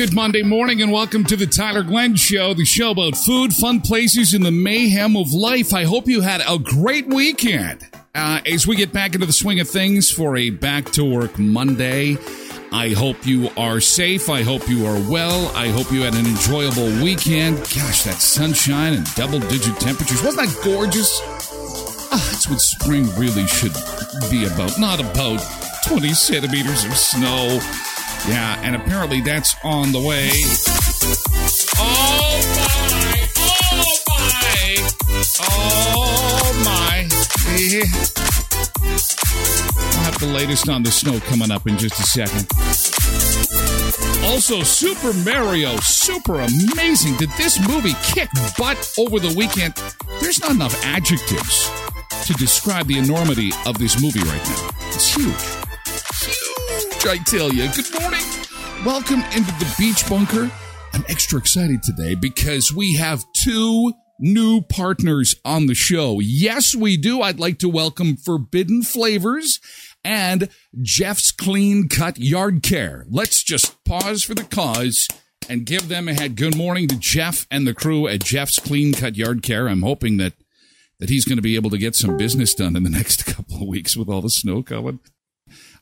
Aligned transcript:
good 0.00 0.14
Monday 0.14 0.42
morning 0.42 0.80
and 0.80 0.90
welcome 0.90 1.24
to 1.24 1.36
the 1.36 1.44
Tyler 1.44 1.82
Glen 1.82 2.16
Show, 2.16 2.54
the 2.54 2.64
show 2.64 2.92
about 2.92 3.18
food, 3.18 3.52
fun 3.52 3.82
places, 3.82 4.32
and 4.32 4.42
the 4.42 4.50
mayhem 4.50 5.14
of 5.14 5.34
life. 5.34 5.74
I 5.74 5.84
hope 5.84 6.08
you 6.08 6.22
had 6.22 6.40
a 6.48 6.58
great 6.58 7.06
weekend. 7.06 7.86
Uh, 8.14 8.40
as 8.46 8.66
we 8.66 8.76
get 8.76 8.94
back 8.94 9.12
into 9.12 9.26
the 9.26 9.32
swing 9.34 9.60
of 9.60 9.68
things 9.68 10.10
for 10.10 10.38
a 10.38 10.48
back 10.48 10.86
to 10.92 11.04
work 11.04 11.38
Monday, 11.38 12.16
I 12.72 12.94
hope 12.96 13.26
you 13.26 13.50
are 13.58 13.78
safe. 13.78 14.30
I 14.30 14.40
hope 14.40 14.70
you 14.70 14.86
are 14.86 14.98
well. 15.10 15.54
I 15.54 15.68
hope 15.68 15.92
you 15.92 16.00
had 16.00 16.14
an 16.14 16.24
enjoyable 16.24 16.88
weekend. 17.04 17.58
Gosh, 17.58 18.04
that 18.04 18.16
sunshine 18.20 18.94
and 18.94 19.14
double 19.16 19.40
digit 19.40 19.78
temperatures. 19.80 20.22
Wasn't 20.22 20.48
that 20.48 20.64
gorgeous? 20.64 21.20
Ah, 22.10 22.28
that's 22.32 22.48
what 22.48 22.62
spring 22.62 23.04
really 23.18 23.46
should 23.46 23.74
be 24.30 24.46
about. 24.46 24.78
Not 24.78 24.98
about 24.98 25.44
20 25.84 26.08
centimeters 26.14 26.86
of 26.86 26.96
snow. 26.96 27.60
Yeah, 28.30 28.60
and 28.62 28.76
apparently 28.76 29.20
that's 29.20 29.56
on 29.64 29.90
the 29.90 29.98
way. 29.98 30.30
Oh 31.76 32.40
my! 32.54 33.28
Oh 33.72 33.98
my! 34.06 34.76
Oh 35.40 36.62
my! 36.64 37.08
I'll 39.96 40.04
have 40.04 40.18
the 40.20 40.26
latest 40.32 40.68
on 40.68 40.84
the 40.84 40.92
snow 40.92 41.18
coming 41.20 41.50
up 41.50 41.66
in 41.66 41.76
just 41.76 41.98
a 41.98 42.04
second. 42.04 42.46
Also, 44.24 44.62
Super 44.62 45.12
Mario, 45.24 45.76
super 45.78 46.34
amazing. 46.40 47.16
Did 47.16 47.30
this 47.30 47.58
movie 47.68 47.94
kick 48.04 48.30
butt 48.56 48.94
over 48.96 49.18
the 49.18 49.34
weekend? 49.36 49.74
There's 50.20 50.38
not 50.40 50.52
enough 50.52 50.80
adjectives 50.84 51.68
to 52.26 52.32
describe 52.34 52.86
the 52.86 52.98
enormity 52.98 53.50
of 53.66 53.76
this 53.78 54.00
movie 54.00 54.20
right 54.20 54.44
now. 54.44 54.70
It's 54.88 55.12
huge. 55.12 55.34
Huge, 56.22 57.06
I 57.06 57.18
tell 57.24 57.52
you. 57.52 57.68
Good 57.74 57.90
morning. 57.98 58.09
Welcome 58.84 59.20
into 59.36 59.52
the 59.58 59.74
beach 59.78 60.08
bunker. 60.08 60.50
I'm 60.94 61.04
extra 61.06 61.38
excited 61.38 61.82
today 61.82 62.14
because 62.14 62.72
we 62.72 62.94
have 62.96 63.22
two 63.34 63.92
new 64.18 64.62
partners 64.62 65.34
on 65.44 65.66
the 65.66 65.74
show. 65.74 66.18
Yes, 66.18 66.74
we 66.74 66.96
do. 66.96 67.20
I'd 67.20 67.38
like 67.38 67.58
to 67.58 67.68
welcome 67.68 68.16
Forbidden 68.16 68.82
Flavors 68.82 69.60
and 70.02 70.48
Jeff's 70.80 71.30
Clean 71.30 71.90
Cut 71.90 72.16
Yard 72.16 72.62
Care. 72.62 73.04
Let's 73.10 73.42
just 73.42 73.84
pause 73.84 74.22
for 74.22 74.34
the 74.34 74.44
cause 74.44 75.08
and 75.46 75.66
give 75.66 75.88
them 75.88 76.08
a 76.08 76.14
head. 76.14 76.36
Good 76.36 76.56
morning 76.56 76.88
to 76.88 76.98
Jeff 76.98 77.46
and 77.50 77.66
the 77.66 77.74
crew 77.74 78.08
at 78.08 78.24
Jeff's 78.24 78.58
Clean 78.58 78.94
Cut 78.94 79.14
Yard 79.14 79.42
Care. 79.42 79.68
I'm 79.68 79.82
hoping 79.82 80.16
that 80.16 80.32
that 81.00 81.10
he's 81.10 81.26
going 81.26 81.36
to 81.36 81.42
be 81.42 81.56
able 81.56 81.70
to 81.70 81.78
get 81.78 81.96
some 81.96 82.16
business 82.16 82.54
done 82.54 82.76
in 82.76 82.84
the 82.84 82.90
next 82.98 83.26
couple 83.26 83.56
of 83.56 83.68
weeks 83.68 83.94
with 83.94 84.08
all 84.08 84.22
the 84.22 84.30
snow 84.30 84.62
coming. 84.62 85.00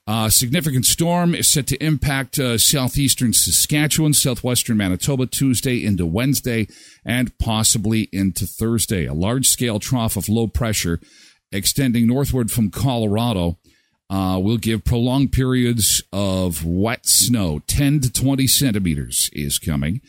Uh, 0.08 0.30
significant 0.30 0.86
storm 0.86 1.34
is 1.34 1.50
set 1.50 1.66
to 1.66 1.76
impact 1.84 2.38
uh, 2.38 2.56
southeastern 2.56 3.34
Saskatchewan, 3.34 4.14
southwestern 4.14 4.78
Manitoba 4.78 5.26
Tuesday 5.26 5.84
into 5.84 6.06
Wednesday, 6.06 6.66
and 7.04 7.36
possibly 7.36 8.08
into 8.10 8.46
Thursday. 8.46 9.04
A 9.04 9.12
large 9.12 9.48
scale 9.48 9.78
trough 9.78 10.16
of 10.16 10.30
low 10.30 10.46
pressure 10.46 10.98
extending 11.52 12.06
northward 12.06 12.50
from 12.50 12.70
Colorado 12.70 13.58
uh, 14.08 14.40
will 14.42 14.56
give 14.56 14.82
prolonged 14.82 15.30
periods 15.30 16.02
of 16.10 16.64
wet 16.64 17.04
snow. 17.04 17.58
10 17.66 18.00
to 18.00 18.10
20 18.10 18.46
centimeters 18.46 19.28
is 19.34 19.58
coming. 19.58 20.00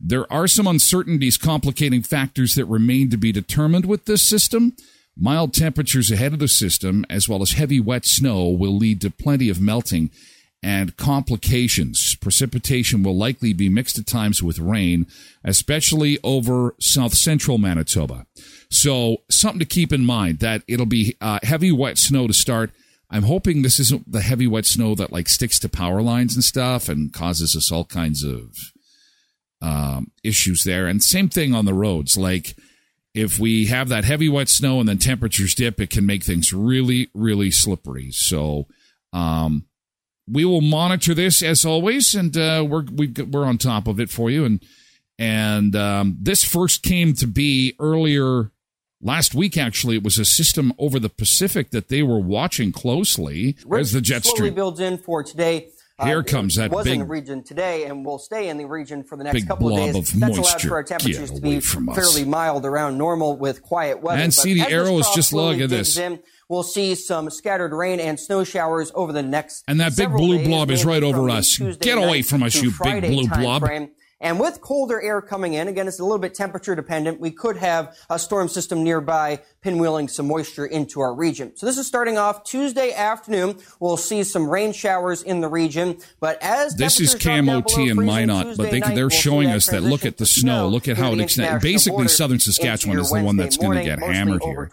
There 0.00 0.32
are 0.32 0.46
some 0.46 0.68
uncertainties 0.68 1.36
complicating 1.36 2.02
factors 2.04 2.54
that 2.54 2.66
remain 2.66 3.10
to 3.10 3.16
be 3.16 3.32
determined 3.32 3.86
with 3.86 4.04
this 4.04 4.22
system. 4.22 4.76
Mild 5.20 5.52
temperatures 5.52 6.10
ahead 6.10 6.32
of 6.32 6.38
the 6.38 6.48
system, 6.48 7.04
as 7.10 7.28
well 7.28 7.42
as 7.42 7.52
heavy 7.52 7.80
wet 7.80 8.06
snow, 8.06 8.48
will 8.48 8.76
lead 8.76 9.00
to 9.00 9.10
plenty 9.10 9.48
of 9.48 9.60
melting 9.60 10.10
and 10.62 10.96
complications. 10.96 12.16
Precipitation 12.16 13.02
will 13.02 13.16
likely 13.16 13.52
be 13.52 13.68
mixed 13.68 13.98
at 13.98 14.06
times 14.06 14.42
with 14.42 14.58
rain, 14.58 15.06
especially 15.44 16.18
over 16.22 16.74
south 16.80 17.14
central 17.14 17.58
Manitoba. 17.58 18.26
So, 18.70 19.18
something 19.30 19.60
to 19.60 19.64
keep 19.64 19.92
in 19.92 20.04
mind 20.04 20.38
that 20.40 20.62
it'll 20.68 20.86
be 20.86 21.16
uh, 21.20 21.40
heavy 21.42 21.72
wet 21.72 21.98
snow 21.98 22.26
to 22.26 22.34
start. 22.34 22.70
I'm 23.10 23.22
hoping 23.22 23.62
this 23.62 23.80
isn't 23.80 24.12
the 24.12 24.20
heavy 24.20 24.46
wet 24.46 24.66
snow 24.66 24.94
that 24.96 25.12
like 25.12 25.28
sticks 25.28 25.58
to 25.60 25.68
power 25.68 26.02
lines 26.02 26.34
and 26.34 26.44
stuff 26.44 26.88
and 26.88 27.12
causes 27.12 27.56
us 27.56 27.72
all 27.72 27.84
kinds 27.84 28.22
of 28.22 28.56
um, 29.62 30.12
issues 30.22 30.64
there. 30.64 30.86
And 30.86 31.02
same 31.02 31.28
thing 31.28 31.54
on 31.54 31.64
the 31.64 31.74
roads. 31.74 32.16
Like, 32.18 32.54
if 33.14 33.38
we 33.38 33.66
have 33.66 33.88
that 33.88 34.04
heavy 34.04 34.28
wet 34.28 34.48
snow 34.48 34.80
and 34.80 34.88
then 34.88 34.98
temperatures 34.98 35.54
dip, 35.54 35.80
it 35.80 35.90
can 35.90 36.06
make 36.06 36.24
things 36.24 36.52
really, 36.52 37.08
really 37.14 37.50
slippery. 37.50 38.10
So, 38.12 38.66
um, 39.12 39.64
we 40.30 40.44
will 40.44 40.60
monitor 40.60 41.14
this 41.14 41.42
as 41.42 41.64
always, 41.64 42.14
and 42.14 42.36
uh, 42.36 42.64
we're 42.68 42.84
we 42.84 43.12
are 43.34 43.44
on 43.44 43.58
top 43.58 43.86
of 43.86 43.98
it 43.98 44.10
for 44.10 44.30
you. 44.30 44.44
And 44.44 44.62
and 45.18 45.74
um, 45.74 46.18
this 46.20 46.44
first 46.44 46.82
came 46.82 47.14
to 47.14 47.26
be 47.26 47.74
earlier 47.80 48.52
last 49.00 49.34
week. 49.34 49.56
Actually, 49.56 49.96
it 49.96 50.04
was 50.04 50.18
a 50.18 50.24
system 50.24 50.72
over 50.78 50.98
the 50.98 51.08
Pacific 51.08 51.70
that 51.70 51.88
they 51.88 52.02
were 52.02 52.20
watching 52.20 52.72
closely 52.72 53.56
as 53.74 53.92
the 53.92 54.00
jet 54.00 54.24
slowly 54.24 54.36
stream 54.36 54.54
builds 54.54 54.80
in 54.80 54.98
for 54.98 55.22
today. 55.22 55.70
Here 56.04 56.20
Uh, 56.20 56.22
comes 56.22 56.54
that 56.54 56.70
was 56.70 56.84
big- 56.84 56.94
in 56.94 56.98
the 57.00 57.04
region 57.06 57.42
today 57.42 57.84
and 57.86 58.04
will 58.06 58.20
stay 58.20 58.48
in 58.48 58.56
the 58.56 58.66
region 58.66 59.02
for 59.02 59.16
the 59.16 59.24
next 59.24 59.48
couple 59.48 59.68
of 59.68 59.76
days. 59.76 59.96
of 59.96 60.20
That's 60.20 60.38
allowed 60.38 60.62
for 60.62 60.74
our 60.76 60.84
temperatures 60.84 61.32
to 61.32 61.40
be 61.40 61.48
away 61.54 61.60
from 61.60 61.88
us. 61.88 61.96
fairly 61.96 62.24
mild 62.24 62.64
around 62.64 62.96
normal 62.98 63.36
with 63.36 63.62
quiet 63.62 64.00
weather. 64.00 64.22
And 64.22 64.30
But 64.34 64.40
see, 64.42 64.54
the 64.54 64.70
arrow 64.70 64.96
is 64.98 65.08
just 65.12 65.32
at 65.34 65.68
this. 65.70 65.96
In, 65.98 66.20
we'll 66.48 66.62
see 66.62 66.94
some 66.94 67.30
scattered 67.30 67.72
rain 67.72 67.98
and 67.98 68.18
snow 68.20 68.44
showers 68.44 68.92
over 68.94 69.12
the 69.12 69.24
next 69.24 69.64
And 69.66 69.80
that 69.80 69.96
big 69.96 70.10
blue 70.12 70.44
blob 70.44 70.70
is 70.70 70.84
right 70.84 71.02
over 71.02 71.28
us. 71.30 71.48
Tuesday 71.56 71.84
Get 71.84 71.98
away 71.98 72.22
from 72.22 72.44
us, 72.44 72.54
you 72.54 72.72
big 72.82 73.02
blue 73.02 73.26
blob. 73.26 73.62
frame. 73.62 73.88
And 74.20 74.40
with 74.40 74.60
colder 74.60 75.00
air 75.00 75.20
coming 75.22 75.54
in, 75.54 75.68
again, 75.68 75.86
it's 75.86 76.00
a 76.00 76.02
little 76.04 76.18
bit 76.18 76.34
temperature 76.34 76.74
dependent. 76.74 77.20
We 77.20 77.30
could 77.30 77.56
have 77.58 77.96
a 78.10 78.18
storm 78.18 78.48
system 78.48 78.82
nearby 78.82 79.40
pinwheeling 79.64 80.08
some 80.08 80.26
moisture 80.28 80.66
into 80.66 81.00
our 81.00 81.14
region. 81.14 81.56
So 81.56 81.66
this 81.66 81.78
is 81.78 81.86
starting 81.86 82.18
off 82.18 82.44
Tuesday 82.44 82.92
afternoon. 82.92 83.58
We'll 83.80 83.96
see 83.96 84.22
some 84.24 84.48
rain 84.48 84.72
showers 84.72 85.22
in 85.22 85.40
the 85.40 85.48
region. 85.48 85.98
But 86.20 86.38
as 86.42 86.74
This 86.74 87.00
is 87.00 87.14
temperatures 87.14 87.22
drop 87.22 87.34
down 87.46 87.62
Cam 87.62 87.82
OT 87.82 87.90
and 87.90 88.06
Minot, 88.06 88.56
but 88.56 88.70
they, 88.70 88.80
we'll 88.80 89.10
showing 89.10 89.50
us 89.50 89.66
that 89.66 89.82
look 89.82 90.04
at 90.04 90.18
the 90.18 90.26
snow. 90.26 90.68
Look 90.68 90.88
at 90.88 90.96
how 90.96 91.12
it 91.12 91.20
extends. 91.20 91.62
Basically, 91.62 92.08
southern 92.08 92.40
Saskatchewan 92.40 92.98
is 92.98 93.10
the 93.10 93.22
one 93.22 93.36
that's 93.36 93.56
going 93.56 93.78
to 93.78 93.84
get 93.84 93.98
hammered 94.00 94.42
here. 94.42 94.70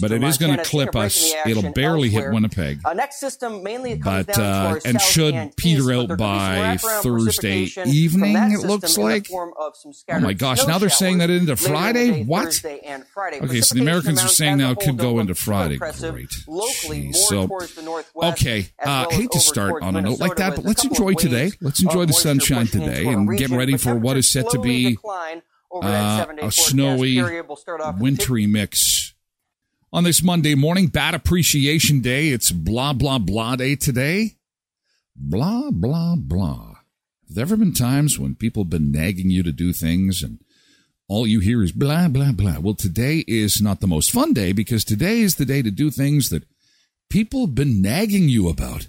But 0.00 0.12
it 0.12 0.22
is 0.22 0.38
going 0.38 0.56
to 0.56 0.64
clip 0.64 0.94
us. 0.96 1.16
break 1.32 1.46
in 1.46 1.54
the 1.54 1.58
It'll 1.58 1.72
barely 1.72 2.08
hit. 2.08 2.32
Winnipeg. 2.32 2.80
Uh, 2.84 2.92
next 2.92 3.20
system 3.20 3.62
mainly 3.62 3.98
comes 3.98 4.26
But 4.26 4.38
uh, 4.38 4.78
and 4.84 5.00
should 5.00 5.34
and 5.34 5.56
peter 5.56 5.82
east, 5.82 5.90
out 5.90 6.08
there 6.08 6.16
could 6.16 6.22
be 6.22 6.24
some 6.24 6.26
by 6.26 6.76
Thursday 7.02 7.68
evening. 7.86 8.36
It 8.36 8.66
looks 8.66 8.98
like. 8.98 9.28
oh 9.32 9.72
my 10.20 10.32
gosh! 10.32 10.66
Now 10.66 10.78
they're 10.78 10.88
saying 10.90 11.18
that 11.18 11.30
into 11.30 11.56
Friday. 11.56 12.24
What? 12.24 12.62
Okay, 12.64 13.60
so 13.60 13.74
the 13.74 13.80
Americans 13.80 14.15
are 14.24 14.28
saying 14.28 14.58
now 14.58 14.70
it 14.72 14.80
could 14.80 14.98
go 14.98 15.18
into 15.18 15.34
Friday. 15.34 15.76
Great. 15.76 15.92
Jeez. 15.92 17.16
So, 17.16 17.48
okay, 18.22 18.68
uh, 18.82 19.08
hate 19.10 19.30
to 19.32 19.40
start 19.40 19.82
on 19.82 19.96
a 19.96 20.02
note 20.02 20.20
like 20.20 20.36
that, 20.36 20.56
but 20.56 20.64
let's 20.64 20.84
enjoy 20.84 21.14
today. 21.14 21.52
Let's 21.60 21.82
enjoy 21.82 22.06
the 22.06 22.12
sunshine 22.12 22.66
today 22.66 23.06
and 23.06 23.36
get 23.36 23.50
ready 23.50 23.76
for 23.76 23.94
what 23.94 24.16
is 24.16 24.30
set 24.30 24.50
to 24.50 24.58
be 24.58 24.98
uh, 25.72 26.26
a 26.42 26.50
snowy, 26.50 27.22
wintry 27.98 28.46
mix. 28.46 29.14
On 29.92 30.04
this 30.04 30.22
Monday 30.22 30.54
morning, 30.54 30.88
Bad 30.88 31.14
Appreciation 31.14 32.00
Day, 32.00 32.28
it's 32.28 32.50
blah, 32.50 32.92
blah, 32.92 33.18
blah 33.18 33.56
day 33.56 33.76
today. 33.76 34.36
Blah, 35.14 35.70
blah, 35.70 36.16
blah. 36.16 36.74
Have 37.28 37.34
there 37.34 37.42
ever 37.42 37.56
been 37.56 37.72
times 37.72 38.18
when 38.18 38.34
people 38.34 38.64
have 38.64 38.70
been 38.70 38.92
nagging 38.92 39.30
you 39.30 39.42
to 39.42 39.52
do 39.52 39.72
things 39.72 40.22
and 40.22 40.38
all 41.08 41.26
you 41.26 41.40
hear 41.40 41.62
is 41.62 41.72
blah, 41.72 42.08
blah, 42.08 42.32
blah? 42.32 42.58
Well, 42.60 42.74
today 42.74 43.24
is 43.28 43.60
not 43.60 43.80
the 43.80 43.86
most 43.86 44.10
fun 44.10 44.32
day 44.32 44.52
because 44.52 44.84
today 44.84 45.20
is 45.20 45.36
the 45.36 45.44
day 45.44 45.62
to 45.62 45.70
do 45.70 45.90
things 45.90 46.30
that 46.30 46.44
people 47.10 47.46
have 47.46 47.54
been 47.54 47.80
nagging 47.80 48.28
you 48.28 48.48
about. 48.48 48.88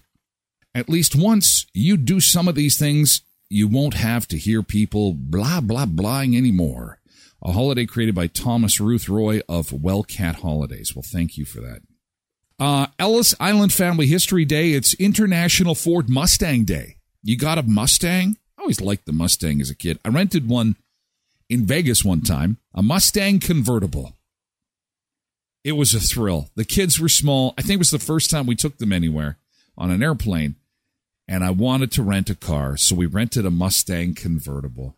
At 0.74 0.90
least 0.90 1.16
once 1.16 1.66
you 1.74 1.98
do 1.98 2.20
some 2.20 2.48
of 2.48 2.56
these 2.56 2.78
things, 2.78 3.22
you 3.50 3.68
won't 3.68 3.94
have 3.94 4.28
to 4.30 4.38
hear 4.38 4.64
people 4.64 5.14
blah, 5.14 5.62
blah, 5.62 5.86
blahing 5.86 6.36
anymore. 6.36 7.00
A 7.44 7.52
holiday 7.52 7.86
created 7.86 8.16
by 8.16 8.28
Thomas 8.28 8.80
Ruth 8.80 9.08
Roy 9.08 9.42
of 9.48 9.70
Wellcat 9.70 10.36
Holidays. 10.38 10.96
Well, 10.96 11.04
thank 11.04 11.38
you 11.38 11.46
for 11.46 11.62
that. 11.62 11.82
Uh, 12.60 12.88
Ellis 12.98 13.36
Island 13.40 13.72
Family 13.72 14.08
History 14.08 14.44
Day. 14.44 14.72
It's 14.72 14.96
International 14.96 15.76
Ford 15.76 16.10
Mustang 16.10 16.64
Day. 16.64 16.96
You 17.22 17.38
got 17.38 17.60
a 17.60 17.64
Mustang? 17.64 18.38
I 18.58 18.62
always 18.62 18.82
liked 18.82 19.06
the 19.06 19.12
Mustang 19.12 19.62
as 19.62 19.70
a 19.70 19.76
kid. 19.76 20.00
I 20.04 20.10
rented 20.10 20.50
one 20.50 20.76
in 21.50 21.66
Vegas 21.66 22.04
one 22.04 22.22
time, 22.22 22.58
a 22.74 22.82
Mustang 22.82 23.40
convertible. 23.40 24.18
It 25.64 25.74
was 25.74 25.94
a 25.94 26.00
thrill. 26.00 26.50
The 26.56 26.66
kids 26.66 27.00
were 27.00 27.10
small. 27.10 27.54
I 27.58 27.62
think 27.62 27.76
it 27.76 27.80
was 27.80 27.92
the 27.92 28.00
first 28.00 28.30
time 28.30 28.46
we 28.46 28.56
took 28.56 28.78
them 28.78 28.94
anywhere 28.94 29.38
on 29.78 29.92
an 29.92 30.02
airplane 30.02 30.56
and 31.28 31.44
I 31.44 31.50
wanted 31.50 31.92
to 31.94 32.04
rent 32.04 32.30
a 32.30 32.36
car, 32.36 32.78
so 32.78 32.96
we 32.96 33.06
rented 33.06 33.46
a 33.46 33.52
Mustang 33.52 34.16
convertible. 34.16 34.96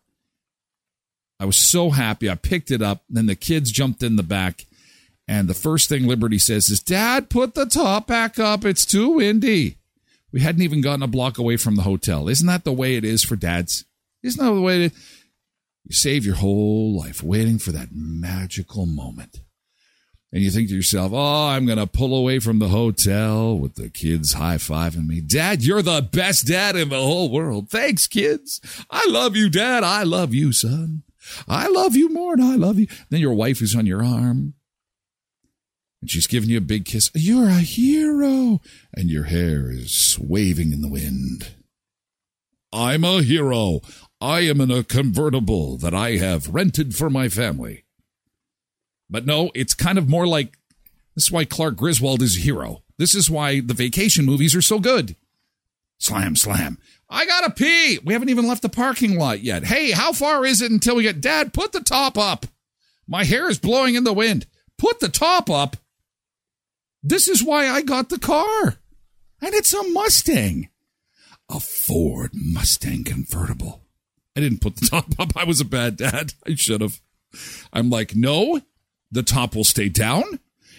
I 1.40 1.44
was 1.44 1.56
so 1.56 1.90
happy. 1.90 2.30
I 2.30 2.36
picked 2.36 2.70
it 2.70 2.82
up, 2.82 3.02
then 3.08 3.26
the 3.26 3.34
kids 3.34 3.72
jumped 3.72 4.02
in 4.02 4.16
the 4.16 4.22
back, 4.22 4.66
and 5.26 5.48
the 5.48 5.54
first 5.54 5.88
thing 5.88 6.06
Liberty 6.06 6.38
says 6.38 6.70
is, 6.70 6.80
Dad, 6.80 7.30
put 7.30 7.54
the 7.54 7.66
top 7.66 8.06
back 8.06 8.38
up. 8.38 8.64
It's 8.64 8.84
too 8.84 9.10
windy. 9.10 9.78
We 10.32 10.40
hadn't 10.40 10.62
even 10.62 10.80
gotten 10.80 11.02
a 11.02 11.08
block 11.08 11.38
away 11.38 11.56
from 11.56 11.76
the 11.76 11.82
hotel. 11.82 12.28
Isn't 12.28 12.46
that 12.46 12.64
the 12.64 12.72
way 12.72 12.94
it 12.94 13.04
is 13.04 13.24
for 13.24 13.36
dads? 13.36 13.84
Isn't 14.22 14.44
that 14.44 14.52
the 14.52 14.60
way 14.60 14.84
it 14.84 14.92
is? 14.92 15.19
You 15.84 15.94
save 15.94 16.24
your 16.24 16.36
whole 16.36 16.96
life 16.96 17.22
waiting 17.22 17.58
for 17.58 17.72
that 17.72 17.88
magical 17.92 18.86
moment 18.86 19.40
and 20.32 20.42
you 20.42 20.50
think 20.50 20.68
to 20.68 20.76
yourself, 20.76 21.12
oh, 21.12 21.48
I'm 21.48 21.66
going 21.66 21.78
to 21.78 21.88
pull 21.88 22.14
away 22.14 22.38
from 22.38 22.60
the 22.60 22.68
hotel 22.68 23.58
with 23.58 23.74
the 23.74 23.90
kids 23.90 24.34
high 24.34 24.56
fiving 24.56 25.08
me. 25.08 25.20
Dad, 25.20 25.62
you're 25.64 25.82
the 25.82 26.02
best 26.02 26.46
dad 26.46 26.76
in 26.76 26.88
the 26.88 27.00
whole 27.00 27.30
world. 27.30 27.68
Thanks, 27.68 28.06
kids. 28.06 28.60
I 28.90 29.06
love 29.08 29.34
you, 29.34 29.50
Dad. 29.50 29.82
I 29.82 30.04
love 30.04 30.32
you, 30.32 30.52
son. 30.52 31.02
I 31.48 31.66
love 31.66 31.96
you 31.96 32.08
more 32.08 32.34
and 32.34 32.42
I 32.42 32.54
love 32.54 32.78
you. 32.78 32.86
Then 33.08 33.20
your 33.20 33.34
wife 33.34 33.60
is 33.60 33.74
on 33.74 33.86
your 33.86 34.04
arm 34.04 34.54
and 36.00 36.10
she's 36.10 36.28
giving 36.28 36.48
you 36.48 36.58
a 36.58 36.62
big 36.62 36.84
kiss. 36.84 37.10
You're 37.12 37.48
a 37.48 37.58
hero. 37.58 38.60
And 38.94 39.10
your 39.10 39.24
hair 39.24 39.70
is 39.70 40.16
waving 40.20 40.72
in 40.72 40.80
the 40.80 40.88
wind. 40.88 41.54
I'm 42.72 43.02
a 43.02 43.20
hero. 43.22 43.80
I 44.20 44.40
am 44.40 44.60
in 44.60 44.70
a 44.70 44.84
convertible 44.84 45.78
that 45.78 45.94
I 45.94 46.16
have 46.16 46.52
rented 46.52 46.94
for 46.94 47.08
my 47.08 47.28
family. 47.28 47.84
But 49.08 49.24
no, 49.24 49.50
it's 49.54 49.74
kind 49.74 49.96
of 49.96 50.08
more 50.08 50.26
like 50.26 50.58
this 51.14 51.24
is 51.24 51.32
why 51.32 51.44
Clark 51.44 51.76
Griswold 51.76 52.22
is 52.22 52.36
a 52.36 52.40
hero. 52.40 52.82
This 52.98 53.14
is 53.14 53.30
why 53.30 53.60
the 53.60 53.74
vacation 53.74 54.26
movies 54.26 54.54
are 54.54 54.62
so 54.62 54.78
good. 54.78 55.16
Slam, 55.98 56.36
slam. 56.36 56.78
I 57.08 57.26
gotta 57.26 57.50
pee. 57.50 57.98
We 58.04 58.12
haven't 58.12 58.28
even 58.28 58.46
left 58.46 58.62
the 58.62 58.68
parking 58.68 59.18
lot 59.18 59.40
yet. 59.40 59.64
Hey, 59.64 59.90
how 59.90 60.12
far 60.12 60.44
is 60.44 60.60
it 60.62 60.70
until 60.70 60.96
we 60.96 61.02
get 61.02 61.20
Dad? 61.20 61.52
Put 61.52 61.72
the 61.72 61.80
top 61.80 62.16
up. 62.16 62.46
My 63.08 63.24
hair 63.24 63.48
is 63.48 63.58
blowing 63.58 63.94
in 63.94 64.04
the 64.04 64.12
wind. 64.12 64.46
Put 64.78 65.00
the 65.00 65.08
top 65.08 65.50
up. 65.50 65.76
This 67.02 67.26
is 67.26 67.42
why 67.42 67.68
I 67.68 67.82
got 67.82 68.10
the 68.10 68.18
car. 68.18 68.76
And 69.42 69.54
it's 69.54 69.72
a 69.72 69.82
Mustang. 69.82 70.68
A 71.48 71.58
Ford 71.58 72.30
Mustang 72.34 73.04
convertible. 73.04 73.82
I 74.36 74.40
didn't 74.40 74.60
put 74.60 74.76
the 74.76 74.86
top 74.90 75.06
up. 75.18 75.36
I 75.36 75.44
was 75.44 75.60
a 75.60 75.64
bad 75.64 75.96
dad. 75.96 76.34
I 76.46 76.54
should 76.54 76.80
have. 76.80 77.00
I'm 77.72 77.90
like, 77.90 78.14
no, 78.14 78.60
the 79.10 79.22
top 79.22 79.54
will 79.54 79.64
stay 79.64 79.88
down. 79.88 80.24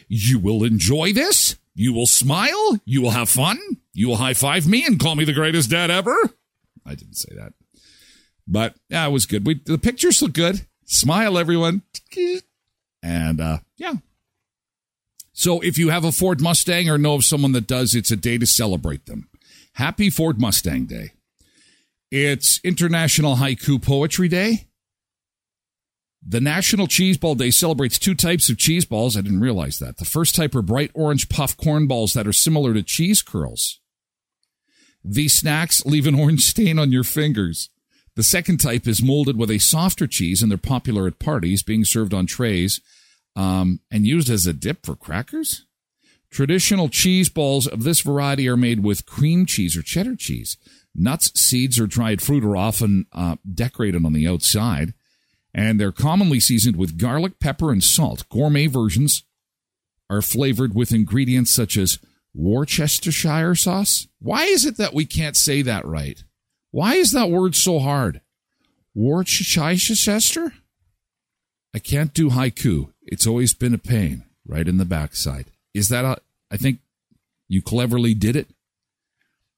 You 0.08 0.40
will 0.40 0.64
enjoy 0.64 1.14
this. 1.14 1.58
You 1.74 1.94
will 1.94 2.08
smile. 2.08 2.80
You 2.86 3.02
will 3.02 3.12
have 3.12 3.30
fun. 3.30 3.60
You 3.94 4.10
will 4.10 4.18
high 4.18 4.34
five 4.34 4.68
me 4.68 4.86
and 4.86 5.00
call 5.00 5.16
me 5.16 5.24
the 5.24 5.34
greatest 5.34 5.70
dad 5.70 5.90
ever. 5.90 6.16
I 6.86 6.96
didn't 6.96 7.16
say 7.16 7.34
that. 7.36 7.54
But 8.48 8.76
yeah, 8.90 9.08
it 9.08 9.12
was 9.12 9.26
good. 9.26 9.46
We, 9.46 9.62
the 9.66 9.78
pictures 9.78 10.22
look 10.22 10.34
good. 10.34 10.66
Smile, 10.86 11.38
everyone. 11.38 11.84
And 13.02 13.40
uh, 13.40 13.60
yeah. 13.78 13.94
So 15.32 15.62
if 15.62 15.78
you 15.78 15.90
have 15.90 16.04
a 16.04 16.12
Ford 16.12 16.42
Mustang 16.42 16.90
or 16.90 16.98
know 16.98 17.16
of 17.16 17.24
someone 17.24 17.54
that 17.54 17.68
does, 17.68 17.96
it's 17.96 18.12
a 18.12 18.18
day 18.18 18.38
to 18.38 18.46
celebrate 18.46 19.06
them. 19.06 19.30
Happy 19.74 20.10
Ford 20.10 20.40
Mustang 20.40 20.86
Day. 20.86 21.12
It's 22.12 22.60
International 22.66 23.38
Haiku 23.38 23.82
Poetry 23.82 24.28
Day. 24.28 24.68
The 26.22 26.42
National 26.42 26.86
Cheese 26.86 27.18
Ball 27.18 27.36
Day 27.36 27.52
celebrates 27.52 27.98
two 27.98 28.16
types 28.16 28.50
of 28.50 28.58
cheese 28.58 28.84
balls. 28.84 29.16
I 29.16 29.22
didn't 29.22 29.40
realize 29.40 29.80
that. 29.80 29.96
The 29.96 30.04
first 30.04 30.36
type 30.36 30.54
are 30.54 30.62
bright 30.62 30.92
orange 30.94 31.30
puff 31.30 31.56
corn 31.56 31.88
balls 31.88 32.12
that 32.14 32.28
are 32.28 32.34
similar 32.34 32.74
to 32.74 32.84
cheese 32.84 33.22
curls. 33.22 33.80
These 35.06 35.36
snacks 35.36 35.86
leave 35.86 36.06
an 36.06 36.20
orange 36.20 36.42
stain 36.42 36.78
on 36.78 36.92
your 36.92 37.06
fingers. 37.06 37.70
The 38.18 38.24
second 38.24 38.58
type 38.58 38.90
is 38.90 39.02
molded 39.02 39.38
with 39.38 39.50
a 39.50 39.58
softer 39.58 40.06
cheese, 40.06 40.42
and 40.42 40.52
they're 40.52 40.58
popular 40.58 41.08
at 41.08 41.18
parties, 41.18 41.64
being 41.64 41.86
served 41.86 42.14
on 42.14 42.26
trays 42.26 42.82
um, 43.38 43.80
and 43.90 44.06
used 44.06 44.30
as 44.30 44.46
a 44.46 44.52
dip 44.52 44.86
for 44.86 44.98
crackers. 44.98 45.66
Traditional 46.30 46.90
cheese 46.90 47.30
balls 47.30 47.68
of 47.68 47.84
this 47.84 48.02
variety 48.02 48.50
are 48.50 48.58
made 48.58 48.84
with 48.84 49.06
cream 49.06 49.46
cheese 49.46 49.78
or 49.78 49.82
cheddar 49.82 50.18
cheese. 50.18 50.58
Nuts, 50.94 51.32
seeds, 51.40 51.80
or 51.80 51.88
dried 51.88 52.22
fruit 52.22 52.44
are 52.44 52.58
often 52.58 53.06
uh, 53.14 53.38
decorated 53.54 54.06
on 54.06 54.14
the 54.14 54.28
outside 54.28 54.94
and 55.54 55.80
they're 55.80 55.92
commonly 55.92 56.40
seasoned 56.40 56.78
with 56.78 56.98
garlic, 56.98 57.40
pepper, 57.40 57.72
and 57.72 57.84
salt. 57.84 58.28
Gourmet 58.30 58.68
versions 58.68 59.24
are 60.10 60.22
flavored 60.22 60.74
with 60.74 60.94
ingredients 60.94 61.52
such 61.52 61.78
as 61.78 62.00
Worcestershire 62.34 63.56
sauce. 63.56 64.08
Why 64.20 64.46
is 64.46 64.66
it 64.66 64.78
that 64.78 64.94
we 64.94 65.06
can't 65.06 65.36
say 65.36 65.62
that 65.62 65.86
right? 65.86 66.24
Why 66.72 66.96
is 66.96 67.12
that 67.12 67.30
word 67.30 67.56
so 67.56 67.80
hard? 67.80 68.22
Worcestershire? 68.96 70.54
I 71.74 71.80
can't 71.80 72.14
do 72.14 72.30
haiku. 72.30 72.94
It's 73.04 73.28
always 73.28 73.54
been 73.54 73.74
a 73.74 73.78
pain 73.78 74.24
right 74.46 74.68
in 74.68 74.78
the 74.78 74.86
backside. 74.86 75.48
Is 75.74 75.90
that 75.90 76.06
a, 76.06 76.18
I 76.50 76.58
think 76.58 76.80
you 77.48 77.62
cleverly 77.62 78.14
did 78.14 78.36
it? 78.36 78.48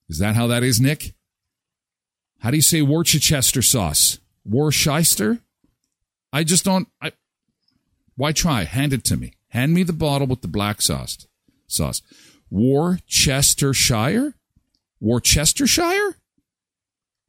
Is 0.10 0.20
that 0.20 0.36
how 0.36 0.48
that 0.48 0.64
is, 0.64 0.82
Nick? 0.82 1.14
How 2.44 2.52
do 2.52 2.58
you 2.58 2.62
say 2.62 2.82
Worcestershire 2.82 3.62
sauce? 3.62 4.20
Worcester? 4.44 5.40
I 6.34 6.44
just 6.44 6.66
don't. 6.66 6.90
I, 7.02 7.14
why 8.18 8.34
try? 8.34 8.66
Hand 8.66 8.92
it 8.92 9.06
to 9.06 9.16
me. 9.16 9.36
Hand 9.48 9.74
me 9.74 9.84
the 9.84 9.94
bottle 9.94 10.28
with 10.28 10.42
the 10.42 10.50
black 10.50 10.82
sauce. 10.82 11.26
Sauce. 11.68 12.02
Worcestershire? 12.52 14.34
Worcestershire? 15.00 16.18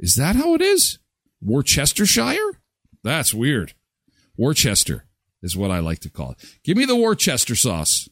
Is 0.01 0.17
that 0.17 0.35
how 0.35 0.53
it 0.55 0.61
is? 0.61 0.99
Worcestershire? 1.41 2.59
That's 3.05 3.33
weird. 3.33 3.75
Worcester 4.37 5.05
is 5.45 5.57
what 5.57 5.71
I 5.71 5.79
like 5.79 6.01
to 6.01 6.11
call 6.11 6.33
it. 6.33 6.39
Give 6.65 6.77
me 6.77 6.87
the 6.87 6.97
Worcester 6.97 7.55
sauce. 7.55 8.09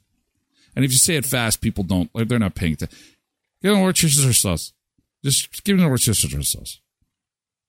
And 0.76 0.84
if 0.84 0.92
you 0.92 0.98
say 0.98 1.16
it 1.16 1.26
fast, 1.26 1.60
people 1.60 1.82
don't, 1.82 2.10
they're 2.14 2.38
not 2.38 2.54
paying 2.54 2.74
attention. 2.74 2.96
Give 3.60 3.72
me 3.72 3.78
the 3.78 3.84
Worcester 3.86 4.32
sauce. 4.32 4.72
Just 5.24 5.64
give 5.64 5.76
me 5.76 5.82
the 5.82 5.88
Worcester 5.88 6.14
sauce. 6.14 6.78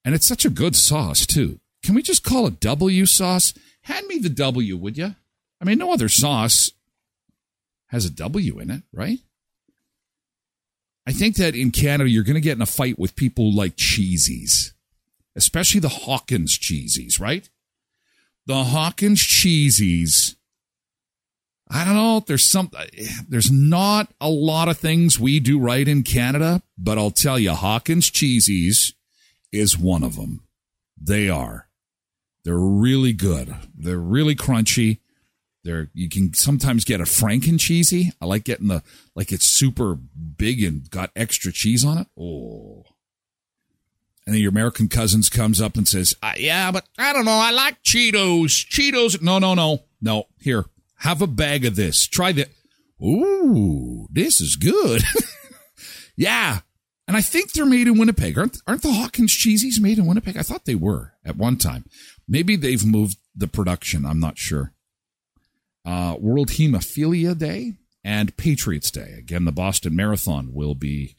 And 0.06 0.14
it's 0.14 0.26
such 0.26 0.46
a 0.46 0.50
good 0.50 0.76
sauce, 0.76 1.26
too. 1.26 1.60
Can 1.84 1.96
we 1.96 2.02
just 2.02 2.24
call 2.24 2.48
it 2.48 2.60
W 2.60 3.06
sauce? 3.06 3.54
Hand 3.84 4.08
me 4.08 4.18
the 4.18 4.30
W, 4.30 4.78
would 4.78 4.98
you? 4.98 5.16
I 5.62 5.66
mean, 5.66 5.78
no 5.78 5.94
other 5.94 6.10
sauce 6.10 6.72
has 7.88 8.06
a 8.06 8.10
W 8.10 8.60
in 8.60 8.72
it, 8.72 8.84
right? 8.92 9.20
I 11.06 11.12
think 11.12 11.36
that 11.36 11.56
in 11.56 11.72
Canada, 11.72 12.10
you're 12.10 12.24
going 12.24 12.36
to 12.36 12.42
get 12.42 12.56
in 12.56 12.62
a 12.62 12.66
fight 12.66 12.98
with 12.98 13.16
people 13.16 13.54
like 13.54 13.76
cheesies, 13.76 14.72
especially 15.36 15.80
the 15.80 15.90
Hawkins 15.90 16.58
cheesies, 16.58 17.20
right? 17.20 17.50
The 18.46 18.64
Hawkins 18.66 19.22
cheesies. 19.22 20.36
I 21.70 21.86
don't 21.86 21.96
know. 21.96 22.24
There's 22.26 22.46
some, 22.46 22.72
there's 23.28 23.52
not 23.52 24.14
a 24.22 24.30
lot 24.30 24.70
of 24.70 24.78
things 24.78 25.20
we 25.20 25.40
do 25.40 25.60
right 25.60 25.88
in 25.88 26.04
Canada, 26.04 26.62
but 26.78 26.98
I'll 26.98 27.12
tell 27.12 27.40
you, 27.40 27.52
Hawkins 27.52 28.10
cheesies 28.10 28.94
is 29.54 29.78
one 29.78 30.04
of 30.04 30.16
them. 30.18 30.44
They 31.00 31.30
are. 31.30 31.68
They're 32.44 32.58
really 32.58 33.14
good. 33.14 33.56
They're 33.74 33.98
really 33.98 34.36
crunchy. 34.36 35.00
They're 35.64 35.90
you 35.94 36.10
can 36.10 36.34
sometimes 36.34 36.84
get 36.84 37.00
a 37.00 37.06
franken 37.06 37.58
cheesy. 37.58 38.12
I 38.22 38.26
like 38.26 38.44
getting 38.44 38.68
the 38.68 38.84
like 39.16 39.32
it's 39.32 39.48
super 39.48 39.96
big 39.96 40.62
and 40.62 40.90
got 40.90 41.12
extra 41.16 41.54
cheese 41.54 41.86
on 41.86 42.00
it. 42.00 42.08
Oh. 42.20 42.84
And 44.26 44.34
then 44.34 44.42
your 44.42 44.52
American 44.52 44.88
cousins 44.88 45.30
comes 45.30 45.62
up 45.62 45.76
and 45.76 45.88
says, 45.88 46.16
uh, 46.22 46.34
"Yeah, 46.38 46.72
but 46.72 46.86
I 46.98 47.14
don't 47.14 47.26
know. 47.26 47.32
I 47.32 47.52
like 47.52 47.82
Cheetos. 47.84 48.68
Cheetos. 48.70 49.22
No, 49.22 49.40
no, 49.40 49.54
no, 49.54 49.84
no. 50.02 50.26
Here, 50.40 50.66
have 51.00 51.22
a 51.22 51.28
bag 51.28 51.66
of 51.66 51.76
this. 51.76 52.08
Try 52.08 52.32
that. 52.34 52.50
Ooh, 53.02 54.08
this 54.10 54.40
is 54.40 54.56
good. 54.56 55.04
yeah, 56.16 56.60
and 57.08 57.18
I 57.18 57.22
think 57.22 57.52
they're 57.52 57.66
made 57.66 57.88
in 57.88 57.98
Winnipeg. 57.98 58.38
Aren't 58.38 58.58
aren't 58.66 58.82
the 58.82 58.94
Hawkins 58.94 59.36
cheesies 59.36 59.80
made 59.80 59.98
in 59.98 60.06
Winnipeg? 60.06 60.38
I 60.38 60.44
thought 60.44 60.66
they 60.66 60.76
were 60.76 61.14
at 61.26 61.36
one 61.36 61.58
time. 61.58 61.86
Maybe 62.28 62.56
they've 62.56 62.86
moved 62.86 63.18
the 63.36 63.48
production. 63.48 64.06
I'm 64.06 64.20
not 64.20 64.38
sure. 64.38 64.74
Uh, 65.86 66.16
World 66.20 66.50
Hemophilia 66.50 67.38
Day 67.38 67.74
and 68.04 68.36
Patriots 68.38 68.90
Day. 68.90 69.16
Again, 69.18 69.46
the 69.46 69.52
Boston 69.52 69.96
Marathon 69.96 70.54
will 70.54 70.76
be 70.76 71.16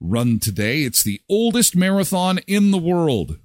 run 0.00 0.38
today. 0.38 0.82
It's 0.82 1.02
the 1.02 1.20
oldest 1.28 1.74
marathon 1.74 2.38
in 2.46 2.70
the 2.70 2.78
world. 2.78 3.38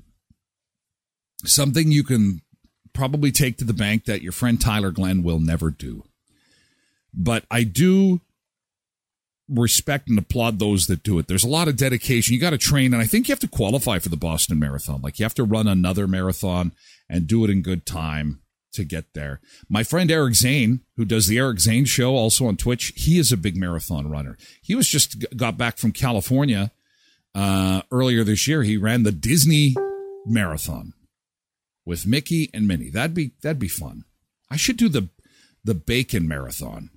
Something 1.44 1.92
you 1.92 2.04
can 2.04 2.42
probably 2.94 3.32
take 3.32 3.58
to 3.58 3.66
the 3.66 3.74
bank 3.74 4.06
that 4.06 4.22
your 4.22 4.32
friend 4.32 4.60
Tyler 4.60 4.92
Glen 4.92 5.24
will 5.24 5.40
never 5.40 5.72
do. 5.72 6.04
But 7.14 7.46
I 7.50 7.64
do 7.64 8.22
respect 9.52 10.08
and 10.08 10.18
applaud 10.18 10.60
those 10.60 10.88
that 10.88 11.04
do 11.04 11.20
it. 11.20 11.28
There's 11.28 11.44
a 11.44 11.50
lot 11.50 11.68
of 11.68 11.76
dedication. 11.76 12.34
You 12.34 12.40
got 12.40 12.52
to 12.52 12.58
train, 12.58 12.94
and 12.94 13.02
I 13.02 13.06
think 13.06 13.28
you 13.28 13.32
have 13.32 13.40
to 13.40 13.48
qualify 13.48 14.00
for 14.00 14.10
the 14.10 14.18
Boston 14.18 14.60
Marathon. 14.60 15.02
Like 15.02 15.20
you 15.20 15.26
have 15.26 15.34
to 15.36 15.44
run 15.44 15.68
another 15.68 16.08
marathon 16.08 16.74
and 17.10 17.28
do 17.28 17.44
it 17.44 17.50
in 17.50 17.62
good 17.62 17.86
time 17.86 18.42
to 18.74 18.84
get 18.84 19.14
there. 19.14 19.42
My 19.70 19.84
friend 19.84 20.10
Eric 20.10 20.36
Zane, 20.36 20.82
who 20.96 21.06
does 21.06 21.28
the 21.28 21.38
Eric 21.38 21.60
Zane 21.60 21.86
show 21.86 22.16
also 22.16 22.46
on 22.48 22.58
Twitch, 22.58 22.94
he 22.96 23.20
is 23.20 23.32
a 23.32 23.38
big 23.38 23.58
marathon 23.58 24.10
runner. 24.10 24.38
He 24.62 24.76
was 24.76 24.88
just 24.88 25.26
got 25.36 25.58
back 25.58 25.78
from 25.78 25.92
California 25.92 26.72
uh, 27.36 27.82
earlier 27.92 28.24
this 28.24 28.48
year. 28.48 28.64
He 28.64 28.78
ran 28.78 29.04
the 29.04 29.12
Disney 29.12 29.76
Marathon 30.26 30.94
with 31.86 32.08
Mickey 32.08 32.50
and 32.54 32.68
Minnie. 32.68 32.90
That'd 32.90 33.14
be 33.14 33.32
that'd 33.42 33.60
be 33.60 33.68
fun. 33.68 34.06
I 34.50 34.58
should 34.58 34.78
do 34.78 34.90
the 34.90 35.10
the 35.64 35.76
bacon 35.76 36.28
marathon 36.28 36.90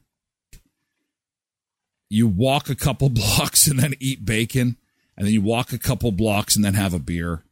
you 2.09 2.27
walk 2.27 2.69
a 2.69 2.75
couple 2.75 3.09
blocks 3.11 3.67
and 3.67 3.79
then 3.79 3.95
eat 4.01 4.25
bacon, 4.25 4.77
and 5.17 5.27
then 5.27 5.35
you 5.35 5.43
walk 5.43 5.73
a 5.73 5.79
couple 5.79 6.13
blocks 6.13 6.57
and 6.57 6.65
then 6.65 6.75
have 6.75 6.95
a 6.95 6.99
beer. 6.99 7.45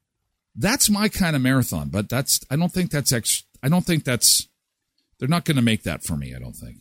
That's 0.54 0.90
my 0.90 1.09
kind 1.09 1.35
of 1.35 1.42
marathon, 1.42 1.88
but 1.88 2.09
that's 2.09 2.40
I 2.50 2.56
don't 2.56 2.73
think 2.73 2.90
that's 2.90 3.12
ex 3.12 3.44
I 3.62 3.68
don't 3.68 3.87
think 3.87 4.04
that's 4.04 4.49
they're 5.18 5.28
not 5.28 5.44
going 5.44 5.56
to 5.56 5.62
make 5.62 5.85
that 5.85 6.02
for 6.02 6.16
me, 6.16 6.35
I 6.35 6.38
don't 6.38 6.56
think. 6.56 6.78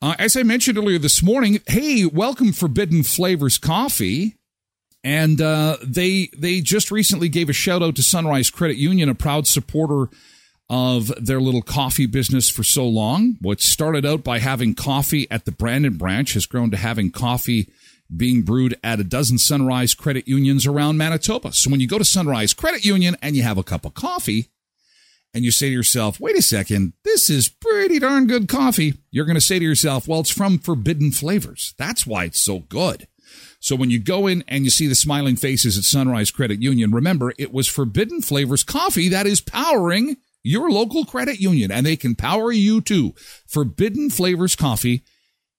Uh, 0.00 0.16
as 0.18 0.36
I 0.36 0.42
mentioned 0.42 0.78
earlier 0.78 0.98
this 0.98 1.22
morning, 1.22 1.60
hey, 1.68 2.04
welcome 2.06 2.52
Forbidden 2.52 3.04
Flavors 3.04 3.58
Coffee. 3.58 4.36
And 5.04 5.40
uh, 5.40 5.78
they 5.84 6.30
they 6.36 6.60
just 6.60 6.90
recently 6.90 7.28
gave 7.28 7.48
a 7.48 7.52
shout 7.52 7.82
out 7.82 7.96
to 7.96 8.02
Sunrise 8.02 8.50
Credit 8.50 8.76
Union, 8.76 9.08
a 9.08 9.14
proud 9.14 9.46
supporter 9.46 10.14
of 10.72 11.12
their 11.22 11.38
little 11.38 11.60
coffee 11.60 12.06
business 12.06 12.48
for 12.48 12.62
so 12.62 12.88
long. 12.88 13.36
What 13.42 13.60
started 13.60 14.06
out 14.06 14.24
by 14.24 14.38
having 14.38 14.74
coffee 14.74 15.30
at 15.30 15.44
the 15.44 15.52
Brandon 15.52 15.98
branch 15.98 16.32
has 16.32 16.46
grown 16.46 16.70
to 16.70 16.78
having 16.78 17.10
coffee 17.10 17.70
being 18.16 18.40
brewed 18.40 18.78
at 18.82 18.98
a 18.98 19.04
dozen 19.04 19.36
Sunrise 19.36 19.92
credit 19.92 20.26
unions 20.26 20.66
around 20.66 20.96
Manitoba. 20.96 21.52
So 21.52 21.70
when 21.70 21.80
you 21.80 21.86
go 21.86 21.98
to 21.98 22.06
Sunrise 22.06 22.54
Credit 22.54 22.86
Union 22.86 23.18
and 23.20 23.36
you 23.36 23.42
have 23.42 23.58
a 23.58 23.62
cup 23.62 23.84
of 23.84 23.92
coffee 23.92 24.48
and 25.34 25.44
you 25.44 25.50
say 25.50 25.66
to 25.66 25.74
yourself, 25.74 26.18
wait 26.18 26.38
a 26.38 26.42
second, 26.42 26.94
this 27.04 27.28
is 27.28 27.50
pretty 27.50 27.98
darn 27.98 28.26
good 28.26 28.48
coffee, 28.48 28.94
you're 29.10 29.26
going 29.26 29.34
to 29.34 29.42
say 29.42 29.58
to 29.58 29.64
yourself, 29.64 30.08
well, 30.08 30.20
it's 30.20 30.30
from 30.30 30.58
Forbidden 30.58 31.12
Flavors. 31.12 31.74
That's 31.76 32.06
why 32.06 32.24
it's 32.24 32.40
so 32.40 32.60
good. 32.60 33.08
So 33.60 33.76
when 33.76 33.90
you 33.90 33.98
go 33.98 34.26
in 34.26 34.42
and 34.48 34.64
you 34.64 34.70
see 34.70 34.86
the 34.86 34.94
smiling 34.94 35.36
faces 35.36 35.76
at 35.76 35.84
Sunrise 35.84 36.30
Credit 36.30 36.62
Union, 36.62 36.92
remember 36.92 37.34
it 37.38 37.52
was 37.52 37.68
Forbidden 37.68 38.22
Flavors 38.22 38.64
coffee 38.64 39.10
that 39.10 39.26
is 39.26 39.42
powering 39.42 40.16
your 40.42 40.70
local 40.70 41.04
credit 41.04 41.40
union, 41.40 41.70
and 41.70 41.86
they 41.86 41.96
can 41.96 42.14
power 42.14 42.52
you 42.52 42.80
too. 42.80 43.14
Forbidden 43.46 44.10
Flavors 44.10 44.56
Coffee, 44.56 45.02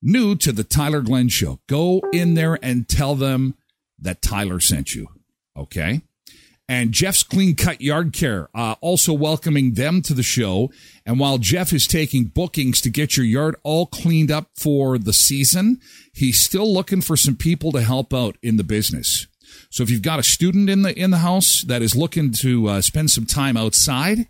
new 0.02 0.36
to 0.36 0.52
the 0.52 0.64
Tyler 0.64 1.02
Glen 1.02 1.30
Show. 1.30 1.60
Go 1.68 2.02
in 2.12 2.34
there 2.34 2.60
and 2.62 2.88
tell 2.88 3.16
them 3.16 3.56
that 4.00 4.22
Tyler 4.22 4.60
sent 4.60 4.94
you. 4.94 5.08
Okay. 5.56 6.02
And 6.68 6.94
Jeff's 6.94 7.24
Clean 7.24 7.56
Cut 7.56 7.82
Yard 7.82 8.14
Care, 8.14 8.50
uh, 8.56 8.76
also 8.80 9.12
welcoming 9.12 9.74
them 9.74 10.02
to 10.04 10.14
the 10.14 10.24
show. 10.24 10.72
And 11.06 11.20
while 11.20 11.38
Jeff 11.38 11.74
is 11.74 11.86
taking 11.86 12.26
bookings 12.26 12.80
to 12.82 12.90
get 12.90 13.18
your 13.18 13.26
yard 13.26 13.58
all 13.64 13.86
cleaned 13.86 14.32
up 14.32 14.48
for 14.56 14.98
the 14.98 15.12
season, 15.12 15.80
he's 16.14 16.40
still 16.40 16.74
looking 16.74 17.02
for 17.02 17.18
some 17.18 17.36
people 17.36 17.74
to 17.74 17.82
help 17.82 18.14
out 18.14 18.38
in 18.42 18.56
the 18.56 18.64
business. 18.64 19.28
So 19.70 19.84
if 19.84 19.90
you've 19.90 20.02
got 20.02 20.20
a 20.20 20.24
student 20.24 20.70
in 20.70 20.84
the 20.84 20.98
in 20.98 21.12
the 21.12 21.18
house 21.18 21.64
that 21.64 21.82
is 21.82 21.96
looking 21.96 22.32
to 22.40 22.68
uh, 22.68 22.82
spend 22.82 23.12
some 23.12 23.26
time 23.26 23.58
outside, 23.58 24.30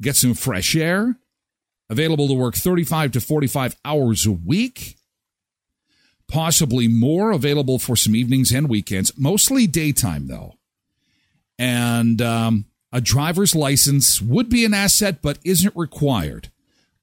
get 0.00 0.16
some 0.16 0.34
fresh 0.34 0.76
air, 0.76 1.16
available 1.88 2.28
to 2.28 2.34
work 2.34 2.54
35 2.54 3.12
to 3.12 3.20
45 3.20 3.76
hours 3.84 4.26
a 4.26 4.32
week, 4.32 4.96
possibly 6.28 6.88
more, 6.88 7.30
available 7.30 7.78
for 7.78 7.96
some 7.96 8.14
evenings 8.16 8.52
and 8.52 8.68
weekends, 8.68 9.16
mostly 9.18 9.66
daytime 9.66 10.28
though. 10.28 10.54
And 11.58 12.20
um, 12.20 12.66
a 12.92 13.00
driver's 13.00 13.54
license 13.54 14.20
would 14.20 14.48
be 14.48 14.64
an 14.64 14.74
asset, 14.74 15.22
but 15.22 15.38
isn't 15.44 15.74
required. 15.76 16.50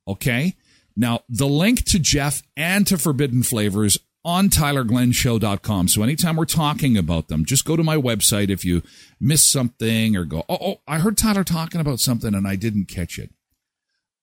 Okay. 0.07 0.55
Now, 0.95 1.21
the 1.27 1.47
link 1.47 1.85
to 1.85 1.99
Jeff 1.99 2.43
and 2.55 2.85
to 2.87 2.97
Forbidden 2.97 3.41
Flavors 3.41 3.97
on 4.25 4.49
tylerglenshow.com. 4.49 5.87
So 5.87 6.03
anytime 6.03 6.35
we're 6.35 6.45
talking 6.45 6.97
about 6.97 7.27
them, 7.27 7.45
just 7.45 7.65
go 7.65 7.75
to 7.75 7.83
my 7.83 7.97
website 7.97 8.49
if 8.49 8.63
you 8.63 8.81
miss 9.19 9.45
something 9.45 10.15
or 10.15 10.23
go, 10.23 10.45
oh, 10.47 10.57
oh, 10.61 10.81
I 10.87 10.99
heard 10.99 11.17
Tyler 11.17 11.43
talking 11.43 11.81
about 11.81 11.99
something 11.99 12.33
and 12.33 12.47
I 12.47 12.55
didn't 12.55 12.85
catch 12.85 13.19
it. 13.19 13.31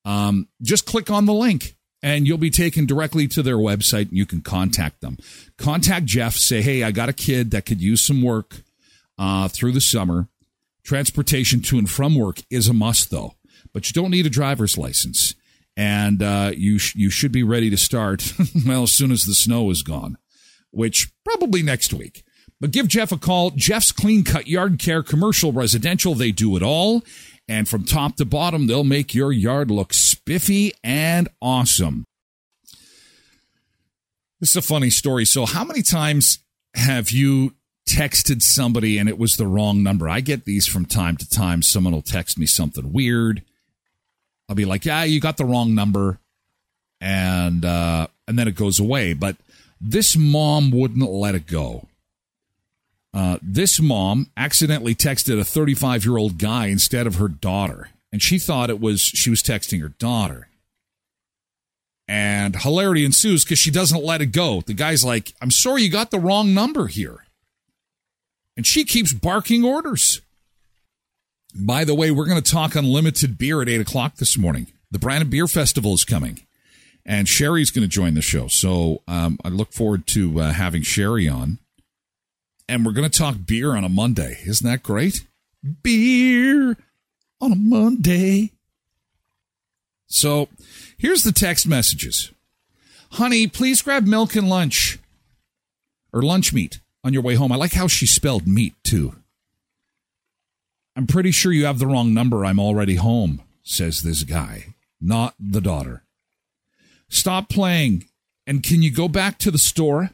Um, 0.05 0.49
just 0.63 0.87
click 0.87 1.11
on 1.11 1.27
the 1.27 1.35
link 1.35 1.77
and 2.03 2.27
you'll 2.27 2.39
be 2.39 2.51
taken 2.51 2.87
directly 2.87 3.29
to 3.29 3.43
their 3.43 3.59
website 3.59 4.09
and 4.09 4.17
you 4.17 4.25
can 4.25 4.41
contact 4.41 5.03
them. 5.03 5.19
Contact 5.59 6.07
Jeff, 6.07 6.35
say, 6.35 6.63
hey, 6.63 6.83
I 6.83 6.91
got 6.91 7.11
a 7.11 7.15
kid 7.15 7.51
that 7.51 7.67
could 7.67 7.83
use 7.83 8.07
some 8.07 8.23
work 8.23 8.63
uh, 9.19 9.49
through 9.49 9.73
the 9.73 9.81
summer. 9.81 10.29
Transportation 10.83 11.61
to 11.61 11.79
and 11.79 11.91
from 11.91 12.15
work 12.15 12.41
is 12.51 12.67
a 12.67 12.73
must, 12.73 13.11
though, 13.11 13.35
but 13.75 13.87
you 13.87 13.93
don't 13.93 14.11
need 14.11 14.25
a 14.25 14.31
driver's 14.31 14.79
license 14.79 15.35
and 15.81 16.23
uh, 16.23 16.53
you 16.55 16.79
sh- 16.79 16.95
you 16.95 17.09
should 17.09 17.33
be 17.33 17.43
ready 17.43 17.71
to 17.71 17.77
start 17.79 18.35
well 18.67 18.83
as 18.83 18.93
soon 18.93 19.11
as 19.11 19.25
the 19.25 19.35
snow 19.35 19.71
is 19.71 19.81
gone, 19.81 20.19
which 20.71 21.11
probably 21.25 21.63
next 21.63 21.95
week. 21.95 22.23
But 22.61 22.71
give 22.71 22.87
Jeff 22.87 23.13
a 23.13 23.17
call. 23.17 23.53
Jeff's 23.53 23.91
Clean 23.91 24.23
Cut 24.23 24.47
Yard 24.47 24.79
Care, 24.79 25.03
commercial, 25.03 25.53
residential, 25.53 26.15
they 26.15 26.33
do 26.33 26.55
it 26.55 26.63
all. 26.63 27.03
And 27.49 27.67
from 27.67 27.85
top 27.85 28.17
to 28.17 28.27
bottom, 28.27 28.67
they'll 28.67 28.85
make 28.85 29.15
your 29.15 29.33
yard 29.33 29.71
look 29.71 29.95
spiffy 29.95 30.75
and 30.85 31.31
awesome. 31.41 32.05
This 34.39 34.51
is 34.51 34.57
a 34.57 34.63
funny 34.63 34.91
story. 34.91 35.25
So, 35.25 35.47
how 35.47 35.65
many 35.65 35.81
times 35.81 36.41
have 36.75 37.11
you 37.11 37.55
texted 37.89 38.43
somebody 38.43 38.99
and 38.99 39.09
it 39.09 39.17
was 39.17 39.39
the 39.39 39.47
wrong 39.47 39.83
number? 39.83 40.11
I 40.11 40.21
get 40.21 40.45
these 40.45 40.67
from 40.67 40.85
time 40.85 41.17
to 41.17 41.29
time. 41.29 41.63
Someone 41.63 41.95
will 41.95 42.03
text 42.03 42.39
me 42.39 42.45
something 42.45 42.93
weird 42.93 43.45
I'll 44.51 44.57
be 44.57 44.65
like, 44.65 44.85
yeah, 44.85 45.05
you 45.05 45.21
got 45.21 45.37
the 45.37 45.45
wrong 45.45 45.77
number. 45.77 46.19
And, 47.01 47.65
uh, 47.65 48.09
and 48.27 48.37
then 48.37 48.49
it 48.49 48.57
goes 48.57 48.81
away. 48.81 49.13
But 49.15 49.37
this 49.81 50.17
mom 50.17 50.73
wouldn't 50.73 51.09
let 51.09 51.37
it 51.37 51.47
go. 51.47 51.87
Uh, 53.15 53.39
this 53.41 53.81
mom 53.81 54.31
accidentally 54.37 54.97
texted 54.97 55.39
a 55.39 55.45
35 55.45 56.05
year 56.05 56.17
old 56.19 56.37
guy 56.37 56.67
instead 56.67 57.07
of 57.07 57.15
her 57.15 57.29
daughter. 57.29 57.91
And 58.13 58.21
she 58.21 58.41
thought 58.41 58.71
it 58.71 58.81
was, 58.81 59.01
she 59.01 59.31
was 59.31 59.41
texting 59.41 59.81
her 59.83 59.89
daughter. 59.89 60.49
And 62.09 62.61
hilarity 62.61 63.05
ensues 63.05 63.45
because 63.45 63.61
she 63.61 63.71
doesn't 63.71 64.03
let 64.03 64.21
it 64.21 64.27
go. 64.27 64.63
The 64.63 64.75
guy's 64.75 65.05
like, 65.05 65.33
I'm 65.41 65.53
sorry 65.53 65.85
you 65.85 65.91
got 65.91 66.11
the 66.11 66.19
wrong 66.19 66.55
number 66.55 66.89
here. 66.89 67.25
And 68.57 68.67
she 68.67 68.85
keeps 68.85 69.13
barking 69.13 69.65
orders. 69.65 70.21
By 71.55 71.85
the 71.85 71.95
way, 71.95 72.11
we're 72.11 72.27
going 72.27 72.41
to 72.41 72.51
talk 72.51 72.75
unlimited 72.75 73.37
beer 73.37 73.61
at 73.63 73.69
8 73.69 73.81
o'clock 73.81 74.17
this 74.17 74.39
morning. 74.39 74.69
The 74.91 74.99
Brandon 74.99 75.29
Beer 75.29 75.47
Festival 75.47 75.95
is 75.95 76.05
coming, 76.05 76.47
and 77.05 77.29
Sheri's 77.29 77.71
going 77.71 77.83
to 77.83 77.89
join 77.89 78.15
the 78.15 78.23
show. 78.23 78.49
So 78.49 79.03
um, 79.09 79.39
I 79.45 79.49
look 79.49 79.73
forward 79.73 80.07
to 80.09 80.41
uh, 80.41 80.53
having 80.53 80.83
Sherry 80.83 81.29
on. 81.29 81.59
And 82.69 82.87
we're 82.87 82.93
going 82.93 83.11
to 83.11 83.19
talk 83.19 83.35
beer 83.45 83.75
on 83.75 83.83
a 83.83 83.89
Monday. 83.89 84.39
Isn't 84.47 84.69
that 84.69 84.85
great? 84.85 85.27
Beer 85.83 86.77
on 87.41 87.53
a 87.53 87.57
Monday. 87.57 88.53
So 90.07 90.49
here's 90.97 91.25
the 91.25 91.33
text 91.33 91.67
messages 91.67 92.31
Honey, 93.13 93.49
please 93.49 93.83
grab 93.83 94.07
milk 94.07 94.37
and 94.37 94.49
lunch 94.49 94.99
or 96.13 96.23
lunch 96.23 96.53
meat 96.53 96.81
on 97.03 97.13
your 97.13 97.23
way 97.23 97.35
home. 97.35 97.51
I 97.51 97.57
like 97.57 97.73
how 97.73 97.89
she 97.89 98.07
spelled 98.07 98.47
meat 98.47 98.75
too. 98.85 99.17
I'm 101.01 101.07
pretty 101.07 101.31
sure 101.31 101.51
you 101.51 101.65
have 101.65 101.79
the 101.79 101.87
wrong 101.87 102.13
number. 102.13 102.45
I'm 102.45 102.61
already 102.61 102.97
home, 102.97 103.41
says 103.63 104.03
this 104.03 104.23
guy, 104.23 104.75
not 105.01 105.35
the 105.41 105.63
daughter. 105.63 106.03
Stop 107.09 107.49
playing. 107.49 108.05
And 108.47 108.63
can 108.63 108.83
you 108.83 108.93
go 108.93 109.09
back 109.09 109.39
to 109.39 109.51
the 109.51 109.57
store? 109.57 110.11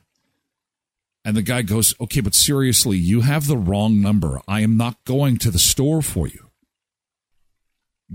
And 1.24 1.36
the 1.36 1.42
guy 1.42 1.62
goes, 1.62 1.92
Okay, 2.00 2.20
but 2.20 2.36
seriously, 2.36 2.98
you 2.98 3.22
have 3.22 3.48
the 3.48 3.56
wrong 3.56 4.00
number. 4.00 4.40
I 4.46 4.60
am 4.60 4.76
not 4.76 5.04
going 5.04 5.38
to 5.38 5.50
the 5.50 5.58
store 5.58 6.02
for 6.02 6.28
you. 6.28 6.50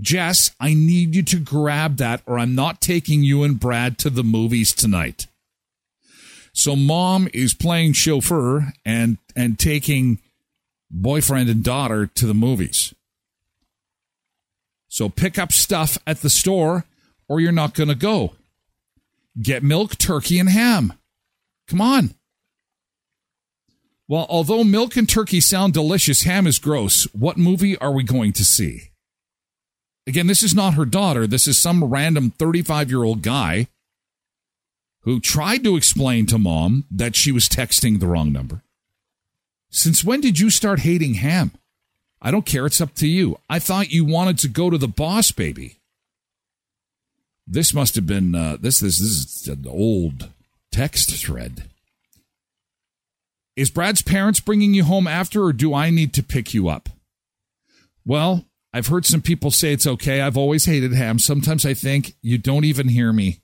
Jess, 0.00 0.52
I 0.58 0.72
need 0.72 1.14
you 1.14 1.22
to 1.24 1.40
grab 1.40 1.98
that 1.98 2.22
or 2.24 2.38
I'm 2.38 2.54
not 2.54 2.80
taking 2.80 3.22
you 3.22 3.42
and 3.42 3.60
Brad 3.60 3.98
to 3.98 4.08
the 4.08 4.24
movies 4.24 4.72
tonight. 4.72 5.26
So 6.54 6.74
mom 6.74 7.28
is 7.34 7.52
playing 7.52 7.92
chauffeur 7.92 8.72
and 8.82 9.18
and 9.36 9.58
taking 9.58 10.20
boyfriend 10.92 11.48
and 11.48 11.64
daughter 11.64 12.06
to 12.06 12.26
the 12.26 12.34
movies. 12.34 12.94
So 14.88 15.08
pick 15.08 15.38
up 15.38 15.52
stuff 15.52 15.96
at 16.06 16.20
the 16.20 16.30
store 16.30 16.84
or 17.28 17.40
you're 17.40 17.50
not 17.50 17.74
going 17.74 17.88
to 17.88 17.94
go. 17.94 18.34
Get 19.40 19.62
milk, 19.62 19.96
turkey 19.96 20.38
and 20.38 20.50
ham. 20.50 20.92
Come 21.66 21.80
on. 21.80 22.14
Well, 24.06 24.26
although 24.28 24.62
milk 24.62 24.96
and 24.96 25.08
turkey 25.08 25.40
sound 25.40 25.72
delicious, 25.72 26.24
ham 26.24 26.46
is 26.46 26.58
gross. 26.58 27.04
What 27.14 27.38
movie 27.38 27.78
are 27.78 27.92
we 27.92 28.02
going 28.02 28.34
to 28.34 28.44
see? 28.44 28.90
Again, 30.06 30.26
this 30.26 30.42
is 30.42 30.54
not 30.54 30.74
her 30.74 30.84
daughter. 30.84 31.26
This 31.26 31.46
is 31.46 31.58
some 31.58 31.84
random 31.84 32.30
35 32.30 32.90
year 32.90 33.04
old 33.04 33.22
guy 33.22 33.68
who 35.04 35.20
tried 35.20 35.64
to 35.64 35.76
explain 35.76 36.26
to 36.26 36.38
mom 36.38 36.84
that 36.90 37.16
she 37.16 37.32
was 37.32 37.48
texting 37.48 38.00
the 38.00 38.06
wrong 38.06 38.32
number. 38.32 38.62
Since 39.72 40.04
when 40.04 40.20
did 40.20 40.38
you 40.38 40.50
start 40.50 40.80
hating 40.80 41.14
ham? 41.14 41.50
I 42.20 42.30
don't 42.30 42.46
care. 42.46 42.66
It's 42.66 42.80
up 42.80 42.94
to 42.96 43.08
you. 43.08 43.38
I 43.48 43.58
thought 43.58 43.90
you 43.90 44.04
wanted 44.04 44.38
to 44.40 44.48
go 44.48 44.70
to 44.70 44.78
the 44.78 44.86
boss, 44.86 45.32
baby. 45.32 45.78
This 47.46 47.74
must 47.74 47.96
have 47.96 48.06
been 48.06 48.34
uh, 48.34 48.58
this. 48.60 48.78
This, 48.78 48.98
this 48.98 49.42
is 49.42 49.48
an 49.48 49.66
old 49.66 50.28
text 50.70 51.10
thread. 51.16 51.64
Is 53.56 53.70
Brad's 53.70 54.02
parents 54.02 54.40
bringing 54.40 54.74
you 54.74 54.84
home 54.84 55.08
after, 55.08 55.42
or 55.42 55.52
do 55.52 55.74
I 55.74 55.90
need 55.90 56.14
to 56.14 56.22
pick 56.22 56.54
you 56.54 56.68
up? 56.68 56.88
Well, 58.06 58.44
I've 58.72 58.86
heard 58.86 59.04
some 59.04 59.20
people 59.20 59.50
say 59.50 59.72
it's 59.72 59.86
okay. 59.86 60.20
I've 60.20 60.36
always 60.36 60.66
hated 60.66 60.92
ham. 60.92 61.18
Sometimes 61.18 61.66
I 61.66 61.74
think 61.74 62.14
you 62.22 62.38
don't 62.38 62.64
even 62.64 62.88
hear 62.88 63.12
me. 63.12 63.40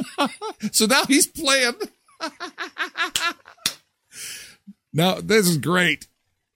so 0.72 0.86
now 0.86 1.04
he's 1.06 1.26
playing. 1.26 1.74
now, 4.92 5.14
this 5.20 5.48
is 5.48 5.58
great. 5.58 6.06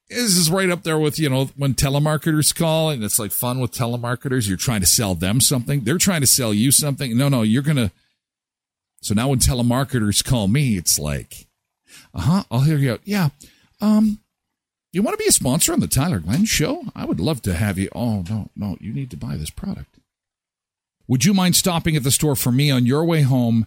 This 0.08 0.36
is 0.36 0.50
right 0.50 0.70
up 0.70 0.84
there 0.84 0.98
with, 0.98 1.18
you 1.18 1.28
know, 1.28 1.46
when 1.56 1.74
telemarketers 1.74 2.54
call 2.54 2.90
and 2.90 3.02
it's 3.02 3.18
like 3.18 3.32
fun 3.32 3.58
with 3.58 3.72
telemarketers. 3.72 4.46
You're 4.46 4.56
trying 4.56 4.80
to 4.80 4.86
sell 4.86 5.14
them 5.14 5.40
something. 5.40 5.80
They're 5.80 5.98
trying 5.98 6.20
to 6.20 6.26
sell 6.28 6.54
you 6.54 6.70
something. 6.70 7.16
No, 7.16 7.28
no, 7.28 7.42
you're 7.42 7.62
going 7.62 7.76
to. 7.76 7.90
So 9.00 9.14
now 9.14 9.28
when 9.28 9.40
telemarketers 9.40 10.24
call 10.24 10.46
me, 10.46 10.76
it's 10.76 10.98
like, 10.98 11.46
uh 12.14 12.20
huh, 12.20 12.44
I'll 12.50 12.60
hear 12.60 12.78
you 12.78 12.92
out. 12.92 13.00
Yeah. 13.04 13.30
Um, 13.80 14.20
you 14.92 15.02
want 15.02 15.18
to 15.18 15.22
be 15.22 15.28
a 15.28 15.32
sponsor 15.32 15.72
on 15.72 15.80
the 15.80 15.88
Tyler 15.88 16.20
Glen 16.20 16.44
show? 16.44 16.84
I 16.94 17.04
would 17.04 17.20
love 17.20 17.42
to 17.42 17.54
have 17.54 17.76
you. 17.76 17.88
Oh, 17.94 18.24
no, 18.30 18.48
no, 18.54 18.76
you 18.80 18.92
need 18.92 19.10
to 19.10 19.16
buy 19.16 19.36
this 19.36 19.50
product. 19.50 19.98
Would 21.08 21.24
you 21.24 21.34
mind 21.34 21.56
stopping 21.56 21.96
at 21.96 22.02
the 22.02 22.10
store 22.10 22.36
for 22.36 22.50
me 22.50 22.70
on 22.70 22.86
your 22.86 23.04
way 23.04 23.22
home 23.22 23.66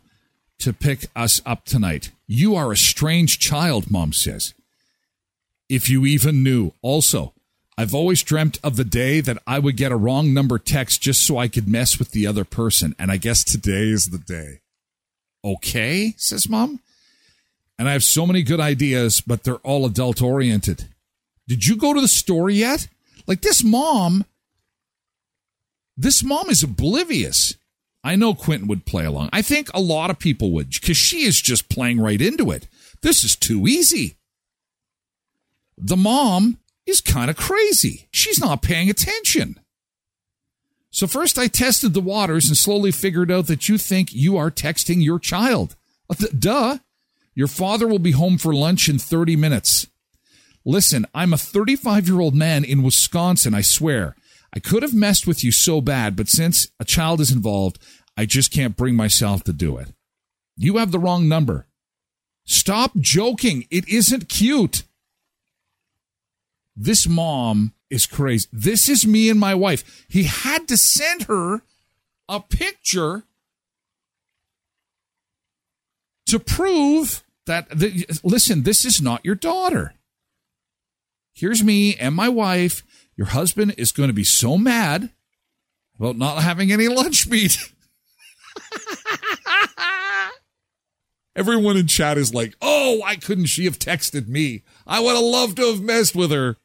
to 0.60 0.74
pick 0.74 1.08
us 1.16 1.42
up 1.46 1.66
tonight? 1.66 2.12
You 2.28 2.56
are 2.56 2.72
a 2.72 2.78
strange 2.78 3.40
child, 3.40 3.92
Mom 3.92 4.12
says. 4.14 4.54
If 5.70 5.90
you 5.90 6.06
even 6.06 6.44
knew. 6.44 6.74
Also, 6.82 7.34
I've 7.78 7.96
always 7.96 8.24
dreamt 8.24 8.60
of 8.64 8.76
the 8.76 8.84
day 8.84 9.22
that 9.22 9.38
I 9.48 9.60
would 9.60 9.78
get 9.78 9.92
a 9.92 9.98
wrong 9.98 10.34
number 10.34 10.58
text 10.58 11.02
just 11.02 11.26
so 11.26 11.38
I 11.38 11.48
could 11.48 11.68
mess 11.68 11.98
with 11.98 12.12
the 12.12 12.28
other 12.28 12.44
person. 12.44 12.96
And 13.00 13.12
I 13.12 13.18
guess 13.18 13.44
today 13.44 13.90
is 13.90 14.08
the 14.08 14.18
day. 14.18 14.62
Okay, 15.46 16.14
says 16.18 16.50
Mom. 16.50 16.80
And 17.78 17.88
I 17.88 17.94
have 17.94 18.04
so 18.04 18.26
many 18.28 18.44
good 18.44 18.60
ideas, 18.60 19.22
but 19.22 19.44
they're 19.44 19.56
all 19.58 19.86
adult 19.86 20.22
oriented. 20.22 20.90
Did 21.48 21.66
you 21.66 21.78
go 21.78 21.94
to 21.94 22.02
the 22.02 22.10
store 22.10 22.50
yet? 22.50 22.88
Like 23.28 23.42
this 23.42 23.64
mom 23.64 24.26
this 26.00 26.24
mom 26.24 26.50
is 26.50 26.64
oblivious. 26.64 27.56
I 28.06 28.16
know 28.16 28.34
Quentin 28.34 28.70
would 28.70 28.86
play 28.86 29.04
along. 29.04 29.32
I 29.34 29.42
think 29.42 29.70
a 29.74 29.82
lot 29.82 30.10
of 30.10 30.18
people 30.18 30.52
would 30.52 30.70
because 30.70 30.96
she 30.96 31.24
is 31.24 31.42
just 31.42 31.68
playing 31.68 32.00
right 32.00 32.22
into 32.22 32.52
it. 32.52 32.70
This 33.02 33.26
is 33.26 33.36
too 33.36 33.68
easy. 33.68 34.16
The 35.80 35.98
mom 35.98 36.60
is 36.86 37.02
kind 37.02 37.30
of 37.30 37.38
crazy. 37.38 38.08
She's 38.12 38.40
not 38.40 38.62
paying 38.62 38.90
attention. 38.90 39.60
So, 40.92 41.08
first, 41.08 41.38
I 41.38 41.48
tested 41.48 41.94
the 41.94 42.02
waters 42.02 42.48
and 42.48 42.58
slowly 42.58 42.92
figured 42.92 43.32
out 43.32 43.48
that 43.48 43.70
you 43.70 43.78
think 43.78 44.12
you 44.12 44.38
are 44.38 44.52
texting 44.52 45.04
your 45.04 45.20
child. 45.20 45.76
Uh, 46.10 46.16
duh. 46.38 46.78
Your 47.36 47.48
father 47.48 47.88
will 47.88 48.00
be 48.00 48.12
home 48.12 48.38
for 48.38 48.54
lunch 48.54 48.90
in 48.90 49.00
30 49.00 49.36
minutes. 49.36 49.88
Listen, 50.66 51.06
I'm 51.14 51.32
a 51.32 51.38
35 51.38 52.08
year 52.08 52.20
old 52.20 52.36
man 52.36 52.66
in 52.66 52.84
Wisconsin, 52.84 53.54
I 53.54 53.62
swear. 53.62 54.16
I 54.54 54.60
could 54.60 54.84
have 54.84 54.94
messed 54.94 55.28
with 55.28 55.44
you 55.44 55.52
so 55.52 55.80
bad, 55.80 56.16
but 56.16 56.28
since 56.28 56.68
a 56.80 56.86
child 56.86 57.22
is 57.22 57.32
involved, 57.32 57.80
I 58.18 58.26
just 58.26 58.52
can't 58.52 58.76
bring 58.76 58.96
myself 58.96 59.44
to 59.46 59.54
do 59.54 59.78
it. 59.78 59.94
You 60.58 60.78
have 60.78 60.92
the 60.92 61.00
wrong 61.00 61.30
number. 61.30 61.68
Stop 62.46 62.98
joking. 62.98 63.66
It 63.70 63.88
isn't 63.88 64.28
cute. 64.28 64.84
This 66.82 67.10
mom 67.10 67.74
is 67.90 68.06
crazy. 68.06 68.48
This 68.54 68.88
is 68.88 69.06
me 69.06 69.30
and 69.30 69.38
my 69.38 69.54
wife. 69.54 70.06
He 70.08 70.24
had 70.24 70.66
to 70.70 70.78
send 70.78 71.24
her 71.24 71.62
a 72.30 72.40
picture 72.40 73.24
to 76.28 76.40
prove 76.40 77.22
that, 77.48 77.68
listen, 78.24 78.64
this 78.64 78.86
is 78.86 79.02
not 79.02 79.26
your 79.26 79.36
daughter. 79.36 79.96
Here's 81.34 81.64
me 81.64 81.96
and 81.96 82.16
my 82.16 82.30
wife 82.30 82.84
your 83.18 83.28
husband 83.28 83.76
is 83.78 83.92
going 83.92 84.08
to 84.08 84.14
be 84.14 84.24
so 84.24 84.58
mad 84.58 85.10
about 86.00 86.18
not 86.18 86.44
having 86.44 86.72
any 86.72 86.88
lunch 86.88 87.28
meat. 87.28 87.74
Everyone 91.36 91.76
in 91.76 91.88
chat 91.88 92.18
is 92.18 92.34
like, 92.34 92.56
oh, 92.62 93.00
why 93.00 93.18
couldn't 93.18 93.48
she 93.48 93.66
have 93.66 93.80
texted 93.80 94.30
me? 94.30 94.64
I 94.88 95.02
would 95.02 95.16
have 95.16 95.24
loved 95.24 95.58
to 95.58 95.72
have 95.72 95.82
messed 95.82 96.16
with 96.16 96.32
her. 96.32 96.56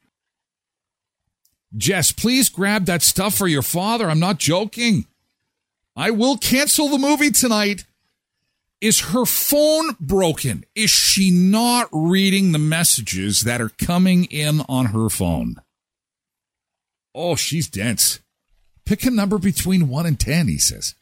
Jess, 1.77 2.11
please 2.11 2.49
grab 2.49 2.85
that 2.85 3.01
stuff 3.01 3.35
for 3.35 3.47
your 3.47 3.61
father. 3.61 4.09
I'm 4.09 4.19
not 4.19 4.37
joking. 4.39 5.05
I 5.95 6.11
will 6.11 6.37
cancel 6.37 6.87
the 6.87 6.97
movie 6.97 7.31
tonight. 7.31 7.85
Is 8.81 9.11
her 9.11 9.25
phone 9.25 9.95
broken? 9.99 10.65
Is 10.75 10.89
she 10.89 11.31
not 11.31 11.87
reading 11.91 12.51
the 12.51 12.59
messages 12.59 13.41
that 13.41 13.61
are 13.61 13.69
coming 13.69 14.25
in 14.25 14.61
on 14.67 14.87
her 14.87 15.09
phone? 15.09 15.61
Oh, 17.13 17.35
she's 17.35 17.67
dense. 17.67 18.19
Pick 18.85 19.05
a 19.05 19.11
number 19.11 19.37
between 19.37 19.87
1 19.87 20.05
and 20.05 20.19
10, 20.19 20.47
he 20.47 20.57
says. 20.57 20.95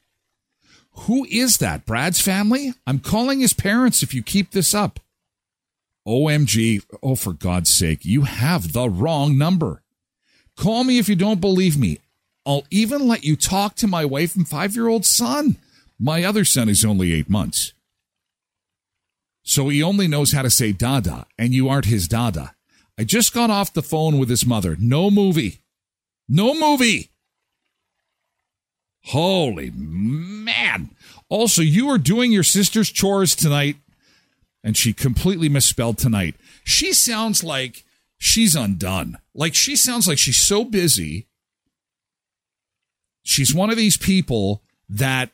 Who 0.92 1.26
is 1.26 1.58
that? 1.58 1.86
Brad's 1.86 2.22
family? 2.22 2.74
I'm 2.86 3.00
calling 3.00 3.40
his 3.40 3.54
parents 3.54 4.04
if 4.04 4.14
you 4.14 4.24
keep 4.24 4.52
this 4.52 4.74
up. 4.74 5.00
OMG. 6.08 6.84
Oh, 7.02 7.16
for 7.16 7.34
God's 7.34 7.74
sake, 7.74 8.06
you 8.06 8.22
have 8.22 8.74
the 8.74 8.90
wrong 8.90 9.38
number. 9.38 9.83
Call 10.58 10.84
me 10.84 11.00
if 11.00 11.10
you 11.10 11.16
don't 11.16 11.42
believe 11.42 11.78
me. 11.78 12.00
I'll 12.46 12.66
even 12.70 13.08
let 13.08 13.24
you 13.24 13.36
talk 13.36 13.76
to 13.76 13.88
my 13.88 14.06
wife 14.06 14.36
and 14.36 14.48
five 14.48 14.76
year 14.76 14.88
old 14.88 15.06
son. 15.06 15.58
My 16.00 16.24
other 16.24 16.46
son 16.46 16.70
is 16.70 16.84
only 16.84 17.14
eight 17.14 17.30
months. 17.30 17.74
So 19.44 19.70
he 19.70 19.84
only 19.84 20.08
knows 20.08 20.32
how 20.32 20.42
to 20.42 20.50
say 20.50 20.72
dada, 20.72 21.26
and 21.38 21.54
you 21.54 21.70
aren't 21.70 21.86
his 21.86 22.08
dada. 22.08 22.56
I 22.98 23.04
just 23.04 23.34
got 23.34 23.50
off 23.50 23.74
the 23.74 23.82
phone 23.82 24.18
with 24.18 24.30
his 24.30 24.46
mother. 24.46 24.78
No 24.80 25.12
movie. 25.12 25.60
No 26.30 26.54
movie. 26.54 27.10
Holy 29.06 29.72
man. 29.72 30.92
Also, 31.28 31.62
you 31.62 31.90
are 31.90 31.98
doing 31.98 32.32
your 32.32 32.44
sister's 32.44 32.90
chores 32.90 33.36
tonight, 33.36 33.78
and 34.64 34.78
she 34.78 34.94
completely 34.94 35.50
misspelled 35.50 35.98
tonight. 35.98 36.36
She 36.64 36.94
sounds 36.94 37.44
like 37.44 37.84
she's 38.24 38.56
undone. 38.56 39.18
Like 39.36 39.54
she 39.54 39.76
sounds 39.76 40.08
like 40.08 40.18
she's 40.18 40.38
so 40.38 40.64
busy. 40.64 41.28
She's 43.22 43.54
one 43.54 43.70
of 43.70 43.76
these 43.76 43.98
people 43.98 44.64
that 44.88 45.30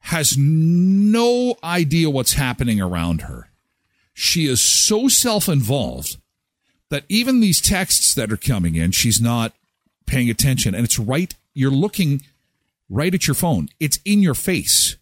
has 0.00 0.36
no 0.36 1.56
idea 1.64 2.10
what's 2.10 2.34
happening 2.34 2.80
around 2.80 3.22
her. 3.22 3.48
She 4.12 4.46
is 4.46 4.60
so 4.60 5.08
self 5.08 5.48
involved 5.48 6.18
that 6.90 7.04
even 7.08 7.40
these 7.40 7.62
texts 7.62 8.14
that 8.14 8.30
are 8.30 8.36
coming 8.36 8.74
in, 8.74 8.90
she's 8.90 9.20
not 9.20 9.54
paying 10.04 10.28
attention. 10.28 10.74
And 10.74 10.84
it's 10.84 10.98
right, 10.98 11.34
you're 11.54 11.70
looking 11.70 12.22
right 12.90 13.14
at 13.14 13.26
your 13.26 13.34
phone, 13.34 13.70
it's 13.80 13.98
in 14.04 14.20
your 14.20 14.34
face. 14.34 14.98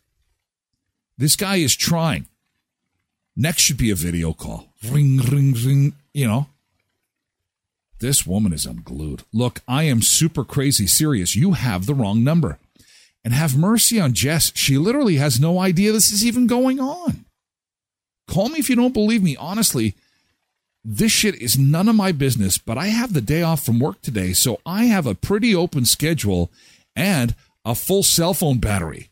This 1.18 1.34
guy 1.34 1.56
is 1.56 1.74
trying. 1.74 2.26
Next 3.40 3.62
should 3.62 3.78
be 3.78 3.90
a 3.90 3.94
video 3.94 4.34
call. 4.34 4.68
Ring, 4.86 5.16
ring, 5.16 5.54
ring, 5.54 5.94
you 6.12 6.26
know. 6.26 6.48
This 7.98 8.26
woman 8.26 8.52
is 8.52 8.66
unglued. 8.66 9.22
Look, 9.32 9.62
I 9.66 9.84
am 9.84 10.02
super 10.02 10.44
crazy 10.44 10.86
serious. 10.86 11.34
You 11.34 11.52
have 11.52 11.86
the 11.86 11.94
wrong 11.94 12.22
number. 12.22 12.58
And 13.24 13.32
have 13.32 13.56
mercy 13.56 13.98
on 13.98 14.12
Jess. 14.12 14.52
She 14.54 14.76
literally 14.76 15.16
has 15.16 15.40
no 15.40 15.58
idea 15.58 15.90
this 15.90 16.12
is 16.12 16.22
even 16.22 16.46
going 16.46 16.80
on. 16.80 17.24
Call 18.28 18.50
me 18.50 18.58
if 18.58 18.68
you 18.68 18.76
don't 18.76 18.92
believe 18.92 19.22
me. 19.22 19.36
Honestly, 19.36 19.94
this 20.84 21.10
shit 21.10 21.34
is 21.36 21.58
none 21.58 21.88
of 21.88 21.96
my 21.96 22.12
business, 22.12 22.58
but 22.58 22.76
I 22.76 22.88
have 22.88 23.14
the 23.14 23.22
day 23.22 23.42
off 23.42 23.64
from 23.64 23.80
work 23.80 24.02
today, 24.02 24.34
so 24.34 24.60
I 24.66 24.84
have 24.84 25.06
a 25.06 25.14
pretty 25.14 25.54
open 25.54 25.86
schedule 25.86 26.50
and 26.94 27.34
a 27.64 27.74
full 27.74 28.02
cell 28.02 28.34
phone 28.34 28.58
battery. 28.58 29.09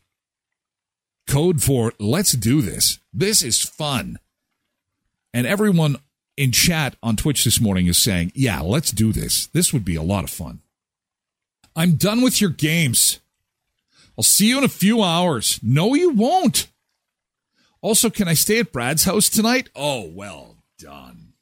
Code 1.39 1.63
for 1.63 1.93
let's 1.99 2.33
do 2.33 2.61
this. 2.61 2.99
This 3.13 3.41
is 3.41 3.63
fun. 3.63 4.19
And 5.33 5.47
everyone 5.47 5.95
in 6.35 6.51
chat 6.51 6.97
on 7.01 7.15
Twitch 7.15 7.45
this 7.45 7.61
morning 7.61 7.87
is 7.87 7.97
saying, 7.97 8.33
yeah, 8.35 8.59
let's 8.59 8.91
do 8.91 9.13
this. 9.13 9.47
This 9.47 9.71
would 9.71 9.85
be 9.85 9.95
a 9.95 10.03
lot 10.03 10.25
of 10.25 10.29
fun. 10.29 10.59
I'm 11.77 11.95
done 11.95 12.21
with 12.21 12.41
your 12.41 12.49
games. 12.49 13.21
I'll 14.17 14.23
see 14.25 14.49
you 14.49 14.57
in 14.57 14.65
a 14.65 14.67
few 14.67 15.01
hours. 15.01 15.61
No, 15.63 15.93
you 15.93 16.09
won't. 16.09 16.67
Also, 17.81 18.09
can 18.09 18.27
I 18.27 18.33
stay 18.33 18.59
at 18.59 18.73
Brad's 18.73 19.05
house 19.05 19.29
tonight? 19.29 19.69
Oh, 19.73 20.11
well 20.13 20.57
done. 20.77 21.35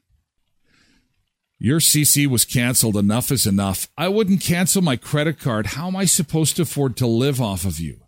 Your 1.57 1.79
CC 1.79 2.27
was 2.27 2.45
canceled. 2.45 2.97
Enough 2.97 3.31
is 3.31 3.47
enough. 3.47 3.87
I 3.97 4.09
wouldn't 4.09 4.41
cancel 4.41 4.83
my 4.83 4.95
credit 4.95 5.39
card. 5.39 5.65
How 5.65 5.87
am 5.87 5.95
I 5.95 6.05
supposed 6.05 6.57
to 6.57 6.61
afford 6.61 6.97
to 6.97 7.07
live 7.07 7.41
off 7.41 7.65
of 7.65 7.79
you? 7.79 8.01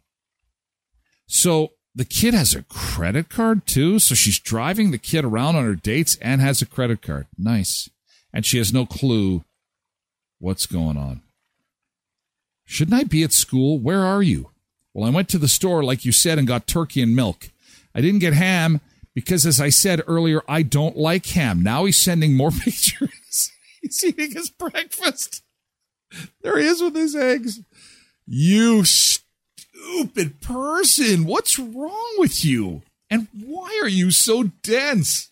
So 1.26 1.72
the 1.96 2.06
kid 2.06 2.34
has 2.34 2.54
a 2.56 2.64
credit 2.64 3.30
card 3.30 3.66
too. 3.66 4.00
So 4.00 4.16
she's 4.16 4.40
driving 4.40 4.92
the 4.92 4.98
kid 4.98 5.26
around 5.26 5.56
on 5.56 5.66
her 5.66 5.76
dates 5.76 6.18
and 6.22 6.42
has 6.42 6.62
a 6.62 6.66
credit 6.66 7.02
card. 7.02 7.28
Nice. 7.38 7.90
And 8.34 8.46
she 8.46 8.58
has 8.58 8.72
no 8.74 8.86
clue 8.86 9.44
what's 10.40 10.66
going 10.66 10.98
on. 10.98 11.22
Shouldn't 12.66 13.00
I 13.00 13.04
be 13.04 13.24
at 13.24 13.34
school? 13.34 13.80
Where 13.80 14.06
are 14.06 14.22
you? 14.22 14.52
Well, 14.94 15.08
I 15.08 15.14
went 15.14 15.30
to 15.30 15.38
the 15.38 15.48
store, 15.48 15.84
like 15.84 16.06
you 16.06 16.12
said, 16.12 16.38
and 16.38 16.48
got 16.48 16.68
turkey 16.68 17.02
and 17.02 17.16
milk. 17.16 17.50
I 17.96 18.02
didn't 18.02 18.20
get 18.20 18.34
ham 18.34 18.80
because, 19.16 19.46
as 19.46 19.60
I 19.60 19.70
said 19.70 20.02
earlier, 20.08 20.42
I 20.48 20.62
don't 20.62 20.96
like 20.96 21.26
ham. 21.28 21.64
Now 21.64 21.86
he's 21.86 21.98
sending 21.98 22.36
more 22.36 22.52
pictures. 22.64 23.52
he's 23.82 24.04
eating 24.04 24.32
his 24.32 24.50
breakfast. 24.50 25.44
There 26.42 26.58
he 26.58 26.66
is 26.66 26.82
with 26.82 26.96
his 26.96 27.16
eggs. 27.16 27.62
You 28.26 28.84
stupid 29.80 30.42
person. 30.42 31.26
What's 31.26 31.60
wrong 31.60 32.16
with 32.18 32.44
you? 32.44 32.82
And 33.10 33.28
why 33.34 33.80
are 33.82 33.90
you 33.90 34.12
so 34.12 34.44
dense? 34.64 35.30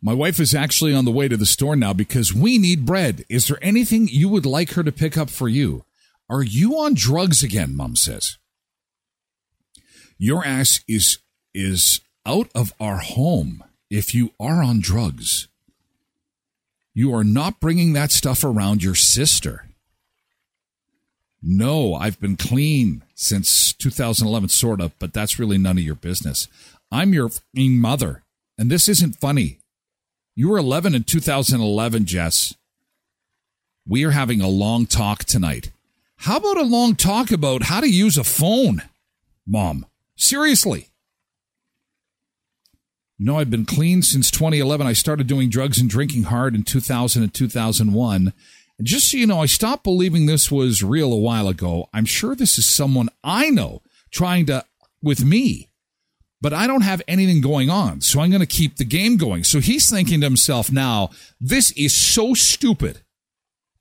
My 0.00 0.14
wife 0.14 0.40
is 0.40 0.54
actually 0.54 0.94
on 0.94 1.04
the 1.04 1.12
way 1.12 1.28
to 1.28 1.36
the 1.36 1.46
store 1.46 1.76
now 1.76 1.92
because 1.92 2.34
we 2.34 2.58
need 2.58 2.86
bread. 2.86 3.24
Is 3.28 3.46
there 3.46 3.58
anything 3.62 4.08
you 4.08 4.28
would 4.28 4.46
like 4.46 4.72
her 4.72 4.82
to 4.82 4.92
pick 4.92 5.16
up 5.16 5.30
for 5.30 5.48
you? 5.48 5.84
Are 6.28 6.42
you 6.42 6.76
on 6.78 6.94
drugs 6.94 7.42
again? 7.42 7.76
Mom 7.76 7.94
says. 7.94 8.38
Your 10.18 10.44
ass 10.44 10.80
is 10.88 11.18
is 11.54 12.00
out 12.24 12.48
of 12.54 12.72
our 12.80 12.98
home 12.98 13.62
if 13.90 14.14
you 14.14 14.32
are 14.40 14.62
on 14.62 14.80
drugs. 14.80 15.48
You 16.94 17.14
are 17.14 17.24
not 17.24 17.60
bringing 17.60 17.92
that 17.92 18.10
stuff 18.10 18.44
around 18.44 18.82
your 18.82 18.94
sister. 18.94 19.68
No, 21.42 21.94
I've 21.94 22.20
been 22.20 22.36
clean 22.36 23.02
since 23.14 23.72
2011, 23.72 24.48
sort 24.50 24.80
of, 24.80 24.96
but 25.00 25.12
that's 25.12 25.38
really 25.38 25.58
none 25.58 25.76
of 25.76 25.84
your 25.84 25.96
business. 25.96 26.46
I'm 26.90 27.12
your 27.12 27.30
mother, 27.54 28.22
and 28.56 28.70
this 28.70 28.88
isn't 28.88 29.16
funny. 29.16 29.58
You 30.36 30.50
were 30.50 30.58
11 30.58 30.94
in 30.94 31.02
2011, 31.02 32.04
Jess. 32.04 32.54
We 33.86 34.04
are 34.04 34.12
having 34.12 34.40
a 34.40 34.48
long 34.48 34.86
talk 34.86 35.24
tonight. 35.24 35.72
How 36.18 36.36
about 36.36 36.58
a 36.58 36.62
long 36.62 36.94
talk 36.94 37.32
about 37.32 37.64
how 37.64 37.80
to 37.80 37.90
use 37.90 38.16
a 38.16 38.22
phone, 38.22 38.82
Mom? 39.44 39.86
Seriously. 40.14 40.90
No, 43.18 43.38
I've 43.38 43.50
been 43.50 43.66
clean 43.66 44.02
since 44.02 44.30
2011. 44.30 44.86
I 44.86 44.92
started 44.92 45.26
doing 45.26 45.48
drugs 45.48 45.80
and 45.80 45.90
drinking 45.90 46.24
hard 46.24 46.54
in 46.54 46.62
2000 46.62 47.22
and 47.22 47.34
2001 47.34 48.32
just 48.82 49.10
so 49.10 49.16
you 49.16 49.26
know, 49.26 49.40
I 49.40 49.46
stopped 49.46 49.84
believing 49.84 50.26
this 50.26 50.50
was 50.50 50.82
real 50.82 51.12
a 51.12 51.18
while 51.18 51.48
ago. 51.48 51.88
I'm 51.92 52.04
sure 52.04 52.34
this 52.34 52.58
is 52.58 52.66
someone 52.66 53.08
I 53.22 53.50
know 53.50 53.82
trying 54.10 54.46
to 54.46 54.64
with 55.02 55.24
me, 55.24 55.68
but 56.40 56.52
I 56.52 56.66
don't 56.66 56.82
have 56.82 57.02
anything 57.06 57.40
going 57.40 57.70
on. 57.70 58.00
So 58.00 58.20
I'm 58.20 58.30
going 58.30 58.40
to 58.40 58.46
keep 58.46 58.76
the 58.76 58.84
game 58.84 59.16
going. 59.16 59.44
So 59.44 59.60
he's 59.60 59.90
thinking 59.90 60.20
to 60.20 60.26
himself 60.26 60.72
now, 60.72 61.10
this 61.40 61.70
is 61.72 61.94
so 61.94 62.34
stupid. 62.34 63.02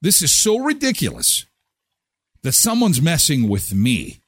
This 0.01 0.21
is 0.21 0.32
so 0.32 0.60
ridiculous 0.60 1.45
that 2.43 2.54
someone's 2.54 3.01
messing 3.01 3.47
with 3.47 3.73
me. 3.73 4.21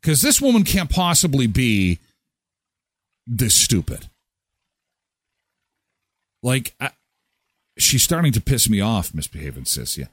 Because 0.00 0.22
this 0.22 0.40
woman 0.40 0.64
can't 0.64 0.88
possibly 0.88 1.46
be 1.46 1.98
this 3.26 3.54
stupid. 3.54 4.08
Like, 6.42 6.74
I, 6.80 6.90
she's 7.82 8.02
starting 8.02 8.32
to 8.32 8.40
piss 8.40 8.68
me 8.68 8.80
off, 8.80 9.14
misbehaving 9.14 9.64
sis. 9.64 9.98
Yeah. 9.98 10.06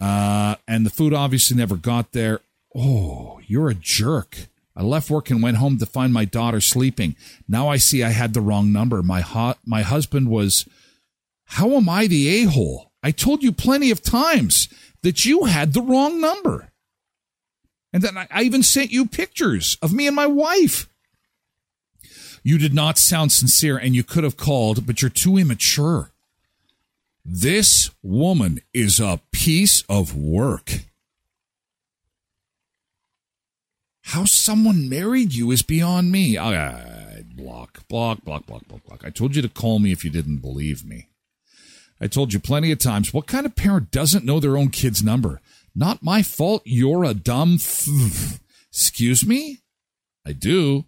Uh, 0.00 0.56
and 0.66 0.86
the 0.86 0.90
food 0.90 1.12
obviously 1.12 1.56
never 1.56 1.76
got 1.76 2.12
there. 2.12 2.40
Oh, 2.74 3.40
you're 3.46 3.68
a 3.68 3.74
jerk. 3.74 4.46
I 4.76 4.82
left 4.82 5.10
work 5.10 5.30
and 5.30 5.42
went 5.42 5.56
home 5.56 5.78
to 5.78 5.86
find 5.86 6.12
my 6.12 6.24
daughter 6.24 6.60
sleeping. 6.60 7.16
Now 7.48 7.68
I 7.68 7.78
see 7.78 8.04
I 8.04 8.10
had 8.10 8.32
the 8.32 8.40
wrong 8.40 8.72
number. 8.72 9.02
My 9.02 9.20
ho- 9.20 9.56
my 9.64 9.82
husband 9.82 10.30
was. 10.30 10.66
How 11.52 11.76
am 11.76 11.88
I 11.88 12.06
the 12.06 12.28
a 12.28 12.44
hole? 12.44 12.92
I 13.02 13.10
told 13.10 13.42
you 13.42 13.52
plenty 13.52 13.90
of 13.90 14.02
times 14.02 14.68
that 15.02 15.24
you 15.24 15.44
had 15.44 15.72
the 15.72 15.80
wrong 15.80 16.20
number. 16.20 16.68
And 17.92 18.02
then 18.02 18.18
I, 18.18 18.28
I 18.30 18.42
even 18.42 18.62
sent 18.62 18.92
you 18.92 19.06
pictures 19.06 19.78
of 19.80 19.92
me 19.92 20.06
and 20.06 20.14
my 20.14 20.26
wife. 20.26 20.88
You 22.42 22.58
did 22.58 22.74
not 22.74 22.98
sound 22.98 23.32
sincere 23.32 23.78
and 23.78 23.94
you 23.96 24.04
could 24.04 24.24
have 24.24 24.36
called, 24.36 24.86
but 24.86 25.00
you're 25.00 25.10
too 25.10 25.38
immature. 25.38 26.10
This 27.30 27.90
woman 28.02 28.62
is 28.72 29.00
a 29.00 29.20
piece 29.32 29.82
of 29.82 30.16
work. 30.16 30.84
How 34.04 34.24
someone 34.24 34.88
married 34.88 35.34
you 35.34 35.50
is 35.50 35.60
beyond 35.60 36.10
me. 36.10 36.38
I, 36.38 37.24
block, 37.36 37.86
block, 37.86 38.24
block, 38.24 38.46
block, 38.46 38.66
block, 38.66 38.82
block. 38.86 39.02
I 39.04 39.10
told 39.10 39.36
you 39.36 39.42
to 39.42 39.48
call 39.50 39.78
me 39.78 39.92
if 39.92 40.06
you 40.06 40.10
didn't 40.10 40.38
believe 40.38 40.86
me. 40.86 41.08
I 42.00 42.06
told 42.06 42.32
you 42.32 42.40
plenty 42.40 42.72
of 42.72 42.78
times. 42.78 43.12
What 43.12 43.26
kind 43.26 43.44
of 43.44 43.54
parent 43.54 43.90
doesn't 43.90 44.24
know 44.24 44.40
their 44.40 44.56
own 44.56 44.70
kid's 44.70 45.02
number? 45.02 45.42
Not 45.74 46.02
my 46.02 46.22
fault. 46.22 46.62
You're 46.64 47.04
a 47.04 47.12
dumb. 47.12 47.56
F- 47.56 48.40
Excuse 48.72 49.26
me? 49.26 49.58
I 50.24 50.32
do. 50.32 50.86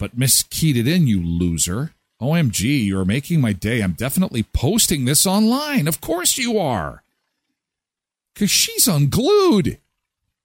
But 0.00 0.18
miskeyed 0.18 0.74
it 0.74 0.88
in, 0.88 1.06
you 1.06 1.24
loser. 1.24 1.92
OMG, 2.22 2.86
you're 2.86 3.04
making 3.04 3.40
my 3.40 3.52
day. 3.52 3.80
I'm 3.80 3.92
definitely 3.92 4.44
posting 4.44 5.04
this 5.04 5.26
online. 5.26 5.88
Of 5.88 6.00
course 6.00 6.38
you 6.38 6.58
are. 6.58 7.02
Because 8.32 8.50
she's 8.50 8.88
unglued. 8.88 9.78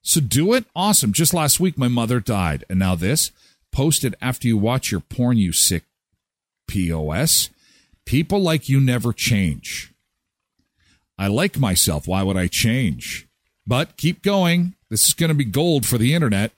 So 0.02 0.20
do 0.20 0.54
it. 0.54 0.66
Awesome. 0.76 1.14
Just 1.14 1.34
last 1.34 1.60
week, 1.60 1.78
my 1.78 1.88
mother 1.88 2.20
died. 2.20 2.66
And 2.70 2.80
now 2.80 2.96
this. 2.96 3.32
Posted 3.72 4.16
after 4.22 4.48
you 4.48 4.58
watch 4.58 4.92
your 4.92 5.02
porn, 5.02 5.38
you 5.38 5.52
sick 5.52 5.84
POS. 6.68 7.50
People 8.06 8.42
like 8.42 8.68
you 8.68 8.80
never 8.80 9.14
change. 9.14 9.94
I 11.18 11.28
like 11.28 11.60
myself. 11.60 12.08
Why 12.08 12.24
would 12.24 12.38
I 12.38 12.48
change? 12.48 13.28
But 13.66 13.98
keep 13.98 14.22
going. 14.22 14.76
This 14.90 15.06
is 15.06 15.14
going 15.14 15.30
to 15.30 15.36
be 15.36 15.46
gold 15.46 15.86
for 15.86 15.98
the 15.98 16.14
internet. 16.14 16.52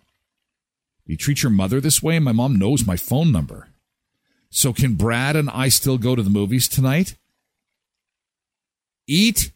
You 1.05 1.17
treat 1.17 1.41
your 1.41 1.51
mother 1.51 1.81
this 1.81 2.03
way? 2.03 2.19
My 2.19 2.31
mom 2.31 2.57
knows 2.57 2.85
my 2.85 2.95
phone 2.95 3.31
number. 3.31 3.69
So 4.51 4.73
can 4.73 4.95
Brad 4.95 5.35
and 5.35 5.49
I 5.49 5.69
still 5.69 5.97
go 5.97 6.15
to 6.15 6.23
the 6.23 6.29
movies 6.29 6.67
tonight? 6.67 7.15
Eat 9.07 9.51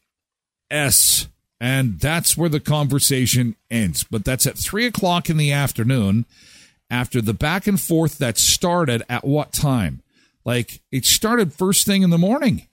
S. 0.69 1.27
And 1.59 1.99
that's 1.99 2.35
where 2.35 2.49
the 2.49 2.59
conversation 2.59 3.55
ends. 3.71 4.03
But 4.03 4.25
that's 4.25 4.45
at 4.45 4.57
three 4.57 4.85
o'clock 4.85 5.29
in 5.29 5.37
the 5.37 5.51
afternoon 5.51 6.25
after 6.89 7.21
the 7.21 7.33
back 7.33 7.67
and 7.67 7.79
forth 7.79 8.17
that 8.17 8.37
started 8.37 9.03
at 9.09 9.25
what 9.25 9.51
time? 9.51 10.01
Like 10.45 10.81
it 10.91 11.05
started 11.05 11.53
first 11.53 11.85
thing 11.85 12.03
in 12.03 12.09
the 12.09 12.17
morning. 12.17 12.67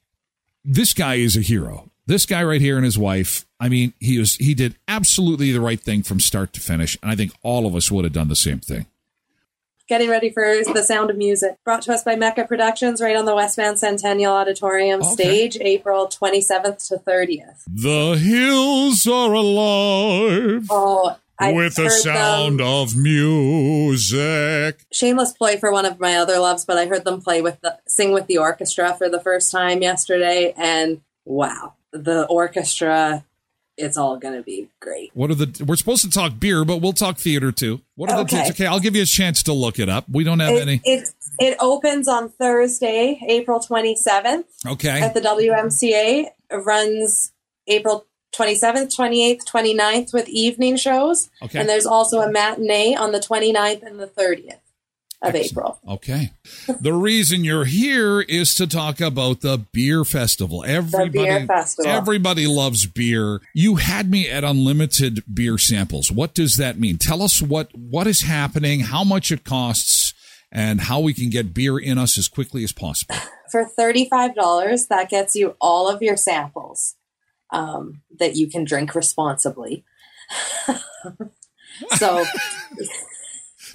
This 0.65 0.93
guy 0.93 1.15
is 1.15 1.37
a 1.37 1.41
hero. 1.41 1.91
This 2.07 2.27
guy 2.27 2.43
right 2.43 2.61
here 2.61 2.77
and 2.77 2.85
his 2.85 2.99
wife. 2.99 3.47
I 3.61 3.69
mean, 3.69 3.95
he 4.01 4.19
was 4.19 4.35
he 4.37 4.53
did 4.55 4.75
absolutely 4.89 5.53
the 5.53 5.61
right 5.61 5.81
thing 5.81 6.03
from 6.03 6.19
start 6.19 6.53
to 6.55 6.61
finish, 6.61 6.99
and 7.03 7.11
I 7.11 7.15
think 7.15 7.33
all 7.43 7.67
of 7.67 7.77
us 7.77 7.91
would 7.91 8.05
have 8.05 8.13
done 8.13 8.29
the 8.29 8.37
same 8.37 8.59
thing 8.59 8.87
getting 9.91 10.09
ready 10.09 10.31
for 10.31 10.45
The 10.73 10.85
Sound 10.85 11.11
of 11.11 11.17
Music, 11.17 11.57
brought 11.65 11.83
to 11.83 11.93
us 11.93 12.05
by 12.05 12.15
Mecca 12.15 12.45
Productions, 12.45 13.01
right 13.01 13.17
on 13.17 13.25
the 13.25 13.35
Westman 13.35 13.77
Centennial 13.77 14.33
Auditorium 14.33 15.01
okay. 15.01 15.11
stage, 15.11 15.59
April 15.61 16.07
27th 16.07 16.87
to 16.87 16.99
30th. 16.99 17.65
The 17.67 18.17
hills 18.17 19.05
are 19.09 19.33
alive. 19.33 20.69
Oh, 20.71 21.17
I've 21.41 21.57
with 21.57 21.75
the 21.75 21.91
sound 21.91 22.61
them- 22.61 22.67
of 22.69 22.97
music. 22.97 24.87
shameless 24.93 25.33
play 25.33 25.57
for 25.57 25.73
one 25.73 25.87
of 25.87 25.99
my 25.99 26.15
other 26.15 26.39
loves, 26.39 26.65
but 26.65 26.79
I 26.79 26.87
heard 26.87 27.05
them 27.05 27.21
play 27.21 27.43
with 27.43 27.61
the 27.61 27.79
sing 27.89 28.13
with 28.13 28.29
the 28.29 28.39
orchestra 28.39 28.95
for 28.97 29.09
the 29.09 29.21
first 29.21 29.51
time 29.51 29.83
yesterday, 29.83 30.55
and 30.57 31.01
wow, 31.25 31.75
the 31.91 32.27
orchestra, 32.27 33.25
it's 33.81 33.97
all 33.97 34.17
going 34.19 34.35
to 34.35 34.43
be 34.43 34.69
great. 34.81 35.11
What 35.15 35.31
are 35.31 35.35
the? 35.35 35.65
We're 35.65 35.77
supposed 35.77 36.05
to 36.05 36.11
talk 36.11 36.39
beer, 36.39 36.65
but 36.65 36.79
we'll 36.81 36.93
talk 36.93 37.19
theater 37.19 37.51
too. 37.53 37.81
What 37.97 38.11
are 38.11 38.17
the? 38.17 38.23
Okay. 38.37 38.49
Okay, 38.51 38.67
I'll 38.67 38.81
give 38.81 38.95
you 38.95 39.03
a 39.03 39.07
chance 39.07 39.43
to 39.45 39.53
look 39.53 39.79
it 39.79 39.89
up. 39.89 40.05
We 40.11 40.25
don't 40.25 40.41
have 40.41 40.55
It, 40.55 40.63
any. 40.63 40.81
it 40.85 41.09
it 41.39 41.57
opens 41.61 42.07
on 42.09 42.29
Thursday, 42.29 43.21
April 43.27 43.61
twenty 43.61 43.97
seventh 43.97 44.47
Okay. 44.67 45.01
at 45.01 45.15
the 45.15 45.21
WMCA. 45.21 46.27
It 46.51 46.57
runs 46.57 47.33
April 47.67 48.07
27th, 48.33 48.95
28th, 48.97 49.45
29th 49.45 50.13
with 50.13 50.29
evening 50.29 50.77
shows. 50.77 51.31
Okay. 51.43 51.59
And 51.59 51.69
there's 51.69 51.85
also 51.87 52.21
a 52.21 52.31
matinee 52.31 52.95
on 52.95 53.11
the 53.11 53.19
29th 53.19 53.83
and 53.83 53.99
the 53.99 54.07
30th 54.07 54.59
of 55.23 55.35
Excellent. 55.35 55.47
April. 55.51 55.81
Okay. 55.87 56.31
The 56.81 56.95
reason 56.95 57.45
you're 57.45 57.67
here 57.67 58.21
is 58.21 58.55
to 58.55 58.67
talk 58.67 59.01
about 59.01 59.43
the 59.43 59.59
beer 59.73 60.05
festival. 60.05 60.65
Everybody, 60.65 61.11
beer 61.11 61.47
festival. 61.47 61.91
everybody 61.91 62.47
loves 62.47 62.87
beer. 62.87 63.41
You 63.55 63.77
had 63.77 64.11
me 64.11 64.29
at 64.29 64.45
unlimited 64.45 65.23
beer 65.33 65.59
samples. 65.59 66.11
What 66.11 66.35
does 66.35 66.57
that 66.57 66.79
mean? 66.79 66.97
Tell 66.99 67.23
us 67.23 67.43
what 67.43 67.77
what 67.77 68.07
is 68.07 68.23
happening, 68.23 68.81
how 68.81 69.05
much 69.05 69.31
it 69.31 69.45
costs, 69.45 70.15
and 70.53 70.81
how 70.83 71.01
we 71.01 71.15
can 71.15 71.31
get 71.31 71.55
beer 71.55 71.79
in 71.79 71.99
us 71.99 72.19
as 72.19 72.29
quickly 72.29 72.65
as 72.65 72.73
possible. 72.73 73.15
For 73.51 73.69
$35, 73.79 74.89
that 74.89 75.11
gets 75.11 75.35
you 75.35 75.57
all 75.61 75.89
of 75.89 76.03
your 76.03 76.17
samples 76.17 76.95
um, 77.51 78.03
that 78.19 78.37
you 78.37 78.49
can 78.49 78.65
drink 78.65 78.95
responsibly. 78.95 79.85
so, 81.97 82.25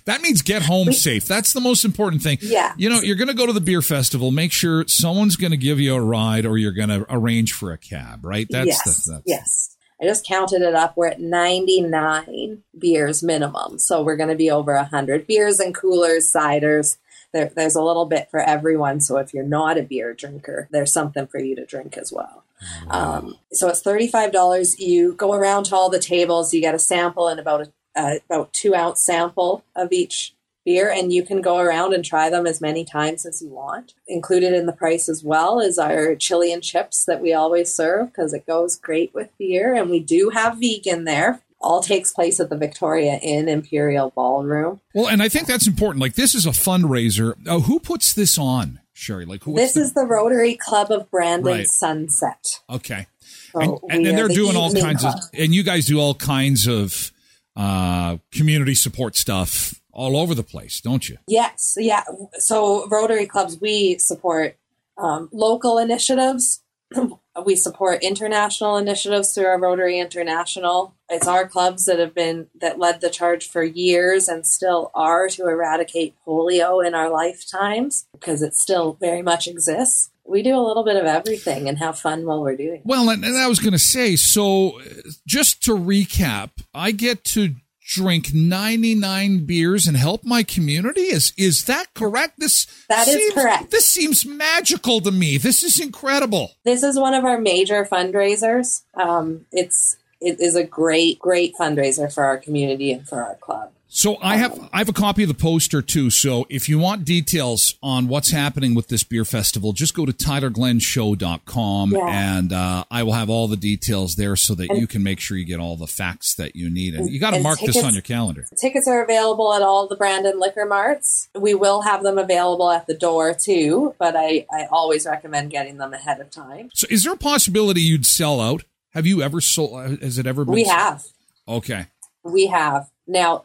That 0.06 0.22
means 0.22 0.42
get 0.42 0.62
home 0.62 0.92
safe. 0.92 1.26
That's 1.26 1.54
the 1.54 1.62
most 1.62 1.84
important 1.84 2.22
thing. 2.22 2.38
Yeah. 2.42 2.74
You 2.78 2.90
know, 2.90 3.02
you're 3.02 3.16
going 3.16 3.28
to 3.28 3.34
go 3.34 3.48
to 3.48 3.54
the 3.54 3.62
beer 3.62 3.82
festival. 3.82 4.32
Make 4.32 4.52
sure 4.52 4.86
someone's 4.88 5.36
going 5.36 5.52
to 5.52 5.58
give 5.58 5.80
you 5.80 5.96
a 5.96 6.02
ride, 6.02 6.46
or 6.46 6.58
you're 6.58 6.72
going 6.72 6.90
to 6.90 7.06
arrange 7.10 7.54
for 7.54 7.72
a 7.72 7.78
cab. 7.78 8.24
Right? 8.24 8.48
That's 8.50 8.68
yes, 8.68 9.06
the, 9.06 9.12
that's, 9.14 9.24
yes. 9.26 9.76
I 10.02 10.06
just 10.06 10.28
counted 10.28 10.62
it 10.62 10.76
up. 10.76 10.96
We're 10.96 11.08
at 11.08 11.22
99 11.22 12.64
beers 12.78 13.24
minimum. 13.24 13.80
So 13.80 14.04
we're 14.04 14.18
going 14.18 14.30
to 14.30 14.36
be 14.36 14.52
over 14.52 14.76
100 14.76 15.26
beers 15.26 15.60
and 15.60 15.74
coolers, 15.74 16.32
ciders. 16.32 16.98
There, 17.34 17.52
there's 17.56 17.76
a 17.76 17.84
little 17.84 18.06
bit 18.06 18.30
for 18.30 18.42
everyone. 18.42 19.00
So 19.00 19.18
if 19.18 19.34
you're 19.34 19.44
not 19.44 19.78
a 19.78 19.84
beer 19.84 20.14
drinker, 20.14 20.68
there's 20.72 20.92
something 20.92 21.28
for 21.28 21.40
you 21.40 21.56
to 21.56 21.66
drink 21.66 21.98
as 21.98 22.12
well. 22.12 22.44
Um, 22.90 23.36
so 23.52 23.68
it's 23.70 23.82
$35. 23.82 24.76
You 24.80 25.14
go 25.14 25.34
around 25.34 25.66
to 25.66 25.76
all 25.76 25.90
the 25.90 26.00
tables, 26.00 26.54
you 26.54 26.62
get 26.62 26.76
a 26.76 26.80
sample 26.80 27.28
and 27.28 27.40
about 27.40 27.62
a 27.62 27.72
uh, 27.96 28.16
about 28.30 28.54
two 28.54 28.76
ounce 28.76 29.02
sample 29.02 29.64
of 29.76 29.92
each 29.92 30.34
beer, 30.66 30.92
and 30.92 31.14
you 31.14 31.24
can 31.24 31.42
go 31.42 31.60
around 31.60 31.94
and 31.94 32.04
try 32.04 32.30
them 32.30 32.48
as 32.48 32.60
many 32.60 32.84
times 32.84 33.26
as 33.26 33.42
you 33.42 33.50
want. 33.50 33.94
Included 34.08 34.54
in 34.54 34.66
the 34.66 34.74
price 34.74 35.08
as 35.08 35.24
well 35.24 35.60
is 35.60 35.78
our 35.78 36.16
chili 36.16 36.52
and 36.52 36.64
chips 36.64 37.06
that 37.06 37.22
we 37.22 37.34
always 37.34 37.72
serve 37.74 38.08
because 38.08 38.34
it 38.34 38.48
goes 38.48 38.76
great 38.76 39.14
with 39.14 39.30
beer, 39.38 39.74
and 39.76 39.90
we 39.90 40.00
do 40.00 40.32
have 40.34 40.58
vegan 40.60 41.04
there. 41.04 41.42
All 41.62 41.82
takes 41.82 42.12
place 42.12 42.40
at 42.40 42.50
the 42.50 42.58
Victoria 42.58 43.18
Inn 43.24 43.48
Imperial 43.48 44.12
Ballroom. 44.12 44.82
Well, 44.94 45.08
and 45.08 45.24
I 45.24 45.30
think 45.30 45.48
that's 45.48 45.66
important. 45.68 46.02
Like 46.02 46.16
this 46.16 46.36
is 46.36 46.46
a 46.46 46.52
fundraiser. 46.52 47.36
Uh, 47.48 47.60
who 47.60 47.80
puts 47.80 48.14
this 48.14 48.38
on, 48.38 48.82
Sheri? 48.96 49.26
Like 49.26 49.44
who? 49.44 49.56
This 49.56 49.76
is 49.78 49.94
the 49.94 50.06
Rotary 50.06 50.56
Club 50.56 50.92
of 50.92 51.10
Brandon 51.10 51.46
Right. 51.54 51.68
Sunset. 51.68 52.60
okay. 52.70 53.08
So 53.52 53.62
and, 53.62 53.80
and 53.90 54.06
then 54.06 54.16
they're 54.16 54.28
the 54.28 54.34
doing 54.34 54.58
all 54.58 54.72
kinds 54.74 55.06
of, 55.06 55.14
and 55.34 55.56
you 55.56 55.64
guys 55.64 55.86
do 55.86 56.00
all 56.00 56.14
kinds 56.14 56.68
of 56.68 57.12
uh, 57.56 58.18
community 58.32 58.76
support 58.76 59.16
stuff 59.16 59.82
all 59.92 60.18
over 60.18 60.36
the 60.36 60.44
place, 60.44 60.82
don't 60.82 61.08
you? 61.08 61.18
Yes, 61.28 61.76
yeah. 61.78 62.04
So 62.38 62.88
Rotary 62.88 63.26
clubs, 63.26 63.60
we 63.60 63.98
support 63.98 64.58
um, 64.98 65.30
local 65.32 65.78
initiatives. 65.78 66.62
we 67.46 67.56
support 67.56 68.04
international 68.04 68.78
initiatives 68.78 69.34
through 69.34 69.46
our 69.46 69.60
Rotary 69.60 70.00
International. 70.00 70.96
It's 71.10 71.28
our 71.28 71.48
clubs 71.48 71.86
that 71.86 72.00
have 72.00 72.14
been 72.14 72.48
that 72.60 72.80
led 72.80 73.02
the 73.02 73.10
charge 73.10 73.48
for 73.48 73.64
years 73.64 74.28
and 74.28 74.46
still 74.46 74.92
are 74.94 75.28
to 75.30 75.48
eradicate 75.48 76.16
polio 76.26 76.86
in 76.86 76.94
our 76.94 77.10
lifetimes 77.10 78.08
because 78.14 78.42
it 78.42 78.56
still 78.56 78.94
very 79.00 79.22
much 79.22 79.48
exists. 79.48 80.12
We 80.28 80.42
do 80.44 80.56
a 80.56 80.66
little 80.66 80.84
bit 80.84 80.96
of 80.96 81.06
everything 81.06 81.70
and 81.70 81.78
have 81.78 82.00
fun 82.00 82.26
while 82.26 82.42
we're 82.42 82.56
doing. 82.58 82.78
it. 82.78 82.82
Well, 82.86 83.10
and, 83.10 83.24
and 83.24 83.38
I 83.38 83.48
was 83.48 83.60
going 83.60 83.74
to 83.74 83.80
say, 83.80 84.16
so 84.16 84.82
just 85.28 85.64
to 85.66 85.72
recap, 85.72 86.50
I 86.74 86.92
get 86.92 87.24
to 87.26 87.56
drink 87.88 88.34
99 88.34 89.46
beers 89.46 89.86
and 89.88 89.96
help 89.96 90.24
my 90.24 90.42
community. 90.42 91.02
Is 91.04 91.32
is 91.38 91.66
that 91.66 91.94
correct? 91.94 92.40
This 92.40 92.66
That 92.90 93.08
is 93.08 93.14
seems- 93.16 93.34
correct. 93.36 93.70
This 93.72 93.86
seems 93.86 94.26
magical 94.26 95.00
to 95.02 95.12
me. 95.12 95.38
This 95.38 95.62
is 95.62 95.80
incredible. 95.80 96.52
This 96.64 96.82
is 96.82 96.98
one 97.00 97.14
of 97.14 97.24
our 97.24 97.40
major 97.40 97.86
fundraisers. 97.86 98.82
Um, 98.96 99.46
it's 99.52 99.98
it 100.20 100.40
is 100.40 100.56
a 100.56 100.64
great 100.64 101.20
great 101.20 101.54
fundraiser 101.60 102.12
for 102.12 102.24
our 102.26 102.38
community 102.40 102.92
and 102.92 103.08
for 103.08 103.22
our 103.24 103.36
club. 103.36 103.72
So 103.96 104.18
I 104.22 104.36
have 104.36 104.60
I 104.74 104.80
have 104.80 104.90
a 104.90 104.94
copy 104.94 105.24
of 105.24 105.30
the 105.30 105.34
poster 105.34 105.82
too. 105.82 106.10
So 106.10 106.46
if 106.50 106.68
you 106.68 106.78
want 106.78 107.06
details 107.06 107.76
on 107.82 108.10
what's 108.10 108.30
happening 108.30 108.76
with 108.76 108.90
this 108.90 109.06
beer 109.06 109.24
festival, 109.24 109.72
just 109.72 109.94
go 109.94 110.06
to 110.06 110.12
tylerglenshow.com 110.12 111.92
Yeah. 111.92 112.08
and 112.10 112.52
uh, 112.52 112.84
I 112.92 113.04
will 113.04 113.14
have 113.14 113.30
all 113.30 113.48
the 113.48 113.56
details 113.56 114.16
there 114.16 114.36
so 114.36 114.54
that 114.56 114.68
you 114.78 114.86
can 114.86 115.02
make 115.02 115.22
sure 115.22 115.38
you 115.38 115.46
get 115.46 115.62
all 115.62 115.78
the 115.78 115.88
facts 115.88 116.36
that 116.36 116.58
you 116.58 116.70
need. 116.70 116.94
And 116.94 117.10
you 117.10 117.22
got 117.22 117.30
to 117.30 117.36
and 117.38 117.44
mark 117.44 117.62
this 117.62 117.82
on 117.82 117.94
your 117.94 118.02
calendar. 118.02 118.46
Tickets 118.60 118.86
are 118.86 119.02
available 119.02 119.54
at 119.54 119.62
all 119.62 119.88
the 119.88 119.96
Brandon 119.96 120.42
liquor 120.42 120.66
marts. 120.66 121.30
We 121.34 121.54
will 121.54 121.84
have 121.84 122.04
them 122.04 122.18
available 122.18 122.70
at 122.72 122.88
the 122.88 122.96
door 122.96 123.34
too, 123.34 123.96
but 123.98 124.14
I, 124.18 124.46
I 124.52 124.66
always 124.74 125.06
recommend 125.06 125.52
getting 125.52 125.78
them 125.78 125.94
ahead 125.94 126.20
of 126.20 126.30
time. 126.32 126.70
So 126.74 126.86
is 126.90 127.04
there 127.06 127.14
a 127.14 127.18
possibility 127.18 127.80
you'd 127.80 128.06
sell 128.06 128.42
out? 128.42 128.66
Have 128.90 129.06
you 129.06 129.22
ever 129.22 129.40
sold? 129.40 130.02
Has 130.02 130.18
it 130.18 130.28
ever 130.28 130.44
been? 130.44 130.54
We 130.54 130.66
have. 130.66 131.06
Okay. 131.48 131.86
We 132.24 132.48
have. 132.48 132.90
Now, 133.08 133.44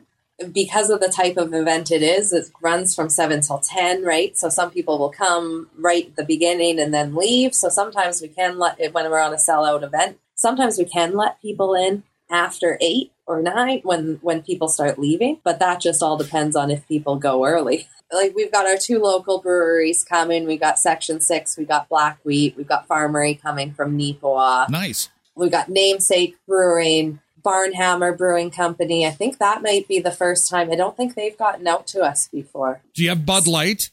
because 0.53 0.91
of 0.91 1.01
the 1.01 1.09
type 1.09 1.37
of 1.37 1.53
event 1.53 1.91
it 1.91 2.03
is, 2.03 2.33
it 2.33 2.51
runs 2.63 2.95
from 2.95 3.11
7 3.11 3.41
till 3.41 3.59
10, 3.59 4.05
right? 4.05 4.37
So 4.37 4.49
some 4.49 4.71
people 4.71 4.99
will 4.99 5.11
come 5.11 5.69
right 5.79 6.07
at 6.07 6.17
the 6.17 6.25
beginning 6.25 6.81
and 6.81 6.95
then 6.95 7.15
leave. 7.15 7.55
So 7.55 7.69
sometimes 7.69 8.23
we 8.23 8.29
can 8.29 8.59
let 8.59 8.81
it 8.81 8.95
when 8.95 9.11
we're 9.11 9.21
on 9.21 9.33
a 9.33 9.37
sellout 9.37 9.83
event. 9.83 10.19
Sometimes 10.35 10.79
we 10.79 10.87
can 10.87 11.15
let 11.15 11.41
people 11.43 11.75
in 11.75 12.05
after 12.31 12.79
8 12.81 13.13
or 13.27 13.43
9 13.43 13.81
when 13.83 14.19
when 14.23 14.43
people 14.43 14.69
start 14.69 14.99
leaving, 14.99 15.41
but 15.45 15.59
that 15.59 15.81
just 15.81 16.03
all 16.03 16.17
depends 16.17 16.57
on 16.57 16.71
if 16.71 16.87
people 16.89 17.17
go 17.17 17.45
early. 17.45 17.87
Like 18.13 18.35
we've 18.35 18.51
got 18.51 18.67
our 18.67 18.77
two 18.77 18.99
local 18.99 19.41
breweries 19.41 20.03
coming. 20.03 20.45
We've 20.45 20.59
got 20.59 20.81
Section 20.81 21.21
6, 21.21 21.57
We've 21.57 21.69
got 21.69 21.89
Black 21.89 22.19
Wheat, 22.25 22.57
we've 22.57 22.67
got 22.67 22.89
Farmery 22.89 23.41
coming 23.41 23.73
from 23.73 23.97
Neepawa. 23.97 24.69
Nice. 24.69 25.11
We've 25.37 25.53
got 25.53 25.69
Namesake 25.69 26.37
Brewing, 26.45 27.21
Barnhammer 27.43 28.17
Brewing 28.17 28.51
Company. 28.51 29.07
I 29.07 29.11
think 29.11 29.39
that 29.39 29.63
might 29.63 29.89
be 29.89 29.99
the 29.99 30.11
first 30.11 30.49
time. 30.51 30.71
I 30.71 30.77
don't 30.77 30.97
think 30.97 31.15
they've 31.15 31.37
gotten 31.37 31.67
out 31.67 31.87
to 31.89 32.03
us 32.03 32.29
before. 32.29 32.83
Do 32.95 33.03
you 33.03 33.09
have 33.11 33.27
Bud 33.27 33.47
Light? 33.47 33.91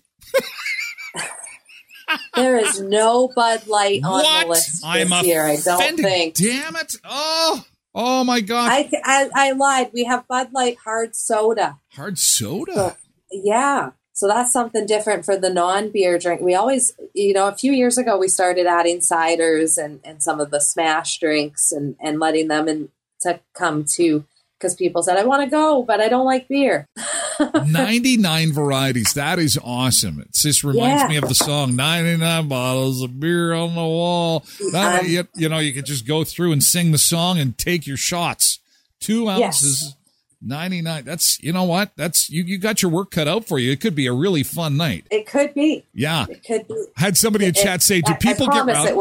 There 2.35 2.57
is 2.57 2.79
no 2.79 3.29
Bud 3.35 3.67
Light 3.67 4.01
on 4.03 4.11
what? 4.11 4.43
the 4.43 4.49
list 4.49 4.67
this 4.67 4.83
I'm 4.83 5.25
year. 5.25 5.45
I 5.45 5.57
don't 5.57 5.97
think. 5.97 6.35
Damn 6.35 6.75
it! 6.77 6.95
Oh, 7.03 7.65
oh 7.93 8.23
my 8.23 8.39
God! 8.39 8.71
I, 8.71 8.89
I 9.03 9.29
I 9.35 9.51
lied. 9.51 9.91
We 9.93 10.05
have 10.05 10.27
Bud 10.27 10.53
Light 10.53 10.77
hard 10.83 11.15
soda. 11.15 11.79
Hard 11.93 12.17
soda. 12.17 12.73
So, 12.73 12.95
yeah. 13.31 13.91
So 14.13 14.27
that's 14.27 14.51
something 14.51 14.87
different 14.87 15.25
for 15.25 15.37
the 15.37 15.51
non-beer 15.51 16.17
drink. 16.17 16.41
We 16.41 16.55
always, 16.55 16.91
you 17.13 17.33
know, 17.33 17.47
a 17.47 17.55
few 17.55 17.71
years 17.71 17.99
ago 17.99 18.17
we 18.17 18.29
started 18.29 18.65
adding 18.65 18.97
ciders 18.97 19.77
and, 19.77 19.99
and 20.03 20.23
some 20.23 20.39
of 20.39 20.49
the 20.49 20.59
smash 20.59 21.19
drinks 21.19 21.71
and, 21.71 21.95
and 22.01 22.19
letting 22.19 22.47
them 22.47 22.67
in 22.67 22.89
to 23.21 23.39
come 23.53 23.85
to 23.95 24.25
because 24.59 24.75
people 24.75 25.03
said 25.03 25.17
I 25.17 25.23
want 25.23 25.43
to 25.43 25.49
go, 25.49 25.83
but 25.83 25.99
I 26.01 26.09
don't 26.09 26.25
like 26.25 26.47
beer. 26.47 26.87
99 27.39 28.53
varieties. 28.53 29.13
That 29.13 29.37
is 29.39 29.59
awesome. 29.63 30.19
It 30.19 30.33
just 30.33 30.63
reminds 30.63 31.03
Yeah. 31.03 31.07
me 31.09 31.17
of 31.17 31.27
the 31.27 31.35
song 31.35 31.75
99 31.75 32.47
bottles 32.47 33.01
of 33.03 33.19
beer 33.19 33.53
on 33.53 33.75
the 33.75 33.81
wall. 33.81 34.45
Um, 34.73 35.05
you, 35.05 35.27
you 35.35 35.47
know, 35.49 35.59
you 35.59 35.73
could 35.73 35.85
just 35.85 36.07
go 36.07 36.23
through 36.23 36.51
and 36.53 36.63
sing 36.63 36.91
the 36.91 36.97
song 36.97 37.37
and 37.39 37.55
take 37.57 37.85
your 37.85 37.97
shots. 37.97 38.59
Two 38.99 39.25
Yes. 39.25 39.93
Ounces, 40.41 40.49
99. 40.49 41.03
That's, 41.05 41.41
you 41.41 41.51
know 41.53 41.63
what? 41.63 41.91
That's, 41.95 42.29
you, 42.29 42.43
you 42.43 42.57
got 42.57 42.81
your 42.81 42.91
work 42.91 43.11
cut 43.11 43.27
out 43.27 43.45
for 43.47 43.59
you. 43.59 43.71
It 43.71 43.81
could 43.81 43.95
be 43.95 44.07
a 44.07 44.13
really 44.13 44.43
fun 44.43 44.77
night. 44.77 45.05
It 45.11 45.25
could 45.27 45.53
be. 45.53 45.85
Yeah. 45.93 46.25
It 46.29 46.43
could 46.45 46.67
be. 46.67 46.85
Had 46.95 47.17
somebody 47.17 47.45
in 47.45 47.49
It- 47.49 47.55
chat 47.55 47.81
say, 47.81 48.01
do 48.01 48.11
I- 48.11 48.15
I 48.15 48.17
people 48.19 48.47
get 48.47 48.65
promise 48.65 48.75
rowdy? 48.77 48.89
it 48.89 48.97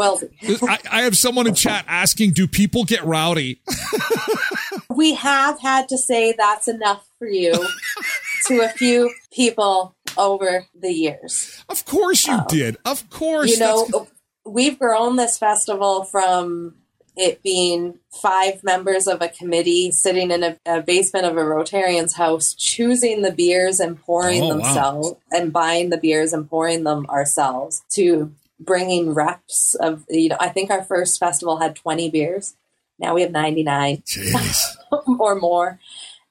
will. 0.61 0.69
I, 0.69 0.79
I 0.91 1.03
have 1.03 1.17
someone 1.17 1.47
in 1.47 1.55
chat 1.55 1.85
asking, 1.89 2.33
do 2.33 2.47
people 2.47 2.85
get 2.85 3.05
rowdy? 3.05 3.61
We 4.97 5.13
have 5.15 5.61
had 5.61 5.91
to 5.91 5.99
say 5.99 6.35
that's 6.37 6.69
enough 6.69 7.07
for 7.19 7.29
you 7.29 7.53
to 8.47 8.61
a 8.63 8.69
few 8.69 9.13
people 9.31 9.95
over 10.17 10.65
the 10.75 10.91
years. 10.91 11.63
Of 11.69 11.85
course 11.85 12.27
you 12.27 12.33
um, 12.33 12.47
did. 12.49 12.79
Of 12.87 13.11
course. 13.11 13.51
You 13.51 13.59
know, 13.59 14.09
we've 14.47 14.79
grown 14.79 15.17
this 15.17 15.37
festival 15.37 16.05
from 16.05 16.77
it 17.17 17.43
being 17.43 17.99
five 18.11 18.63
members 18.63 19.07
of 19.07 19.23
a 19.23 19.29
committee 19.29 19.91
sitting 19.91 20.31
in 20.31 20.43
a, 20.43 20.59
a 20.67 20.83
basement 20.83 21.25
of 21.27 21.37
a 21.37 21.41
Rotarian's 21.41 22.15
house, 22.15 22.53
choosing 22.55 23.23
the 23.23 23.33
beers 23.33 23.81
and 23.81 23.99
pouring 24.01 24.43
Oh, 24.43 24.49
wow. 24.49 24.55
themselves 24.55 25.13
and 25.31 25.53
buying 25.53 25.91
the 25.91 25.97
beers 25.97 26.33
and 26.33 26.49
pouring 26.49 26.85
them 26.85 27.07
ourselves 27.07 27.83
to 27.95 28.33
bringing 28.61 29.15
reps 29.15 29.75
of, 29.77 30.05
you 30.09 30.29
know, 30.29 30.37
I 30.41 30.49
think 30.51 30.71
our 30.71 30.85
first 30.85 31.19
festival 31.19 31.59
had 31.59 31.75
20 31.77 32.11
beers. 32.11 32.55
Now 32.99 33.15
we 33.15 33.23
have 33.23 33.31
99 33.31 34.03
or 35.19 35.35
more. 35.35 35.79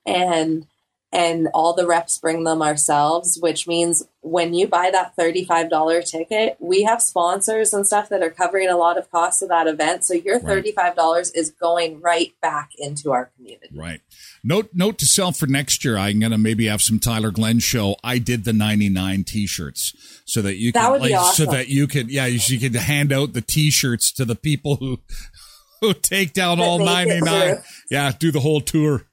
And 0.05 0.67
and 1.11 1.47
all 1.53 1.73
the 1.73 1.87
reps 1.87 2.17
bring 2.17 2.43
them 2.43 2.61
ourselves, 2.61 3.37
which 3.39 3.67
means 3.67 4.03
when 4.21 4.53
you 4.53 4.67
buy 4.67 4.89
that 4.91 5.15
$35 5.15 6.03
ticket, 6.09 6.57
we 6.59 6.83
have 6.83 7.01
sponsors 7.01 7.73
and 7.73 7.85
stuff 7.85 8.09
that 8.09 8.21
are 8.21 8.29
covering 8.29 8.67
a 8.67 8.75
lot 8.75 8.97
of 8.97 9.09
costs 9.11 9.41
of 9.41 9.49
that 9.49 9.67
event. 9.67 10.03
So 10.03 10.13
your 10.13 10.39
$35 10.39 11.31
is 11.33 11.51
going 11.51 12.01
right 12.01 12.33
back 12.41 12.71
into 12.77 13.11
our 13.11 13.31
community. 13.35 13.77
Right. 13.77 14.01
Note 14.43 14.69
note 14.73 14.97
to 14.99 15.05
self 15.05 15.37
for 15.37 15.47
next 15.47 15.85
year. 15.85 15.97
I'm 15.97 16.19
gonna 16.19 16.37
maybe 16.37 16.67
have 16.67 16.81
some 16.81 16.99
Tyler 16.99 17.31
Glen 17.31 17.59
show. 17.59 17.95
I 18.03 18.17
did 18.17 18.43
the 18.43 18.53
99 18.53 19.23
t-shirts 19.23 20.21
so 20.25 20.41
that 20.41 20.55
you 20.57 20.71
That 20.71 20.81
can 20.81 20.91
would 20.91 21.01
be 21.03 21.17
so 21.33 21.45
that 21.45 21.67
you 21.69 21.87
could 21.87 22.11
yeah 22.11 22.25
you, 22.25 22.39
you 22.47 22.59
could 22.59 22.75
hand 22.75 23.13
out 23.13 23.33
the 23.33 23.41
t-shirts 23.41 24.11
to 24.13 24.25
the 24.25 24.35
people 24.35 24.75
who 24.77 24.99
who 25.81 25.93
take 25.93 26.33
down 26.33 26.57
That 26.57 26.63
all 26.63 26.79
99. 26.79 27.57
Yeah, 27.89 28.11
do 28.17 28.31
the 28.31 28.39
whole 28.39 28.61
tour. 28.61 29.07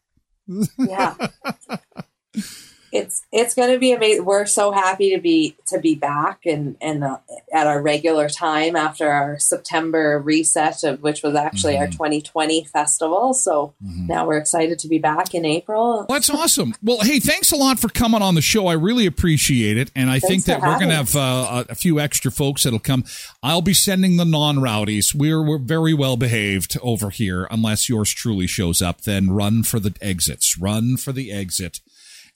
Yeah. 0.78 1.14
it's 2.92 3.24
it's 3.32 3.54
going 3.54 3.72
to 3.72 3.78
be 3.78 3.92
amazing. 3.92 4.24
We're 4.24 4.46
so 4.46 4.70
happy 4.70 5.14
to 5.14 5.20
be 5.20 5.56
to 5.66 5.80
be 5.80 5.94
back 5.94 6.44
and 6.44 6.76
and 6.80 7.02
uh, 7.02 7.18
at 7.52 7.66
our 7.66 7.80
regular 7.80 8.28
time 8.28 8.76
after 8.76 9.08
our 9.08 9.38
September 9.38 10.20
reset 10.20 10.84
of 10.84 11.02
which 11.02 11.22
was 11.22 11.34
actually 11.34 11.78
our 11.78 11.86
2020 11.86 12.64
festival. 12.64 13.32
So 13.34 13.74
now 13.80 14.26
we're 14.26 14.36
excited 14.36 14.78
to 14.80 14.88
be 14.88 14.98
back 14.98 15.34
in 15.34 15.44
April. 15.44 16.06
Well, 16.08 16.18
that's 16.18 16.30
awesome. 16.30 16.74
Well, 16.82 17.00
hey, 17.00 17.18
thanks 17.18 17.50
a 17.50 17.56
lot 17.56 17.78
for 17.78 17.88
coming 17.88 18.22
on 18.22 18.34
the 18.34 18.42
show. 18.42 18.66
I 18.66 18.74
really 18.74 19.06
appreciate 19.06 19.78
it, 19.78 19.90
and 19.96 20.10
I 20.10 20.18
think 20.18 20.44
that 20.44 20.60
we're 20.60 20.78
going 20.78 20.88
to 20.88 20.94
have 20.94 21.16
uh, 21.16 21.64
a 21.68 21.72
a 21.72 21.74
few 21.74 21.98
extra 21.98 22.30
folks 22.30 22.62
that'll 22.62 22.78
come. 22.78 23.04
I'll 23.42 23.62
be 23.62 23.74
sending 23.74 24.16
the 24.16 24.24
non-rowdies. 24.24 25.14
We're 25.14 25.42
we're 25.42 25.58
very 25.58 25.94
well 25.94 26.16
behaved 26.16 26.76
over 26.82 27.08
here, 27.10 27.48
unless 27.50 27.88
yours 27.88 28.12
truly 28.12 28.46
shows 28.46 28.82
up. 28.82 29.00
Then 29.00 29.30
run 29.30 29.62
for 29.62 29.80
the 29.80 29.94
exits. 30.02 30.58
Run 30.58 30.98
for 30.98 31.12
the 31.12 31.32
exit. 31.32 31.80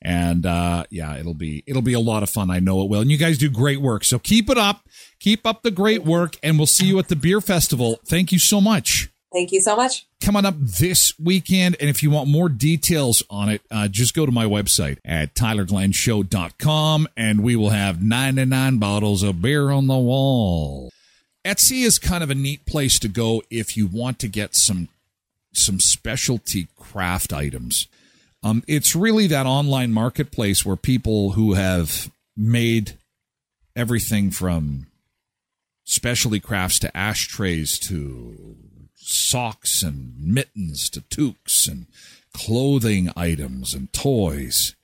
And 0.02 0.46
uh, 0.46 0.84
yeah, 0.90 1.16
it'll 1.16 1.34
be 1.34 1.64
it'll 1.66 1.82
be 1.82 1.94
a 1.94 2.00
lot 2.00 2.22
of 2.22 2.30
fun. 2.30 2.50
I 2.50 2.58
know 2.58 2.82
it 2.82 2.90
will. 2.90 3.00
And 3.00 3.10
you 3.10 3.16
guys 3.16 3.38
do 3.38 3.50
great 3.50 3.80
work. 3.80 4.04
So 4.04 4.18
keep 4.18 4.50
it 4.50 4.58
up. 4.58 4.86
Keep 5.18 5.46
up 5.46 5.62
the 5.62 5.70
great 5.70 6.04
work, 6.04 6.36
and 6.42 6.58
we'll 6.58 6.66
see 6.66 6.86
you 6.86 6.98
at 6.98 7.08
the 7.08 7.16
beer 7.16 7.40
festival. 7.40 7.98
Thank 8.04 8.32
you 8.32 8.38
so 8.38 8.60
much 8.60 9.08
Thank 9.36 9.52
you 9.52 9.60
so 9.60 9.76
much. 9.76 10.06
coming 10.22 10.46
up 10.46 10.54
this 10.58 11.12
weekend. 11.18 11.76
And 11.78 11.90
if 11.90 12.02
you 12.02 12.10
want 12.10 12.28
more 12.28 12.48
details 12.48 13.22
on 13.28 13.50
it, 13.50 13.60
uh, 13.70 13.86
just 13.88 14.14
go 14.14 14.24
to 14.24 14.32
my 14.32 14.46
website 14.46 14.96
at 15.04 15.34
tylerglenshow.com 15.34 17.08
and 17.16 17.42
we 17.42 17.54
will 17.54 17.68
have 17.68 18.02
99 18.02 18.78
bottles 18.78 19.22
of 19.22 19.42
beer 19.42 19.70
on 19.70 19.88
the 19.88 19.98
wall. 19.98 20.90
Etsy 21.44 21.84
is 21.84 21.98
kind 21.98 22.24
of 22.24 22.30
a 22.30 22.34
neat 22.34 22.64
place 22.66 22.98
to 22.98 23.08
go 23.08 23.42
if 23.50 23.76
you 23.76 23.86
want 23.86 24.18
to 24.20 24.28
get 24.28 24.54
some 24.54 24.88
some 25.52 25.80
specialty 25.80 26.68
craft 26.76 27.32
items. 27.32 27.88
Um, 28.42 28.62
it's 28.66 28.94
really 28.94 29.26
that 29.28 29.46
online 29.46 29.92
marketplace 29.92 30.64
where 30.64 30.76
people 30.76 31.32
who 31.32 31.54
have 31.54 32.10
made 32.36 32.96
everything 33.74 34.30
from 34.30 34.86
specialty 35.84 36.40
crafts 36.40 36.78
to 36.80 36.96
ashtrays 36.96 37.78
to 37.78 38.56
socks 38.94 39.82
and 39.82 40.14
mittens 40.18 40.90
to 40.90 41.00
toques 41.00 41.68
and 41.68 41.86
clothing 42.32 43.10
items 43.16 43.72
and 43.72 43.92
toys. 43.92 44.74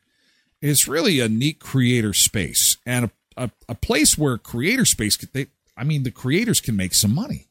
It's 0.60 0.88
really 0.88 1.20
a 1.20 1.28
neat 1.28 1.58
creator 1.58 2.12
space 2.12 2.76
and 2.86 3.06
a, 3.06 3.10
a, 3.44 3.50
a 3.68 3.74
place 3.74 4.16
where 4.16 4.38
creator 4.38 4.84
space, 4.84 5.16
they, 5.16 5.48
I 5.76 5.84
mean, 5.84 6.04
the 6.04 6.10
creators 6.10 6.60
can 6.60 6.76
make 6.76 6.94
some 6.94 7.14
money. 7.14 7.48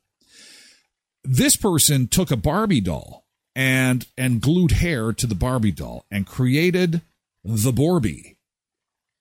This 1.24 1.56
person 1.56 2.08
took 2.08 2.32
a 2.32 2.38
Barbie 2.38 2.82
doll 2.82 3.21
and 3.56 4.08
and 4.18 4.42
glued 4.42 4.72
hair 4.72 5.14
to 5.14 5.28
the 5.28 5.36
Barbie 5.36 5.72
doll 5.72 6.06
and 6.10 6.26
created 6.26 7.02
the 7.44 7.72
Borby. 7.72 8.36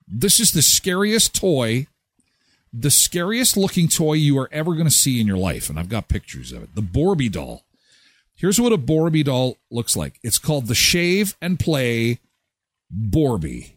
This 0.06 0.40
is 0.40 0.52
the 0.52 0.62
scariest 0.62 1.34
toy 1.34 1.86
the 2.72 2.90
scariest 2.90 3.56
looking 3.56 3.88
toy 3.88 4.14
you 4.14 4.38
are 4.38 4.48
ever 4.52 4.74
going 4.74 4.86
to 4.86 4.92
see 4.92 5.20
in 5.20 5.26
your 5.26 5.36
life. 5.36 5.68
And 5.68 5.78
I've 5.78 5.88
got 5.88 6.08
pictures 6.08 6.52
of 6.52 6.62
it. 6.62 6.74
The 6.74 6.82
Borby 6.82 7.30
doll. 7.30 7.64
Here's 8.34 8.60
what 8.60 8.72
a 8.72 8.78
Borby 8.78 9.24
doll 9.24 9.58
looks 9.70 9.96
like 9.96 10.18
it's 10.22 10.38
called 10.38 10.66
the 10.66 10.74
Shave 10.74 11.36
and 11.42 11.58
Play 11.58 12.20
Borby. 12.92 13.72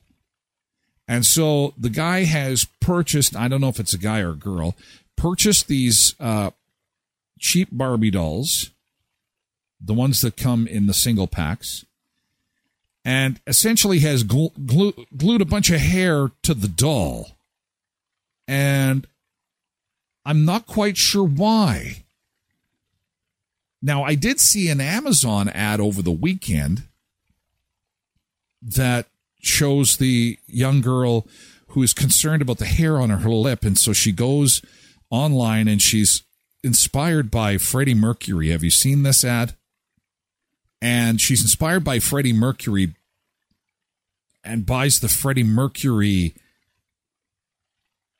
And 1.07 1.25
so 1.25 1.73
the 1.77 1.89
guy 1.89 2.23
has 2.23 2.65
purchased, 2.79 3.35
I 3.35 3.49
don't 3.49 3.59
know 3.59 3.67
if 3.67 3.79
it's 3.79 3.93
a 3.93 3.97
guy 3.97 4.19
or 4.19 4.31
a 4.31 4.35
girl, 4.35 4.75
purchased 5.17 5.67
these 5.67 6.15
uh, 6.17 6.51
cheap 7.39 7.67
Barbie 7.71 8.11
dolls, 8.11 8.71
the 9.83 9.93
ones 9.93 10.21
that 10.21 10.37
come 10.37 10.67
in 10.67 10.85
the 10.87 10.93
single 10.93 11.27
packs, 11.27 11.85
and 13.03 13.39
essentially 13.45 13.99
has 13.99 14.23
glu- 14.23 14.51
glu- 14.65 15.05
glued 15.15 15.41
a 15.41 15.45
bunch 15.45 15.69
of 15.69 15.79
hair 15.79 16.31
to 16.43 16.53
the 16.53 16.67
doll 16.67 17.31
and 18.47 19.07
I'm 20.25 20.45
not 20.45 20.67
quite 20.67 20.97
sure 20.97 21.25
why. 21.25 22.03
Now, 23.81 24.03
I 24.03 24.15
did 24.15 24.39
see 24.39 24.69
an 24.69 24.79
Amazon 24.79 25.49
ad 25.49 25.79
over 25.79 26.01
the 26.01 26.11
weekend 26.11 26.83
that 28.61 29.07
shows 29.41 29.97
the 29.97 30.37
young 30.47 30.79
girl 30.79 31.27
who 31.69 31.83
is 31.83 31.93
concerned 31.93 32.41
about 32.41 32.59
the 32.59 32.65
hair 32.65 32.99
on 32.99 33.09
her 33.09 33.29
lip, 33.29 33.65
and 33.65 33.77
so 33.77 33.91
she 33.91 34.11
goes 34.11 34.61
online 35.09 35.67
and 35.67 35.81
she's 35.81 36.23
inspired 36.63 37.29
by 37.29 37.57
Freddie 37.57 37.93
Mercury. 37.93 38.49
Have 38.49 38.63
you 38.63 38.69
seen 38.69 39.03
this 39.03 39.25
ad? 39.25 39.55
And 40.83 41.21
she's 41.21 41.41
inspired 41.41 41.85
by 41.85 41.99
Freddie 41.99 42.33
Mercury 42.33 42.93
and 44.43 44.65
buys 44.65 44.99
the 44.99 45.07
Freddie 45.07 45.41
Mercury 45.41 46.33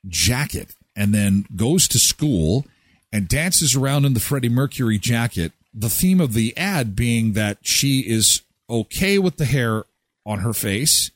jacket 0.08 0.74
and 0.96 1.14
then 1.14 1.44
goes 1.54 1.86
to 1.88 1.98
school 1.98 2.64
and 3.12 3.28
dances 3.28 3.76
around 3.76 4.06
in 4.06 4.14
the 4.14 4.20
Freddie 4.20 4.48
Mercury 4.48 4.98
jacket. 4.98 5.52
The 5.74 5.90
theme 5.90 6.22
of 6.22 6.32
the 6.32 6.56
ad 6.56 6.96
being 6.96 7.34
that 7.34 7.58
she 7.60 8.00
is 8.00 8.40
okay 8.70 9.18
with 9.18 9.36
the 9.36 9.44
hair 9.44 9.84
on 10.24 10.38
her 10.38 10.54
face 10.54 11.10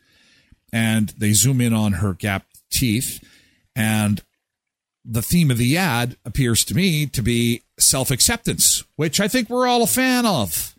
and 0.70 1.08
they 1.16 1.32
zoom 1.32 1.62
in 1.62 1.72
on 1.72 1.94
her 1.94 2.12
gapped 2.12 2.60
teeth. 2.70 3.24
And 3.74 4.20
the 5.02 5.22
theme 5.22 5.50
of 5.50 5.56
the 5.56 5.78
ad 5.78 6.18
appears 6.26 6.62
to 6.66 6.74
me 6.74 7.06
to 7.06 7.22
be 7.22 7.62
self 7.78 8.10
acceptance, 8.10 8.84
which 8.96 9.18
I 9.18 9.28
think 9.28 9.48
we're 9.48 9.66
all 9.66 9.82
a 9.82 9.86
fan 9.86 10.26
of. 10.26 10.74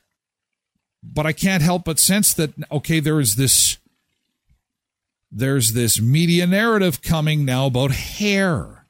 But 1.01 1.25
I 1.25 1.31
can't 1.31 1.63
help 1.63 1.85
but 1.85 1.99
sense 1.99 2.33
that, 2.33 2.51
okay, 2.71 2.99
there 2.99 3.19
is 3.19 3.35
this 3.35 3.77
there's 5.31 5.73
this 5.73 6.01
media 6.01 6.47
narrative 6.47 7.01
coming 7.01 7.45
now 7.45 7.67
about 7.67 7.91
hair. 7.91 8.85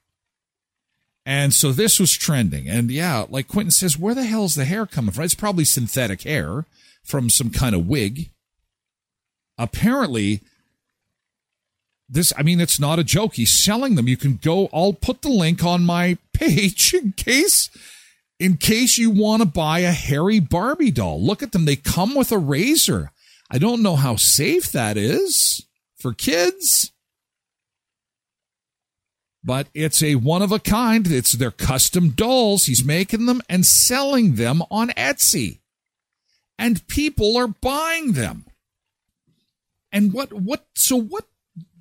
And 1.25 1.53
so 1.53 1.71
this 1.71 1.99
was 1.99 2.13
trending. 2.13 2.67
And 2.67 2.89
yeah, 2.89 3.25
like 3.29 3.47
Quentin 3.47 3.71
says, 3.71 3.99
where 3.99 4.15
the 4.15 4.23
hell's 4.23 4.55
the 4.55 4.65
hair 4.65 4.85
coming 4.85 5.11
from? 5.11 5.25
It's 5.25 5.35
probably 5.35 5.65
synthetic 5.65 6.23
hair 6.23 6.65
from 7.03 7.29
some 7.29 7.49
kind 7.49 7.75
of 7.75 7.87
wig. 7.87 8.29
Apparently, 9.57 10.41
this, 12.07 12.33
I 12.37 12.43
mean, 12.43 12.61
it's 12.61 12.79
not 12.79 12.99
a 12.99 13.03
joke. 13.03 13.35
He's 13.35 13.51
selling 13.51 13.95
them. 13.95 14.07
You 14.07 14.17
can 14.17 14.39
go, 14.41 14.69
I'll 14.73 14.93
put 14.93 15.21
the 15.21 15.29
link 15.29 15.63
on 15.63 15.85
my 15.85 16.17
page 16.33 16.93
in 16.93 17.11
case. 17.11 17.69
In 18.39 18.55
case 18.55 18.97
you 18.97 19.11
want 19.11 19.41
to 19.41 19.47
buy 19.47 19.79
a 19.79 19.91
hairy 19.91 20.39
Barbie 20.39 20.91
doll, 20.91 21.21
look 21.21 21.43
at 21.43 21.51
them. 21.51 21.65
They 21.65 21.75
come 21.75 22.15
with 22.15 22.31
a 22.31 22.37
razor. 22.37 23.11
I 23.51 23.57
don't 23.57 23.83
know 23.83 23.97
how 23.97 24.15
safe 24.15 24.71
that 24.71 24.95
is 24.95 25.65
for 25.97 26.13
kids. 26.13 26.91
But 29.43 29.67
it's 29.73 30.01
a 30.03 30.15
one 30.15 30.41
of 30.41 30.51
a 30.51 30.59
kind. 30.59 31.07
It's 31.07 31.33
their 31.33 31.51
custom 31.51 32.09
dolls. 32.09 32.65
He's 32.65 32.83
making 32.83 33.25
them 33.25 33.41
and 33.49 33.65
selling 33.65 34.35
them 34.35 34.61
on 34.69 34.89
Etsy. 34.89 35.59
And 36.57 36.85
people 36.87 37.37
are 37.37 37.47
buying 37.47 38.13
them. 38.13 38.45
And 39.91 40.13
what 40.13 40.31
what 40.33 40.65
so 40.75 40.97
what 40.97 41.25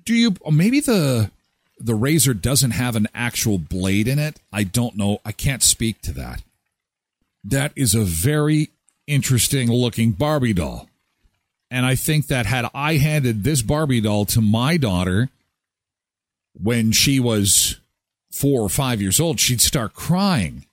do 0.03 0.15
you 0.15 0.35
oh, 0.43 0.51
maybe 0.51 0.79
the 0.79 1.31
the 1.77 1.95
razor 1.95 2.33
doesn't 2.33 2.71
have 2.71 2.95
an 2.95 3.07
actual 3.13 3.57
blade 3.57 4.07
in 4.07 4.19
it? 4.19 4.39
I 4.51 4.63
don't 4.63 4.95
know. 4.95 5.19
I 5.23 5.31
can't 5.31 5.63
speak 5.63 6.01
to 6.03 6.13
that. 6.13 6.41
That 7.49 7.71
is 7.75 7.95
a 7.95 8.03
very 8.03 8.69
interesting 9.07 9.71
looking 9.71 10.11
Barbie 10.11 10.53
doll. 10.53 10.87
And 11.71 11.85
I 11.85 11.95
think 11.95 12.27
that 12.27 12.45
had 12.45 12.65
I 12.73 12.95
handed 12.95 13.43
this 13.43 13.61
Barbie 13.61 14.01
doll 14.01 14.25
to 14.25 14.41
my 14.41 14.77
daughter 14.77 15.29
when 16.53 16.91
she 16.91 17.19
was 17.19 17.79
four 18.31 18.61
or 18.61 18.69
five 18.69 19.01
years 19.01 19.19
old, 19.19 19.39
she'd 19.39 19.61
start 19.61 19.93
crying, 19.93 20.65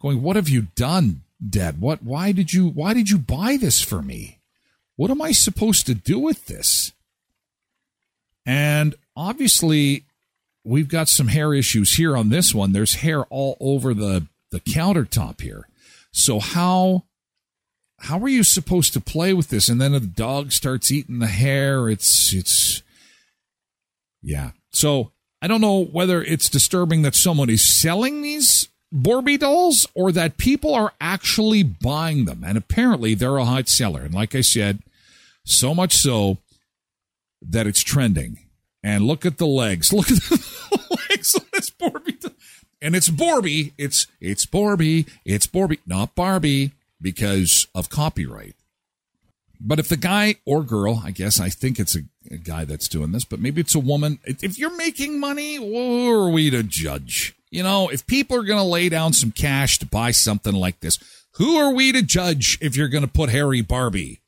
going, 0.00 0.22
What 0.22 0.36
have 0.36 0.48
you 0.48 0.68
done, 0.74 1.22
Dad, 1.46 1.80
what 1.80 2.02
why 2.02 2.32
did 2.32 2.52
you 2.52 2.68
why 2.68 2.94
did 2.94 3.10
you 3.10 3.18
buy 3.18 3.56
this 3.56 3.80
for 3.80 4.00
me? 4.00 4.38
What 4.96 5.10
am 5.10 5.20
I 5.20 5.32
supposed 5.32 5.86
to 5.86 5.94
do 5.94 6.18
with 6.18 6.46
this? 6.46 6.92
And 8.46 8.94
obviously 9.16 10.04
we've 10.62 10.88
got 10.88 11.08
some 11.08 11.28
hair 11.28 11.52
issues 11.52 11.96
here 11.96 12.16
on 12.16 12.30
this 12.30 12.54
one. 12.54 12.72
There's 12.72 12.96
hair 12.96 13.24
all 13.24 13.56
over 13.60 13.92
the 13.92 14.26
the 14.50 14.60
countertop 14.60 15.40
here. 15.40 15.66
So 16.14 16.38
how 16.38 17.02
how 17.98 18.20
are 18.20 18.28
you 18.28 18.44
supposed 18.44 18.92
to 18.92 19.00
play 19.00 19.34
with 19.34 19.48
this? 19.48 19.68
And 19.68 19.80
then 19.80 19.92
the 19.92 20.00
dog 20.00 20.52
starts 20.52 20.92
eating 20.92 21.18
the 21.18 21.26
hair. 21.26 21.90
It's 21.90 22.32
it's 22.32 22.82
yeah. 24.22 24.52
So 24.72 25.10
I 25.42 25.48
don't 25.48 25.60
know 25.60 25.84
whether 25.84 26.22
it's 26.22 26.48
disturbing 26.48 27.02
that 27.02 27.16
someone 27.16 27.50
is 27.50 27.62
selling 27.62 28.22
these 28.22 28.68
Barbie 28.92 29.38
dolls 29.38 29.88
or 29.94 30.12
that 30.12 30.38
people 30.38 30.72
are 30.72 30.92
actually 31.00 31.64
buying 31.64 32.26
them. 32.26 32.44
And 32.46 32.56
apparently 32.56 33.14
they're 33.14 33.36
a 33.36 33.44
hot 33.44 33.68
seller. 33.68 34.02
And 34.02 34.14
like 34.14 34.36
I 34.36 34.40
said, 34.40 34.78
so 35.44 35.74
much 35.74 35.94
so 35.94 36.38
that 37.42 37.66
it's 37.66 37.82
trending. 37.82 38.38
And 38.84 39.04
look 39.04 39.26
at 39.26 39.38
the 39.38 39.46
legs. 39.46 39.92
Look 39.92 40.10
at 40.10 40.18
the 40.18 40.98
legs 41.10 41.34
on 41.34 41.46
this 41.54 41.70
Barbie. 41.70 42.18
And 42.84 42.94
it's 42.94 43.08
Barbie. 43.08 43.72
It's 43.78 44.06
it's 44.20 44.44
Barbie. 44.44 45.06
It's 45.24 45.46
Barbie, 45.46 45.80
not 45.86 46.14
Barbie 46.14 46.72
because 47.00 47.66
of 47.74 47.88
copyright. 47.88 48.56
But 49.58 49.78
if 49.78 49.88
the 49.88 49.96
guy 49.96 50.34
or 50.44 50.62
girl, 50.62 51.00
I 51.02 51.10
guess 51.10 51.40
I 51.40 51.48
think 51.48 51.80
it's 51.80 51.96
a, 51.96 52.00
a, 52.30 52.36
guy 52.36 52.66
that's 52.66 52.86
doing 52.86 53.12
this, 53.12 53.24
but 53.24 53.40
maybe 53.40 53.62
it's 53.62 53.74
a 53.74 53.80
woman. 53.80 54.18
If 54.26 54.58
you're 54.58 54.76
making 54.76 55.18
money, 55.18 55.54
who 55.54 56.10
are 56.12 56.28
we 56.28 56.50
to 56.50 56.62
judge? 56.62 57.34
You 57.50 57.62
know, 57.62 57.88
if 57.88 58.06
people 58.06 58.36
are 58.36 58.44
going 58.44 58.58
to 58.58 58.64
lay 58.64 58.90
down 58.90 59.14
some 59.14 59.32
cash 59.32 59.78
to 59.78 59.86
buy 59.86 60.10
something 60.10 60.52
like 60.54 60.80
this, 60.80 60.98
who 61.36 61.56
are 61.56 61.72
we 61.72 61.90
to 61.92 62.02
judge 62.02 62.58
if 62.60 62.76
you're 62.76 62.88
going 62.88 63.06
to 63.06 63.10
put 63.10 63.30
Harry 63.30 63.62
Barbie 63.62 64.20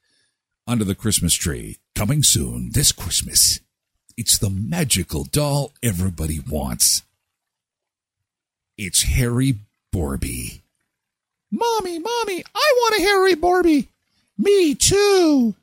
under 0.66 0.84
the 0.84 0.94
Christmas 0.94 1.34
tree? 1.34 1.76
Coming 1.94 2.22
soon 2.22 2.70
this 2.72 2.90
Christmas. 2.90 3.60
It's 4.16 4.38
the 4.38 4.48
magical 4.48 5.24
doll 5.24 5.72
everybody 5.82 6.40
wants. 6.40 7.02
It's 8.78 9.02
Harry 9.02 9.56
Barbie. 9.92 10.62
Mommy, 11.50 11.98
mommy, 11.98 12.44
I 12.54 12.74
want 12.76 12.98
a 12.98 13.02
Harry 13.02 13.34
Barbie. 13.34 13.88
Me 14.36 14.74
too. 14.74 15.54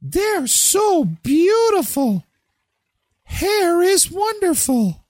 They're 0.00 0.48
so 0.48 1.04
beautiful. 1.04 2.24
Hair 3.24 3.82
is 3.82 4.10
wonderful. 4.10 5.04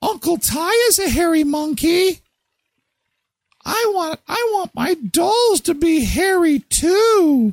Uncle 0.00 0.38
Ty 0.38 0.70
is 0.88 0.98
a 0.98 1.10
hairy 1.10 1.44
monkey. 1.44 2.20
I 3.64 3.90
want 3.94 4.20
I 4.26 4.50
want 4.54 4.74
my 4.74 4.94
dolls 4.94 5.60
to 5.62 5.74
be 5.74 6.04
hairy 6.04 6.60
too. 6.60 7.52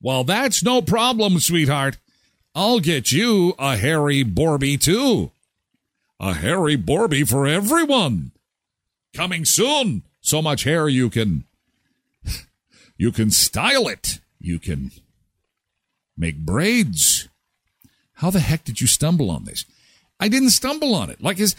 Well, 0.00 0.24
that's 0.24 0.62
no 0.62 0.80
problem, 0.80 1.40
sweetheart. 1.40 1.98
I'll 2.54 2.80
get 2.80 3.12
you 3.12 3.54
a 3.58 3.76
hairy 3.76 4.24
Borby 4.24 4.80
too. 4.80 5.32
A 6.20 6.34
hairy 6.34 6.76
Borby 6.76 7.28
for 7.28 7.46
everyone. 7.46 8.32
Coming 9.14 9.44
soon. 9.44 10.02
So 10.20 10.40
much 10.40 10.64
hair 10.64 10.88
you 10.88 11.10
can 11.10 11.44
you 12.96 13.12
can 13.12 13.30
style 13.30 13.88
it. 13.88 14.20
You 14.40 14.58
can 14.58 14.90
make 16.16 16.38
braids. 16.38 17.28
How 18.14 18.30
the 18.30 18.40
heck 18.40 18.64
did 18.64 18.80
you 18.80 18.86
stumble 18.86 19.30
on 19.30 19.44
this? 19.44 19.64
I 20.20 20.28
didn't 20.28 20.50
stumble 20.50 20.94
on 20.94 21.10
it. 21.10 21.22
Like 21.22 21.38
is 21.38 21.54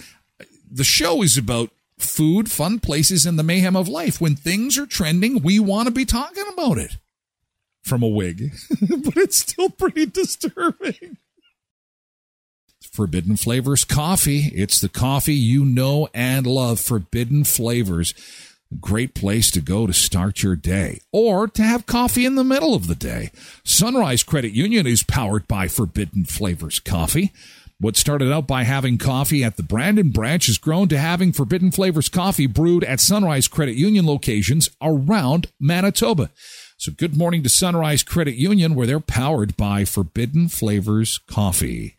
the 0.70 0.84
show 0.84 1.22
is 1.22 1.38
about 1.38 1.70
food, 1.98 2.52
fun 2.52 2.80
places, 2.80 3.26
and 3.26 3.38
the 3.38 3.44
mayhem 3.44 3.76
of 3.76 3.88
life. 3.88 4.20
When 4.20 4.36
things 4.36 4.78
are 4.78 4.86
trending, 4.86 5.42
we 5.42 5.60
want 5.60 5.88
to 5.88 5.94
be 5.94 6.06
talking 6.06 6.46
about 6.52 6.78
it. 6.78 6.98
From 7.84 8.02
a 8.02 8.08
wig, 8.08 8.52
but 8.82 9.16
it's 9.16 9.38
still 9.38 9.70
pretty 9.70 10.08
disturbing. 10.08 11.18
Forbidden 12.96 13.36
Flavors 13.36 13.84
Coffee. 13.84 14.52
It's 14.56 14.80
the 14.80 14.88
coffee 14.88 15.36
you 15.36 15.66
know 15.66 16.08
and 16.14 16.48
love. 16.48 16.80
Forbidden 16.80 17.44
Flavors 17.44 18.14
great 18.82 19.14
place 19.14 19.52
to 19.52 19.62
go 19.62 19.88
to 19.88 19.94
start 19.94 20.44
your 20.44 20.56
day 20.56 21.00
or 21.12 21.48
to 21.48 21.64
have 21.64 21.86
coffee 21.86 22.26
in 22.26 22.36
the 22.36 22.44
middle 22.44 22.74
of 22.74 22.88
the 22.88 22.96
day. 22.96 23.32
Sunrise 23.64 24.24
Credit 24.24 24.52
Union 24.52 24.88
is 24.88 25.04
powered 25.04 25.48
by 25.48 25.68
Forbidden 25.68 26.26
Flavors 26.26 26.80
Coffee. 26.80 27.32
What 27.80 27.98
started 27.98 28.32
out 28.32 28.48
by 28.48 28.64
having 28.64 28.98
coffee 28.98 29.44
at 29.44 29.58
the 29.58 29.64
Brandon 29.64 30.10
branch 30.10 30.48
has 30.48 30.58
grown 30.58 30.88
to 30.90 30.98
having 30.98 31.34
Forbidden 31.34 31.72
Flavors 31.72 32.08
coffee 32.08 32.48
brewed 32.48 32.86
at 32.86 33.02
Sunrise 33.02 33.50
Credit 33.50 33.76
Union 33.76 34.06
locations 34.06 34.70
around 34.82 35.52
Manitoba. 35.60 36.32
So 36.78 36.92
good 36.94 37.18
morning 37.18 37.44
to 37.44 37.50
Sunrise 37.50 38.04
Credit 38.04 38.36
Union 38.36 38.76
where 38.76 38.88
they're 38.88 39.00
powered 39.02 39.58
by 39.58 39.84
Forbidden 39.84 40.48
Flavors 40.48 41.18
coffee. 41.18 41.95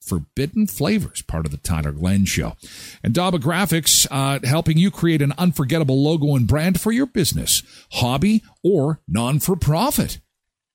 Forbidden 0.00 0.66
Flavors, 0.66 1.22
part 1.22 1.44
of 1.44 1.52
the 1.52 1.58
Tyler 1.58 1.92
Glen 1.92 2.24
Show. 2.24 2.56
And 3.02 3.14
Daba 3.14 3.34
Graphics, 3.34 4.06
uh, 4.10 4.38
helping 4.46 4.78
you 4.78 4.90
create 4.90 5.22
an 5.22 5.34
unforgettable 5.38 6.02
logo 6.02 6.34
and 6.34 6.46
brand 6.46 6.80
for 6.80 6.92
your 6.92 7.06
business, 7.06 7.62
hobby, 7.92 8.42
or 8.62 9.00
non 9.06 9.40
for 9.40 9.56
profit. 9.56 10.18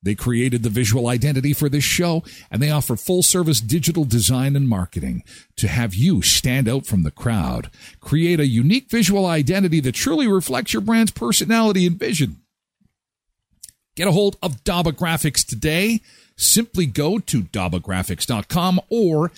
They 0.04 0.16
created 0.16 0.64
the 0.64 0.70
visual 0.70 1.08
identity 1.08 1.54
for 1.54 1.70
this 1.70 1.86
show, 1.86 2.24
and 2.52 2.62
they 2.62 2.70
offer 2.70 2.98
full 2.98 3.24
service 3.24 3.62
digital 3.62 4.04
design 4.04 4.58
and 4.58 4.68
marketing 4.68 5.24
to 5.56 5.70
have 5.70 5.96
you 5.96 6.22
stand 6.22 6.68
out 6.68 6.86
from 6.86 7.04
the 7.04 7.12
crowd. 7.12 7.72
Create 8.02 8.42
a 8.42 8.46
unique 8.46 8.90
visual 8.92 9.26
identity 9.26 9.80
that 9.80 9.96
truly 9.96 10.28
reflects 10.28 10.74
your 10.74 10.82
brand's 10.82 11.12
personality 11.12 11.88
and 11.88 11.98
vision. 11.98 12.42
Get 13.96 14.10
a 14.10 14.12
hold 14.12 14.38
of 14.42 14.64
Daba 14.64 14.92
Graphics 14.92 15.46
today 15.46 16.02
simply 16.44 16.86
go 16.86 17.20
to 17.20 17.44
dabagraphics.com 17.44 18.82
or 18.90 19.32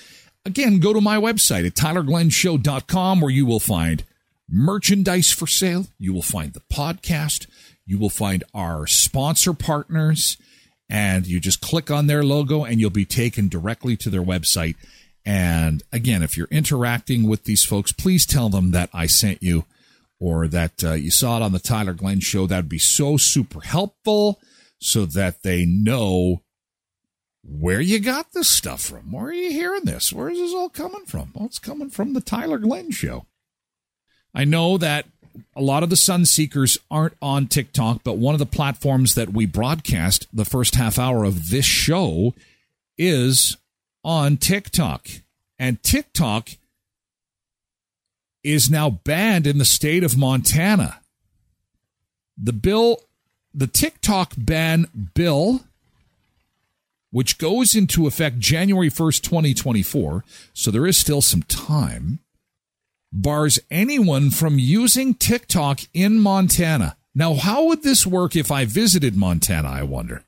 again 0.45 0.79
go 0.79 0.93
to 0.93 1.01
my 1.01 1.17
website 1.17 1.65
at 1.65 1.73
tylerglenshow.com 1.73 3.21
where 3.21 3.31
you 3.31 3.45
will 3.45 3.59
find 3.59 4.03
merchandise 4.49 5.31
for 5.31 5.47
sale. 5.47 5.87
You 5.97 6.13
will 6.13 6.21
find 6.21 6.53
the 6.53 6.61
podcast. 6.71 7.47
You 7.85 7.97
will 7.97 8.09
find 8.09 8.43
our 8.53 8.87
sponsor 8.87 9.53
partners. 9.53 10.37
And 10.87 11.25
you 11.25 11.39
just 11.39 11.61
click 11.61 11.89
on 11.89 12.05
their 12.05 12.23
logo 12.23 12.63
and 12.63 12.79
you'll 12.79 12.91
be 12.91 13.05
taken 13.05 13.47
directly 13.47 13.97
to 13.97 14.09
their 14.09 14.21
website. 14.21 14.75
And 15.25 15.81
again 15.91 16.21
if 16.21 16.37
you're 16.37 16.47
interacting 16.51 17.27
with 17.27 17.45
these 17.45 17.63
folks 17.63 17.91
please 17.91 18.27
tell 18.27 18.49
them 18.49 18.69
that 18.71 18.91
i 18.93 19.07
sent 19.07 19.41
you 19.41 19.65
or 20.19 20.47
that 20.47 20.83
uh, 20.83 20.93
you 20.93 21.11
saw 21.11 21.37
it 21.37 21.43
on 21.43 21.51
the 21.51 21.59
tyler 21.59 21.93
glen 21.93 22.19
show. 22.19 22.47
That'd 22.47 22.69
be 22.69 22.79
so 22.79 23.17
super 23.17 23.61
helpful 23.61 24.39
so 24.79 25.05
that 25.05 25.43
they 25.43 25.65
know 25.65 26.41
where 27.47 27.81
you 27.81 27.99
got 27.99 28.33
this 28.33 28.49
stuff 28.49 28.81
from. 28.81 29.11
Where 29.11 29.25
are 29.25 29.33
you 29.33 29.51
hearing 29.51 29.83
this? 29.83 30.11
Where 30.11 30.29
is 30.29 30.39
this 30.39 30.53
all 30.53 30.69
coming 30.69 31.05
from? 31.05 31.31
Well, 31.33 31.45
it's 31.45 31.59
coming 31.59 31.89
from 31.89 32.13
the 32.13 32.21
Tyler 32.21 32.57
Glen 32.57 32.91
Show. 32.91 33.25
I 34.33 34.45
know 34.45 34.77
that 34.77 35.05
a 35.55 35.61
lot 35.61 35.83
of 35.83 35.89
the 35.89 35.95
Sun 35.95 36.25
Seekers 36.25 36.77
aren't 36.89 37.15
on 37.21 37.47
TikTok, 37.47 38.03
but 38.03 38.17
one 38.17 38.35
of 38.35 38.39
the 38.39 38.45
platforms 38.45 39.15
that 39.15 39.33
we 39.33 39.45
broadcast 39.45 40.27
the 40.33 40.45
first 40.45 40.75
half 40.75 40.97
hour 40.97 41.23
of 41.23 41.49
this 41.49 41.65
show 41.65 42.33
is 42.97 43.57
on 44.03 44.37
TikTok. 44.37 45.07
And 45.59 45.81
TikTok 45.83 46.49
is 48.43 48.69
now 48.69 48.89
banned 48.89 49.47
in 49.47 49.57
the 49.57 49.65
state 49.65 50.03
of 50.03 50.17
Montana. 50.17 51.01
The 52.37 52.53
bill, 52.53 53.01
the 53.53 53.67
TikTok 53.67 54.33
ban 54.37 54.87
bill 55.13 55.61
which 57.15 57.37
goes 57.37 57.75
into 57.75 58.07
effect 58.07 58.39
January 58.39 58.89
1st, 58.89 59.21
2024, 59.21 60.25
so 60.51 60.69
there 60.69 60.85
is 60.85 60.97
still 60.97 61.21
some 61.21 61.43
time, 61.43 62.19
bars 63.09 63.57
anyone 63.71 64.29
from 64.29 64.59
using 64.59 65.13
TikTok 65.13 65.79
in 65.93 66.19
Montana. 66.19 66.97
Now, 67.15 67.35
how 67.35 67.67
would 67.67 67.83
this 67.83 68.05
work 68.05 68.35
if 68.35 68.51
I 68.51 68.65
visited 68.65 69.15
Montana, 69.15 69.69
I 69.69 69.83
wonder? 69.83 70.25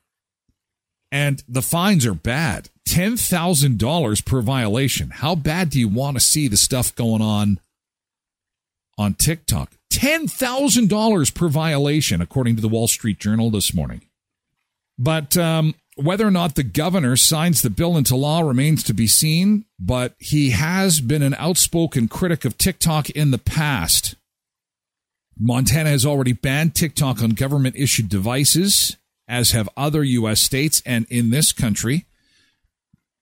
And 1.12 1.44
the 1.46 1.60
fines 1.60 2.06
are 2.06 2.14
bad 2.14 2.70
$10,000 2.88 4.24
per 4.24 4.40
violation. 4.40 5.10
How 5.10 5.34
bad 5.34 5.68
do 5.68 5.78
you 5.78 5.88
want 5.88 6.16
to 6.16 6.24
see 6.24 6.48
the 6.48 6.56
stuff 6.56 6.94
going 6.94 7.20
on 7.20 7.60
on 8.96 9.12
TikTok? 9.12 9.72
$10,000 9.92 11.34
per 11.34 11.48
violation, 11.48 12.22
according 12.22 12.56
to 12.56 12.62
the 12.62 12.68
Wall 12.68 12.88
Street 12.88 13.18
Journal 13.18 13.50
this 13.50 13.74
morning. 13.74 14.00
But 14.98 15.36
um, 15.36 15.74
whether 15.98 16.26
or 16.26 16.30
not 16.30 16.54
the 16.54 16.62
governor 16.62 17.16
signs 17.16 17.60
the 17.60 17.70
bill 17.70 17.96
into 17.96 18.14
law 18.14 18.40
remains 18.40 18.82
to 18.84 18.94
be 18.94 19.06
seen, 19.06 19.64
but 19.78 20.14
he 20.18 20.50
has 20.50 21.00
been 21.00 21.22
an 21.22 21.34
outspoken 21.38 22.08
critic 22.08 22.44
of 22.44 22.56
TikTok 22.56 23.10
in 23.10 23.32
the 23.32 23.38
past. 23.38 24.14
Montana 25.38 25.90
has 25.90 26.06
already 26.06 26.32
banned 26.32 26.74
TikTok 26.74 27.22
on 27.22 27.30
government 27.30 27.76
issued 27.76 28.08
devices, 28.08 28.96
as 29.26 29.50
have 29.50 29.68
other 29.76 30.02
U.S. 30.04 30.40
states 30.40 30.82
and 30.86 31.06
in 31.10 31.30
this 31.30 31.52
country. 31.52 32.06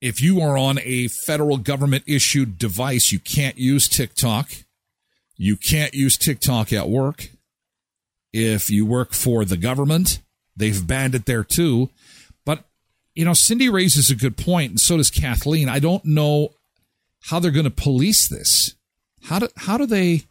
If 0.01 0.23
you 0.23 0.41
are 0.41 0.59
on 0.59 0.79
a 0.83 1.09
federal 1.09 1.57
government 1.57 2.05
issued 2.07 2.59
device, 2.59 3.11
you 3.11 3.19
can't 3.19 3.59
use 3.59 3.89
TikTok. 3.89 4.51
You 5.37 5.57
can't 5.57 5.95
use 5.95 6.17
TikTok 6.17 6.73
at 6.73 6.89
work. 6.89 7.31
If 8.33 8.71
you 8.71 8.85
work 8.85 9.13
for 9.13 9.45
the 9.45 9.57
government, 9.57 10.21
they've 10.55 10.87
banned 10.87 11.15
it 11.15 11.27
there 11.27 11.45
too. 11.45 11.91
You 13.17 13.25
know, 13.25 13.33
Cindy 13.33 13.69
raises 13.69 14.11
a 14.11 14.15
good 14.15 14.37
point, 14.37 14.71
and 14.71 14.81
so 14.81 14.99
does 14.99 15.11
Kathleen. 15.11 15.69
I 15.69 15.79
don't 15.79 16.05
know 16.05 16.51
how 17.23 17.41
they're 17.41 17.51
going 17.51 17.65
to 17.65 17.71
police 17.71 18.29
this. 18.29 18.75
How 19.25 19.41
do, 19.41 19.49
how 19.57 19.79
do 19.79 19.87
they. 19.87 20.23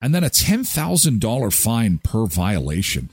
And 0.00 0.14
then 0.14 0.24
a 0.24 0.30
$10,000 0.30 1.52
fine 1.52 1.98
per 1.98 2.26
violation. 2.26 3.10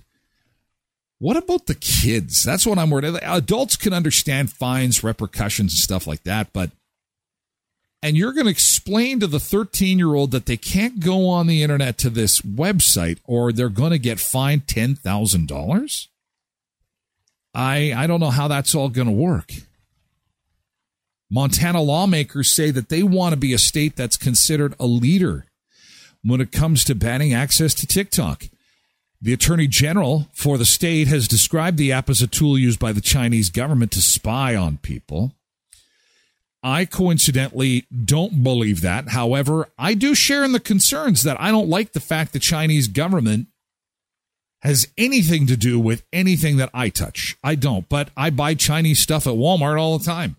What 1.20 1.38
about 1.38 1.66
the 1.66 1.76
kids? 1.76 2.44
That's 2.44 2.66
what 2.66 2.78
I'm 2.78 2.90
worried. 2.90 3.06
About 3.06 3.38
adults 3.38 3.76
can 3.76 3.94
understand 3.94 4.52
fines, 4.52 5.04
repercussions, 5.04 5.74
and 5.74 5.80
stuff 5.80 6.08
like 6.08 6.24
that, 6.24 6.54
but 6.54 6.72
and 8.04 8.18
you're 8.18 8.34
going 8.34 8.46
to 8.46 8.52
explain 8.52 9.20
to 9.20 9.28
the 9.28 9.40
13 9.40 10.00
year 10.00 10.16
old 10.16 10.32
that 10.32 10.48
they 10.48 10.58
can't 10.58 11.00
go 11.00 11.28
on 11.28 11.48
the 11.48 11.62
internet 11.62 11.98
to 12.00 12.10
this 12.10 12.42
website 12.42 13.20
or 13.26 13.52
they're 13.52 13.70
going 13.70 13.92
to 13.92 14.00
get 14.00 14.20
fined 14.20 14.66
$10,000? 14.66 16.08
I 17.54 17.94
I 17.96 18.08
don't 18.08 18.20
know 18.20 18.30
how 18.30 18.48
that's 18.48 18.76
all 18.76 18.90
going 18.90 19.08
to 19.08 19.14
work. 19.14 19.52
Montana 21.30 21.82
lawmakers 21.82 22.54
say 22.54 22.72
that 22.72 22.90
they 22.90 23.04
want 23.04 23.34
to 23.34 23.40
be 23.40 23.54
a 23.54 23.58
state 23.58 23.96
that's 23.96 24.18
considered 24.18 24.76
a 24.80 24.86
leader 24.86 25.46
when 26.24 26.42
it 26.42 26.52
comes 26.52 26.84
to 26.84 26.96
banning 26.96 27.34
access 27.34 27.74
to 27.76 27.88
TikTok. 27.88 28.46
The 29.22 29.34
Attorney 29.34 29.68
General 29.68 30.28
for 30.34 30.58
the 30.58 30.66
state 30.66 31.08
has 31.08 31.28
described 31.28 31.78
the 31.78 31.92
app 31.92 32.10
as 32.10 32.22
a 32.22 32.28
tool 32.28 32.58
used 32.58 32.80
by 32.80 32.92
the 32.92 33.02
Chinese 33.02 33.50
government 33.50 33.92
to 33.92 34.02
spy 34.02 34.56
on 34.56 34.78
people. 34.78 35.34
I 36.64 36.86
coincidentally 36.86 37.86
don't 38.04 38.44
believe 38.44 38.82
that. 38.82 39.10
However, 39.10 39.70
I 39.80 39.94
do 39.94 40.14
share 40.14 40.44
in 40.44 40.52
the 40.52 40.60
concerns 40.60 41.24
that 41.24 41.40
I 41.40 41.50
don't 41.50 41.70
like 41.70 41.94
the 41.94 42.00
fact 42.00 42.34
the 42.34 42.40
Chinese 42.40 42.88
government 42.88 43.48
has 44.62 44.88
anything 44.98 45.48
to 45.48 45.58
do 45.58 45.80
with 45.80 46.04
anything 46.14 46.58
that 46.58 46.70
I 46.74 46.90
touch. 46.90 47.38
I 47.44 47.56
don't, 47.56 47.88
but 47.90 48.10
I 48.16 48.30
buy 48.30 48.54
Chinese 48.54 49.00
stuff 49.00 49.26
at 49.28 49.34
Walmart 49.34 49.80
all 49.80 49.98
the 49.98 50.06
time. 50.06 50.36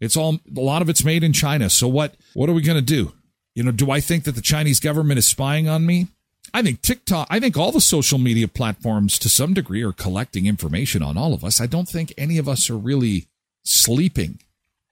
It's 0.00 0.16
all 0.16 0.40
a 0.56 0.60
lot 0.60 0.82
of 0.82 0.88
it's 0.88 1.04
made 1.04 1.22
in 1.22 1.32
China. 1.32 1.70
So 1.70 1.86
what 1.86 2.16
what 2.34 2.48
are 2.48 2.54
we 2.54 2.62
going 2.62 2.78
to 2.78 2.82
do? 2.82 3.12
You 3.54 3.62
know, 3.62 3.70
do 3.70 3.90
I 3.90 4.00
think 4.00 4.24
that 4.24 4.34
the 4.34 4.40
Chinese 4.40 4.80
government 4.80 5.18
is 5.18 5.28
spying 5.28 5.68
on 5.68 5.86
me? 5.86 6.08
I 6.54 6.62
think 6.62 6.82
TikTok, 6.82 7.28
I 7.30 7.40
think 7.40 7.56
all 7.56 7.72
the 7.72 7.80
social 7.80 8.18
media 8.18 8.48
platforms 8.48 9.18
to 9.20 9.28
some 9.28 9.54
degree 9.54 9.82
are 9.82 9.92
collecting 9.92 10.46
information 10.46 11.02
on 11.02 11.16
all 11.16 11.32
of 11.32 11.44
us. 11.44 11.60
I 11.60 11.66
don't 11.66 11.88
think 11.88 12.12
any 12.18 12.36
of 12.38 12.48
us 12.48 12.68
are 12.68 12.76
really 12.76 13.26
sleeping 13.62 14.40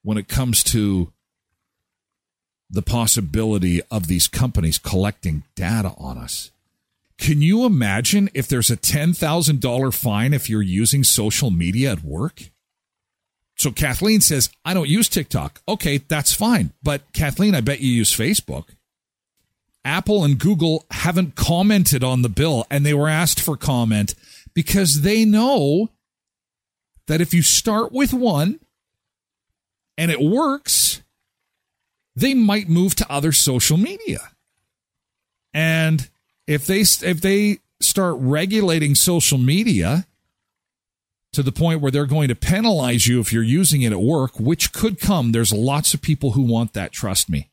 when 0.02 0.16
it 0.16 0.28
comes 0.28 0.62
to 0.64 1.12
the 2.70 2.82
possibility 2.82 3.82
of 3.90 4.06
these 4.06 4.28
companies 4.28 4.78
collecting 4.78 5.42
data 5.56 5.92
on 5.98 6.16
us. 6.16 6.50
Can 7.20 7.42
you 7.42 7.66
imagine 7.66 8.30
if 8.32 8.48
there's 8.48 8.70
a 8.70 8.78
$10,000 8.78 9.94
fine 9.94 10.32
if 10.32 10.48
you're 10.48 10.62
using 10.62 11.04
social 11.04 11.50
media 11.50 11.92
at 11.92 12.02
work? 12.02 12.44
So 13.58 13.70
Kathleen 13.70 14.22
says, 14.22 14.48
I 14.64 14.72
don't 14.72 14.88
use 14.88 15.06
TikTok. 15.06 15.60
Okay, 15.68 15.98
that's 15.98 16.32
fine. 16.32 16.72
But 16.82 17.12
Kathleen, 17.12 17.54
I 17.54 17.60
bet 17.60 17.80
you 17.80 17.92
use 17.92 18.10
Facebook. 18.10 18.70
Apple 19.84 20.24
and 20.24 20.38
Google 20.38 20.86
haven't 20.90 21.36
commented 21.36 22.02
on 22.02 22.22
the 22.22 22.30
bill 22.30 22.66
and 22.70 22.86
they 22.86 22.94
were 22.94 23.08
asked 23.08 23.38
for 23.38 23.54
comment 23.54 24.14
because 24.54 25.02
they 25.02 25.26
know 25.26 25.90
that 27.06 27.20
if 27.20 27.34
you 27.34 27.42
start 27.42 27.92
with 27.92 28.14
one 28.14 28.60
and 29.98 30.10
it 30.10 30.22
works, 30.22 31.02
they 32.16 32.32
might 32.32 32.70
move 32.70 32.94
to 32.94 33.12
other 33.12 33.32
social 33.32 33.76
media. 33.76 34.20
And 35.52 36.08
if 36.50 36.66
they 36.66 36.80
if 36.80 37.20
they 37.20 37.58
start 37.80 38.16
regulating 38.18 38.94
social 38.94 39.38
media 39.38 40.06
to 41.32 41.42
the 41.42 41.52
point 41.52 41.80
where 41.80 41.90
they're 41.90 42.06
going 42.06 42.28
to 42.28 42.34
penalize 42.34 43.06
you 43.06 43.20
if 43.20 43.32
you're 43.32 43.42
using 43.42 43.82
it 43.82 43.92
at 43.92 44.00
work, 44.00 44.38
which 44.38 44.72
could 44.72 45.00
come, 45.00 45.32
there's 45.32 45.52
lots 45.52 45.94
of 45.94 46.02
people 46.02 46.32
who 46.32 46.42
want 46.42 46.72
that, 46.72 46.92
trust 46.92 47.30
me 47.30 47.50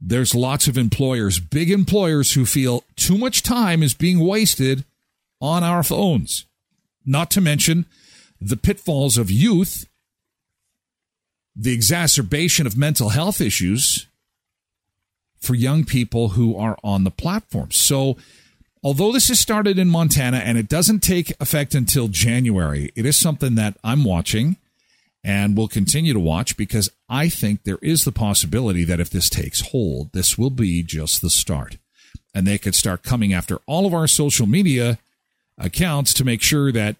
there's 0.00 0.34
lots 0.34 0.68
of 0.68 0.78
employers, 0.78 1.40
big 1.40 1.70
employers, 1.70 2.32
who 2.32 2.46
feel 2.46 2.84
too 2.96 3.18
much 3.18 3.42
time 3.42 3.82
is 3.82 3.94
being 3.94 4.20
wasted 4.20 4.84
on 5.40 5.64
our 5.64 5.82
phones. 5.82 6.46
Not 7.04 7.30
to 7.32 7.40
mention 7.40 7.86
the 8.40 8.56
pitfalls 8.56 9.18
of 9.18 9.30
youth, 9.30 9.88
the 11.56 11.72
exacerbation 11.72 12.66
of 12.66 12.76
mental 12.76 13.08
health 13.08 13.40
issues 13.40 14.06
for 15.40 15.54
young 15.54 15.84
people 15.84 16.30
who 16.30 16.56
are 16.56 16.76
on 16.82 17.04
the 17.04 17.10
platform. 17.10 17.70
So, 17.70 18.16
although 18.82 19.12
this 19.12 19.28
has 19.28 19.40
started 19.40 19.78
in 19.78 19.88
Montana 19.88 20.38
and 20.38 20.58
it 20.58 20.68
doesn't 20.68 21.00
take 21.00 21.32
effect 21.40 21.74
until 21.74 22.08
January, 22.08 22.92
it 22.94 23.06
is 23.06 23.16
something 23.16 23.54
that 23.56 23.76
I'm 23.82 24.04
watching 24.04 24.56
and 25.24 25.56
we'll 25.56 25.68
continue 25.68 26.12
to 26.12 26.20
watch 26.20 26.56
because 26.56 26.90
I 27.08 27.28
think 27.28 27.64
there 27.64 27.78
is 27.82 28.04
the 28.04 28.12
possibility 28.12 28.84
that 28.84 29.00
if 29.00 29.10
this 29.10 29.28
takes 29.28 29.60
hold, 29.60 30.12
this 30.12 30.38
will 30.38 30.50
be 30.50 30.82
just 30.82 31.20
the 31.20 31.30
start. 31.30 31.76
And 32.34 32.46
they 32.46 32.58
could 32.58 32.74
start 32.74 33.02
coming 33.02 33.32
after 33.32 33.58
all 33.66 33.86
of 33.86 33.94
our 33.94 34.06
social 34.06 34.46
media 34.46 34.98
accounts 35.56 36.14
to 36.14 36.24
make 36.24 36.40
sure 36.40 36.70
that 36.72 36.96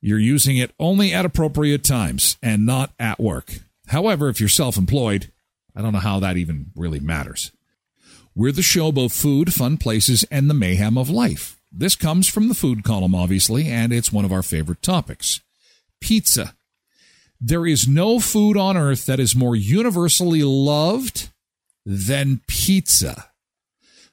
you're 0.00 0.18
using 0.18 0.56
it 0.56 0.72
only 0.78 1.12
at 1.12 1.24
appropriate 1.24 1.84
times 1.84 2.38
and 2.42 2.64
not 2.64 2.92
at 2.98 3.20
work. 3.20 3.58
However, 3.88 4.28
if 4.28 4.40
you're 4.40 4.48
self 4.48 4.76
employed, 4.76 5.30
I 5.78 5.82
don't 5.82 5.92
know 5.94 6.00
how 6.00 6.20
that 6.20 6.36
even 6.36 6.72
really 6.76 7.00
matters. 7.00 7.52
We're 8.34 8.52
the 8.52 8.60
show 8.60 8.88
about 8.88 9.12
food, 9.12 9.54
fun 9.54 9.78
places, 9.78 10.24
and 10.30 10.50
the 10.50 10.54
mayhem 10.54 10.98
of 10.98 11.08
life. 11.08 11.58
This 11.72 11.96
comes 11.96 12.28
from 12.28 12.48
the 12.48 12.54
food 12.54 12.84
column, 12.84 13.14
obviously, 13.14 13.68
and 13.68 13.92
it's 13.92 14.12
one 14.12 14.26
of 14.26 14.32
our 14.32 14.42
favorite 14.42 14.82
topics. 14.82 15.40
Pizza 16.00 16.54
there 17.40 17.66
is 17.66 17.86
no 17.86 18.18
food 18.18 18.56
on 18.56 18.76
earth 18.76 19.06
that 19.06 19.20
is 19.20 19.36
more 19.36 19.54
universally 19.54 20.42
loved 20.42 21.28
than 21.86 22.40
pizza. 22.48 23.30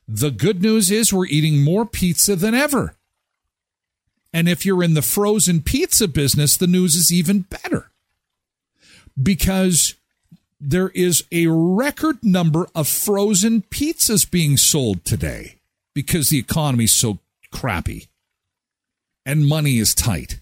The 0.08 0.30
good 0.30 0.62
news 0.62 0.92
is 0.92 1.12
we're 1.12 1.26
eating 1.26 1.64
more 1.64 1.86
pizza 1.86 2.36
than 2.36 2.54
ever. 2.54 2.96
And 4.32 4.48
if 4.48 4.66
you're 4.66 4.84
in 4.84 4.94
the 4.94 5.02
frozen 5.02 5.62
pizza 5.62 6.08
business, 6.08 6.56
the 6.56 6.68
news 6.68 6.96
is 6.96 7.12
even 7.12 7.42
better 7.42 7.92
because 9.22 9.96
there 10.70 10.90
is 10.90 11.24
a 11.32 11.48
record 11.48 12.18
number 12.24 12.68
of 12.74 12.88
frozen 12.88 13.62
pizzas 13.62 14.30
being 14.30 14.58
sold 14.58 15.06
today 15.06 15.56
because 15.94 16.30
the 16.30 16.40
economy 16.40 16.86
is 16.86 16.96
so 16.96 17.20
crappy 17.52 18.08
and 19.26 19.48
money 19.48 19.78
is 19.78 19.94
tight. 19.94 20.40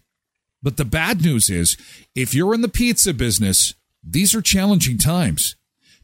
But 0.61 0.78
the 0.78 0.86
bad 0.86 1.21
news 1.21 1.49
is 1.49 1.76
if 2.15 2.34
you're 2.34 2.53
in 2.53 2.61
the 2.61 2.69
pizza 2.69 3.13
business, 3.13 3.76
these 4.01 4.34
are 4.34 4.41
challenging 4.41 4.97
times. 4.97 5.55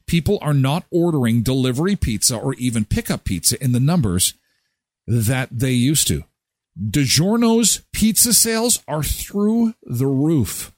People 0.05 0.37
are 0.41 0.53
not 0.53 0.85
ordering 0.91 1.41
delivery 1.41 1.95
pizza 1.95 2.35
or 2.35 2.55
even 2.55 2.83
pickup 2.83 3.23
pizza 3.23 3.61
in 3.63 3.71
the 3.71 3.79
numbers 3.79 4.33
that 5.07 5.49
they 5.51 5.71
used 5.71 6.07
to. 6.07 6.23
DiGiorno's 6.79 7.83
pizza 7.93 8.33
sales 8.33 8.83
are 8.87 9.03
through 9.03 9.75
the 9.83 10.07
roof. 10.07 10.73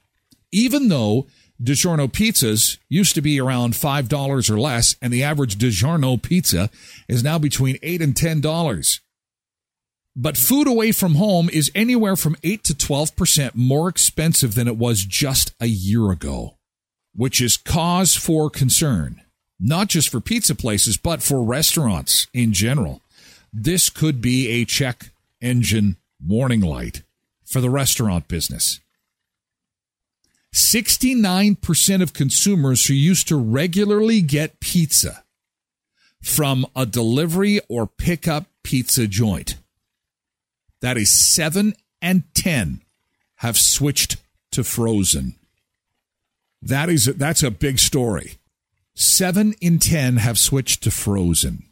Even 0.52 0.90
though 0.90 1.28
DiGiorno 1.62 2.12
pizzas 2.12 2.78
used 2.90 3.14
to 3.16 3.22
be 3.22 3.40
around 3.40 3.74
$5 3.74 4.50
or 4.50 4.60
less, 4.60 4.96
and 5.02 5.14
the 5.14 5.24
average 5.24 5.58
DiGiorno 5.58 6.22
pizza 6.22 6.70
is 7.08 7.24
now 7.24 7.38
between 7.38 7.78
8 7.84 8.02
and 8.02 8.16
$10. 8.16 9.00
But 10.16 10.38
food 10.38 10.68
away 10.68 10.92
from 10.92 11.16
home 11.16 11.50
is 11.50 11.72
anywhere 11.74 12.16
from 12.16 12.36
8 12.44 12.64
to 12.66 12.74
12% 12.74 13.56
more 13.56 13.88
expensive 13.88 14.56
than 14.56 14.68
it 14.68 14.78
was 14.78 15.06
just 15.06 15.54
a 15.60 15.68
year 15.68 16.12
ago, 16.12 16.58
which 17.16 17.40
is 17.40 17.58
cause 17.58 18.16
for 18.16 18.50
concern, 18.50 19.22
not 19.60 19.88
just 19.88 20.10
for 20.10 20.20
pizza 20.20 20.56
places, 20.56 20.98
but 20.98 21.22
for 21.22 21.44
restaurants 21.44 22.28
in 22.34 22.52
general. 22.52 23.02
This 23.54 23.90
could 23.90 24.20
be 24.20 24.50
a 24.50 24.66
check 24.66 25.12
engine 25.42 25.98
warning 26.26 26.62
light 26.62 27.04
for 27.46 27.62
the 27.62 27.70
restaurant 27.70 28.28
business. 28.28 28.82
69% 30.54 32.02
of 32.02 32.14
consumers 32.14 32.88
who 32.88 32.94
used 32.94 33.28
to 33.30 33.38
regularly 33.38 34.22
get 34.22 34.60
pizza 34.60 35.24
from 36.22 36.66
a 36.76 36.86
delivery 36.86 37.62
or 37.70 37.88
pickup 37.88 38.46
pizza 38.64 39.08
joint 39.08 39.56
that 40.82 40.98
is 40.98 41.16
seven 41.16 41.74
and 42.02 42.24
10 42.34 42.82
have 43.38 43.58
switched 43.58 44.18
to 44.52 44.64
frozen. 44.64 45.36
That 46.62 46.90
is, 46.90 47.06
that's 47.06 47.44
a 47.44 47.52
big 47.52 47.80
story. 47.80 48.34
Seven 48.94 49.54
in 49.62 49.80
10 49.80 50.18
have 50.18 50.38
switched 50.38 50.84
to 50.84 50.92
frozen. 50.92 51.64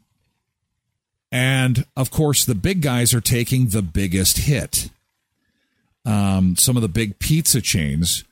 And 1.32 1.86
of 1.96 2.10
course, 2.10 2.46
the 2.46 2.56
big 2.56 2.82
guys 2.82 3.14
are 3.14 3.22
taking 3.22 3.68
the 3.68 3.84
biggest 3.84 4.40
hit. 4.40 4.90
Um, 6.06 6.56
some 6.56 6.76
of 6.76 6.82
the 6.82 6.88
big 6.88 7.20
pizza 7.20 7.62
chains 7.62 8.24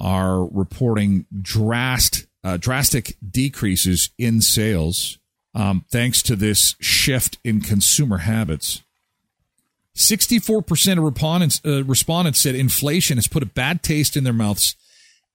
are 0.00 0.44
reporting 0.44 1.26
drast, 1.40 2.26
uh, 2.42 2.56
drastic 2.56 3.16
decreases 3.28 4.10
in 4.18 4.40
sales 4.40 5.18
um, 5.54 5.84
thanks 5.90 6.22
to 6.22 6.36
this 6.36 6.76
shift 6.80 7.38
in 7.44 7.60
consumer 7.60 8.18
habits. 8.18 8.82
64% 9.96 10.98
of 10.98 11.04
respondents, 11.04 11.60
uh, 11.64 11.84
respondents 11.84 12.40
said 12.40 12.54
inflation 12.54 13.18
has 13.18 13.26
put 13.26 13.42
a 13.42 13.46
bad 13.46 13.82
taste 13.82 14.16
in 14.16 14.24
their 14.24 14.32
mouths 14.32 14.76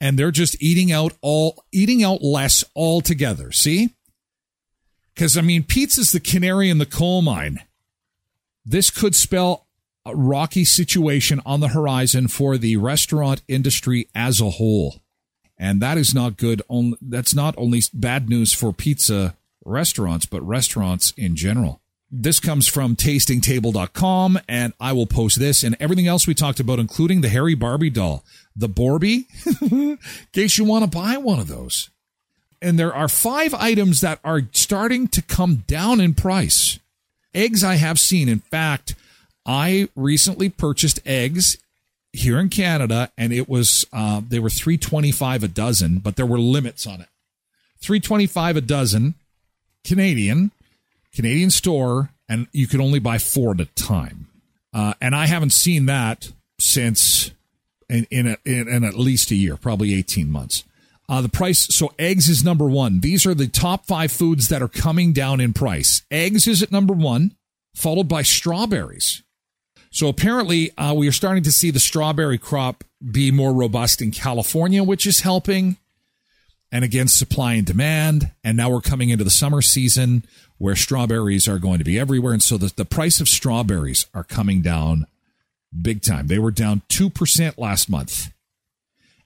and 0.02 0.18
they're 0.18 0.32
just 0.32 0.62
eating 0.62 0.92
out 0.92 1.14
all 1.22 1.64
eating 1.72 2.04
out 2.04 2.22
less 2.22 2.64
altogether. 2.76 3.52
See? 3.52 3.94
Cuz 5.16 5.38
I 5.38 5.42
mean 5.42 5.64
pizza's 5.64 6.12
the 6.12 6.20
canary 6.20 6.70
in 6.70 6.78
the 6.78 6.86
coal 6.86 7.22
mine. 7.22 7.60
This 8.66 8.90
could 8.90 9.16
spell 9.16 9.65
rocky 10.14 10.66
situation 10.66 11.42
on 11.46 11.60
the 11.60 11.70
horizon 11.70 12.28
for 12.28 12.58
the 12.58 12.78
restaurant 12.78 13.42
industry 13.48 14.08
as 14.14 14.40
a 14.40 14.52
whole. 14.52 15.02
And 15.58 15.82
that 15.82 15.98
is 15.98 16.14
not 16.14 16.38
good. 16.38 16.62
On, 16.68 16.96
that's 17.02 17.34
not 17.34 17.56
only 17.58 17.82
bad 17.94 18.30
news 18.30 18.54
for 18.54 18.74
pizza 18.74 19.36
restaurants, 19.64 20.26
but 20.26 20.42
restaurants 20.42 21.14
in 21.18 21.36
general. 21.36 21.82
This 22.12 22.40
comes 22.40 22.68
from 22.68 22.96
tastingtable.com, 22.96 24.40
and 24.48 24.74
I 24.80 24.94
will 24.94 25.08
post 25.08 25.40
this 25.40 25.64
and 25.64 25.76
everything 25.80 26.08
else 26.08 26.28
we 26.28 26.36
talked 26.36 26.60
about, 26.60 26.80
including 26.80 27.22
the 27.22 27.30
Harry 27.30 27.56
Barbie 27.56 27.90
doll, 27.90 28.24
the 28.56 28.70
Borby, 28.70 29.26
in 29.72 29.98
case 30.32 30.58
you 30.58 30.66
want 30.66 30.84
to 30.84 30.98
buy 30.98 31.18
one 31.18 31.40
of 31.40 31.48
those. 31.48 31.90
And 32.62 32.80
there 32.80 32.94
are 32.94 33.08
five 33.08 33.54
items 33.54 34.02
that 34.02 34.20
are 34.24 34.44
starting 34.52 35.08
to 35.10 35.22
come 35.22 35.64
down 35.68 36.00
in 36.00 36.14
price. 36.14 36.80
Eggs 37.34 37.64
I 37.64 37.76
have 37.76 38.00
seen. 38.00 38.30
In 38.30 38.40
fact, 38.40 38.96
I 39.46 39.90
recently 39.96 40.50
purchased 40.50 41.00
eggs 41.06 41.58
here 42.14 42.40
in 42.40 42.50
Canada, 42.50 43.12
and 43.18 43.34
it 43.34 43.48
was 43.48 43.86
uh, 43.94 44.22
they 44.28 44.40
were 44.40 44.50
three 44.50 44.78
twenty 44.78 45.12
five 45.12 45.44
a 45.44 45.48
dozen, 45.48 46.00
but 46.00 46.16
there 46.16 46.26
were 46.26 46.40
limits 46.40 46.88
on 46.88 47.02
it. 47.02 47.10
Three 47.80 48.00
twenty 48.00 48.26
five 48.26 48.58
a 48.58 48.62
dozen, 48.62 49.16
Canadian, 49.84 50.52
Canadian 51.14 51.52
store, 51.52 52.10
and 52.28 52.48
you 52.52 52.68
could 52.68 52.80
only 52.80 53.00
buy 53.00 53.18
four 53.18 53.52
at 53.52 53.60
a 53.60 53.66
time. 53.66 54.28
Uh, 54.74 54.94
and 55.00 55.16
I 55.16 55.28
haven't 55.28 55.52
seen 55.52 55.86
that 55.86 56.32
since 56.60 57.32
in 57.90 58.08
in, 58.10 58.28
a, 58.28 58.38
in, 58.46 58.68
in 58.68 58.84
at 58.84 58.96
least 58.96 59.32
a 59.32 59.36
year, 59.36 59.58
probably 59.58 59.94
eighteen 59.94 60.32
months. 60.32 60.64
Uh, 61.08 61.22
the 61.22 61.30
price, 61.30 61.68
so 61.76 61.94
eggs 62.00 62.30
is 62.30 62.44
number 62.44 62.66
one. 62.66 63.00
These 63.02 63.28
are 63.28 63.36
the 63.36 63.48
top 63.48 63.86
five 63.86 64.12
foods 64.12 64.48
that 64.48 64.64
are 64.64 64.68
coming 64.68 65.14
down 65.14 65.40
in 65.40 65.54
price. 65.54 66.02
Eggs 66.10 66.48
is 66.48 66.64
at 66.64 66.72
number 66.72 66.96
one, 66.96 67.36
followed 67.76 68.08
by 68.08 68.24
strawberries. 68.24 69.22
So 69.96 70.10
apparently, 70.10 70.78
uh, 70.78 70.94
we 70.94 71.08
are 71.08 71.14
starting 71.14 71.44
to 71.44 71.54
see 71.54 71.72
the 71.72 71.80
strawberry 71.80 72.38
crop 72.38 72.84
be 73.14 73.32
more 73.32 73.54
robust 73.54 74.02
in 74.02 74.12
California, 74.12 74.84
which 74.84 75.08
is 75.08 75.22
helping. 75.22 75.78
And 76.70 76.84
again, 76.84 77.08
supply 77.08 77.54
and 77.54 77.66
demand. 77.66 78.32
And 78.44 78.58
now 78.58 78.70
we're 78.70 78.82
coming 78.82 79.08
into 79.08 79.24
the 79.24 79.30
summer 79.30 79.62
season 79.62 80.26
where 80.58 80.76
strawberries 80.76 81.48
are 81.48 81.60
going 81.60 81.78
to 81.78 81.86
be 81.86 81.98
everywhere. 81.98 82.34
And 82.34 82.44
so 82.44 82.58
the, 82.58 82.74
the 82.76 82.84
price 82.84 83.22
of 83.22 83.30
strawberries 83.30 84.08
are 84.14 84.26
coming 84.26 84.62
down 84.62 85.08
big 85.82 86.02
time. 86.02 86.28
They 86.28 86.40
were 86.40 86.52
down 86.52 86.82
2% 86.90 87.58
last 87.58 87.90
month 87.90 88.34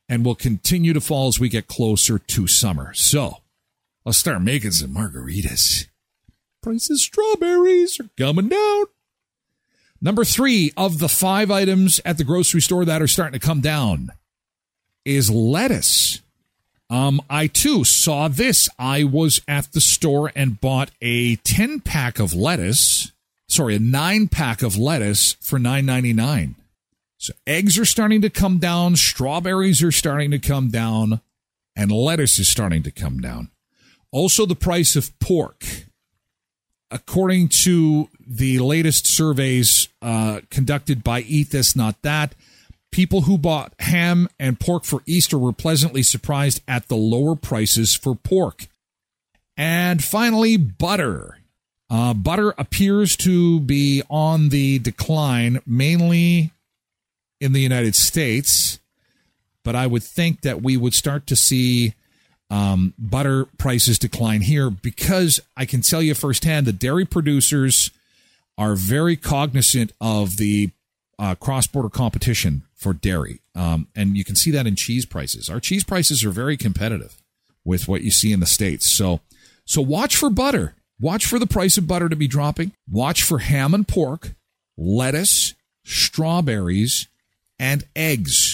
and 0.08 0.24
will 0.24 0.36
continue 0.36 0.94
to 0.94 1.02
fall 1.02 1.30
as 1.30 1.40
we 1.40 1.50
get 1.50 1.66
closer 1.66 2.20
to 2.20 2.46
summer. 2.46 2.94
So 2.94 3.38
I'll 4.06 4.14
start 4.14 4.44
making 4.44 4.72
some 4.72 4.94
margaritas. 4.94 5.88
Prices 6.62 7.02
strawberries 7.02 8.00
are 8.00 8.10
coming 8.20 8.50
down. 8.50 8.86
Number 10.02 10.24
three 10.24 10.72
of 10.78 11.00
the 11.00 11.10
five 11.10 11.52
items 11.52 12.00
at 12.06 12.18
the 12.18 12.24
grocery 12.24 12.62
store 12.62 12.86
that 12.86 13.02
are 13.02 13.08
starting 13.08 13.40
to 13.40 13.46
come 13.46 13.62
down 13.62 14.12
is 15.04 15.30
lettuce. 15.30 16.22
Um, 16.90 17.22
I 17.30 17.48
too 17.48 17.84
saw 17.84 18.28
this. 18.28 18.70
I 18.80 19.04
was 19.04 19.42
at 19.48 19.74
the 19.74 19.82
store 19.82 20.32
and 20.36 20.60
bought 20.60 20.92
a 21.02 21.36
10 21.38 21.82
pack 21.82 22.20
of 22.20 22.34
lettuce. 22.34 23.12
Sorry, 23.48 23.76
a 23.76 23.80
nine 23.80 24.28
pack 24.28 24.62
of 24.62 24.78
lettuce 24.78 25.34
for 25.42 25.60
nine 25.60 25.86
ninety 25.86 26.14
nine. 26.14 26.56
So 27.18 27.34
eggs 27.46 27.78
are 27.78 27.86
starting 27.86 28.22
to 28.22 28.30
come 28.30 28.60
down, 28.60 28.96
strawberries 28.96 29.84
are 29.84 29.92
starting 29.92 30.32
to 30.32 30.40
come 30.40 30.70
down, 30.70 31.20
and 31.76 31.92
lettuce 31.92 32.40
is 32.40 32.48
starting 32.48 32.84
to 32.84 32.92
come 32.92 33.20
down. 33.20 33.50
Also, 34.12 34.46
the 34.46 34.56
price 34.56 34.96
of 34.96 35.18
pork 35.20 35.66
according 36.92 37.50
to 37.50 38.10
the 38.26 38.60
latest 38.60 39.08
surveys 39.08 39.88
uh, 40.02 40.42
conducted 40.50 41.04
by 41.04 41.22
Eat 41.22 41.52
This 41.52 41.76
Not 41.76 42.02
That, 42.02 42.36
people 42.92 43.22
who 43.22 43.38
bought 43.38 43.74
ham 43.80 44.28
and 44.40 44.60
pork 44.60 44.84
for 44.84 45.02
Easter 45.06 45.38
were 45.38 45.54
pleasantly 45.54 46.04
surprised 46.04 46.62
at 46.68 46.88
the 46.88 46.96
lower 46.96 47.36
prices 47.36 47.96
for 47.96 48.16
pork. 48.16 48.68
And 49.58 50.04
finally, 50.04 50.58
butter. 50.58 51.38
Uh, 51.90 52.14
butter 52.14 52.54
appears 52.58 53.16
to 53.18 53.60
be 53.60 54.04
on 54.10 54.50
the 54.50 54.80
decline, 54.80 55.60
mainly 55.66 56.52
in 57.42 57.54
the 57.54 57.62
United 57.62 57.96
States, 57.96 58.80
but 59.64 59.76
I 59.76 59.88
would 59.88 60.04
think 60.04 60.42
that 60.42 60.62
we 60.62 60.78
would 60.78 60.94
start 60.94 61.26
to 61.28 61.36
see 61.36 61.94
um, 62.50 62.94
butter 62.98 63.46
prices 63.58 64.00
decline 64.00 64.42
here 64.42 64.70
because 64.70 65.40
I 65.56 65.66
can 65.66 65.82
tell 65.82 66.02
you 66.02 66.14
firsthand 66.16 66.66
the 66.66 66.74
dairy 66.74 67.06
producers 67.06 67.92
are 68.58 68.76
very 68.76 69.16
cognizant 69.16 69.94
of 70.02 70.38
the 70.38 70.72
uh, 71.18 71.36
cross 71.36 71.68
border 71.68 71.90
competition 71.90 72.64
for 72.76 72.94
dairy. 72.94 73.42
Um, 73.56 73.88
and 73.96 74.18
you 74.18 74.24
can 74.24 74.36
see 74.36 74.52
that 74.52 74.66
in 74.66 74.76
cheese 74.76 75.06
prices. 75.06 75.50
Our 75.50 75.60
cheese 75.60 75.84
prices 75.84 76.24
are 76.24 76.32
very 76.32 76.58
competitive 76.58 77.22
with 77.66 77.88
what 77.88 78.02
you 78.02 78.12
see 78.12 78.32
in 78.32 78.40
the 78.40 78.46
States. 78.46 78.92
So, 78.92 79.20
so 79.66 79.82
watch 79.82 80.16
for 80.16 80.30
butter. 80.30 80.76
Watch 81.00 81.26
for 81.26 81.40
the 81.40 81.48
price 81.48 81.78
of 81.78 81.88
butter 81.88 82.10
to 82.10 82.16
be 82.16 82.28
dropping. 82.28 82.72
Watch 82.90 83.24
for 83.24 83.40
ham 83.40 83.74
and 83.74 83.88
pork, 83.88 84.32
lettuce, 84.78 85.54
strawberries, 85.86 87.08
and 87.58 87.86
eggs. 87.96 88.49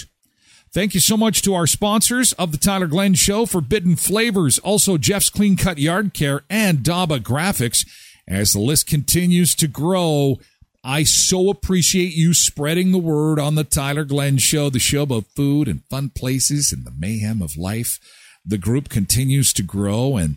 Thank 0.75 0.93
you 0.93 0.99
so 0.99 1.15
much 1.15 1.41
to 1.43 1.53
our 1.53 1.67
sponsors 1.67 2.33
of 2.33 2.51
the 2.51 2.57
Tyler 2.57 2.87
Glen 2.87 3.13
Show, 3.13 3.45
Forbidden 3.45 3.95
Flavors, 3.95 4.59
also 4.59 4.97
Jeff's 4.97 5.29
Clean 5.29 5.55
Cut 5.55 5.77
Yard 5.77 6.13
Care, 6.13 6.41
and 6.49 6.79
Daba 6.79 7.21
Graphics. 7.21 7.87
As 8.27 8.51
the 8.51 8.59
list 8.59 8.85
continues 8.85 9.55
to 9.55 9.69
grow, 9.69 10.37
I 10.83 11.03
so 11.03 11.49
appreciate 11.49 12.13
you 12.13 12.33
spreading 12.33 12.91
the 12.91 12.97
word 12.97 13.39
on 13.39 13.55
the 13.55 13.63
Tyler 13.63 14.03
Glen 14.03 14.37
Show, 14.37 14.69
the 14.69 14.79
show 14.79 15.03
about 15.03 15.27
food 15.33 15.69
and 15.69 15.85
fun 15.85 16.09
places 16.09 16.73
and 16.73 16.83
the 16.83 16.91
mayhem 16.91 17.41
of 17.41 17.55
life. 17.55 17.97
The 18.45 18.57
group 18.57 18.89
continues 18.89 19.53
to 19.53 19.63
grow 19.63 20.17
and 20.17 20.35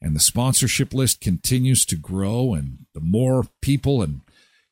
and 0.00 0.14
the 0.14 0.20
sponsorship 0.20 0.94
list 0.94 1.20
continues 1.20 1.84
to 1.86 1.96
grow 1.96 2.54
and 2.54 2.86
the 2.94 3.00
more 3.00 3.48
people 3.60 4.02
and 4.02 4.20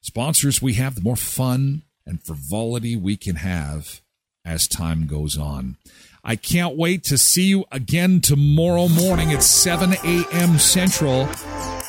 sponsors 0.01 0.63
we 0.63 0.75
have, 0.75 0.95
the 0.95 1.01
more 1.01 1.17
fun 1.17 1.83
and 2.07 2.23
frivolity 2.23 2.95
we 2.95 3.17
can 3.17 3.35
have 3.35 4.01
as 4.49 4.67
time 4.67 5.07
goes 5.07 5.37
on. 5.37 5.77
I 6.25 6.35
can't 6.35 6.77
wait 6.77 7.05
to 7.05 7.19
see 7.19 7.45
you 7.45 7.65
again 7.71 8.21
tomorrow 8.21 8.89
morning 8.89 9.33
at 9.33 9.43
7 9.43 9.93
a.m. 10.05 10.59
Central, 10.59 11.27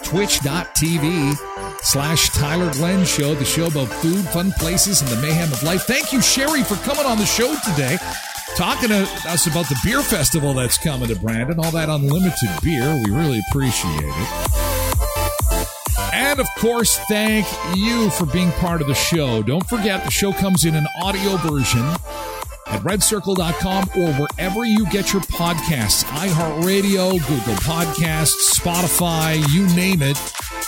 twitch.tv 0.04 1.38
slash 1.82 2.30
Tyler 2.30 2.72
Glen 2.74 3.06
Show, 3.06 3.34
the 3.34 3.46
show 3.46 3.68
about 3.68 3.88
food, 3.88 4.24
fun 4.26 4.52
places, 4.54 5.02
and 5.02 5.10
the 5.10 5.22
mayhem 5.22 5.52
of 5.52 5.64
life. 5.64 5.84
Thank 5.84 6.12
you, 6.14 6.20
Sheri, 6.20 6.66
for 6.66 6.76
coming 6.86 7.06
on 7.06 7.18
the 7.18 7.26
show 7.26 7.56
today, 7.72 7.98
talking 8.56 8.90
to 8.90 9.04
us 9.28 9.48
about 9.48 9.68
the 9.70 9.80
beer 9.84 10.02
festival 10.02 10.54
that's 10.54 10.78
coming 10.78 11.08
to 11.08 11.16
Brandon, 11.16 11.60
all 11.60 11.72
that 11.72 11.90
unlimited 11.90 12.50
beer. 12.62 12.94
We 13.06 13.12
really 13.12 13.42
appreciate 13.50 14.04
it. 14.04 14.50
And 16.14 16.40
of 16.40 16.48
course, 16.58 16.98
thank 17.08 17.48
you 17.76 18.10
for 18.12 18.26
being 18.26 18.52
part 18.54 18.82
of 18.82 18.88
the 18.88 18.94
show. 18.94 19.42
Don't 19.42 19.68
forget, 19.68 20.04
the 20.04 20.12
show 20.12 20.34
comes 20.34 20.66
in 20.66 20.76
an 20.76 20.86
audio 21.02 21.38
version 21.38 21.86
at 22.70 22.82
redcircle.com 22.82 23.90
or 24.00 24.14
wherever 24.14 24.66
you 24.66 24.86
get 24.90 25.14
your 25.14 25.22
podcasts 25.24 26.04
iHeartRadio, 26.06 27.12
Google 27.28 27.56
Podcasts, 27.64 28.60
Spotify, 28.60 29.38
you 29.54 29.66
name 29.76 30.02
it. 30.02 30.18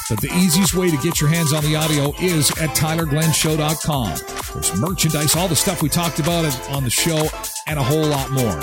But 0.10 0.20
the 0.20 0.32
easiest 0.36 0.74
way 0.74 0.90
to 0.92 0.98
get 0.98 1.22
your 1.22 1.30
hands 1.30 1.54
on 1.54 1.64
the 1.64 1.76
audio 1.76 2.14
is 2.20 2.50
at 2.52 2.72
tylerglenshow.com. 2.72 4.18
There's 4.54 4.76
merchandise, 4.80 5.36
all 5.36 5.48
the 5.48 5.56
stuff 5.56 5.82
we 5.82 5.90
talked 5.90 6.20
about 6.20 6.46
on 6.70 6.84
the 6.84 6.90
show, 6.90 7.28
and 7.68 7.80
a 7.80 7.84
whole 7.84 8.06
lot 8.06 8.30
more. 8.32 8.60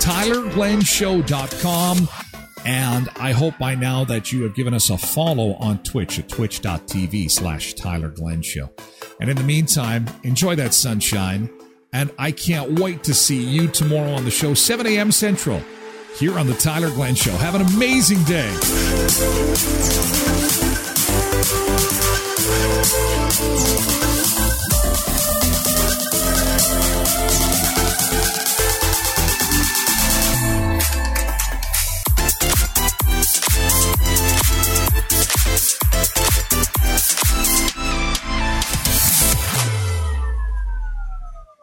tylerglenshow.com. 0.00 2.08
And 2.64 3.08
I 3.16 3.32
hope 3.32 3.58
by 3.58 3.74
now 3.74 4.04
that 4.04 4.32
you 4.32 4.42
have 4.42 4.54
given 4.54 4.74
us 4.74 4.90
a 4.90 4.98
follow 4.98 5.54
on 5.54 5.82
Twitch 5.82 6.18
at 6.18 6.28
twitch.tv 6.28 7.30
slash 7.30 7.72
Tyler 7.74 8.10
Glen 8.10 8.42
Show. 8.42 8.70
And 9.20 9.30
in 9.30 9.36
the 9.36 9.44
meantime, 9.44 10.06
enjoy 10.24 10.56
that 10.56 10.74
sunshine 10.74 11.48
and 11.92 12.10
I 12.18 12.32
can't 12.32 12.78
wait 12.78 13.04
to 13.04 13.14
see 13.14 13.42
you 13.42 13.68
tomorrow 13.68 14.12
on 14.12 14.24
the 14.24 14.30
show, 14.30 14.54
7 14.54 14.86
a.m. 14.86 15.12
Central, 15.12 15.62
here 16.18 16.38
on 16.38 16.46
The 16.46 16.54
Tyler 16.54 16.90
Glen 16.90 17.14
Show. 17.14 17.32
Have 17.32 17.54
an 17.54 17.62
amazing 17.62 18.22
day. 18.24 18.50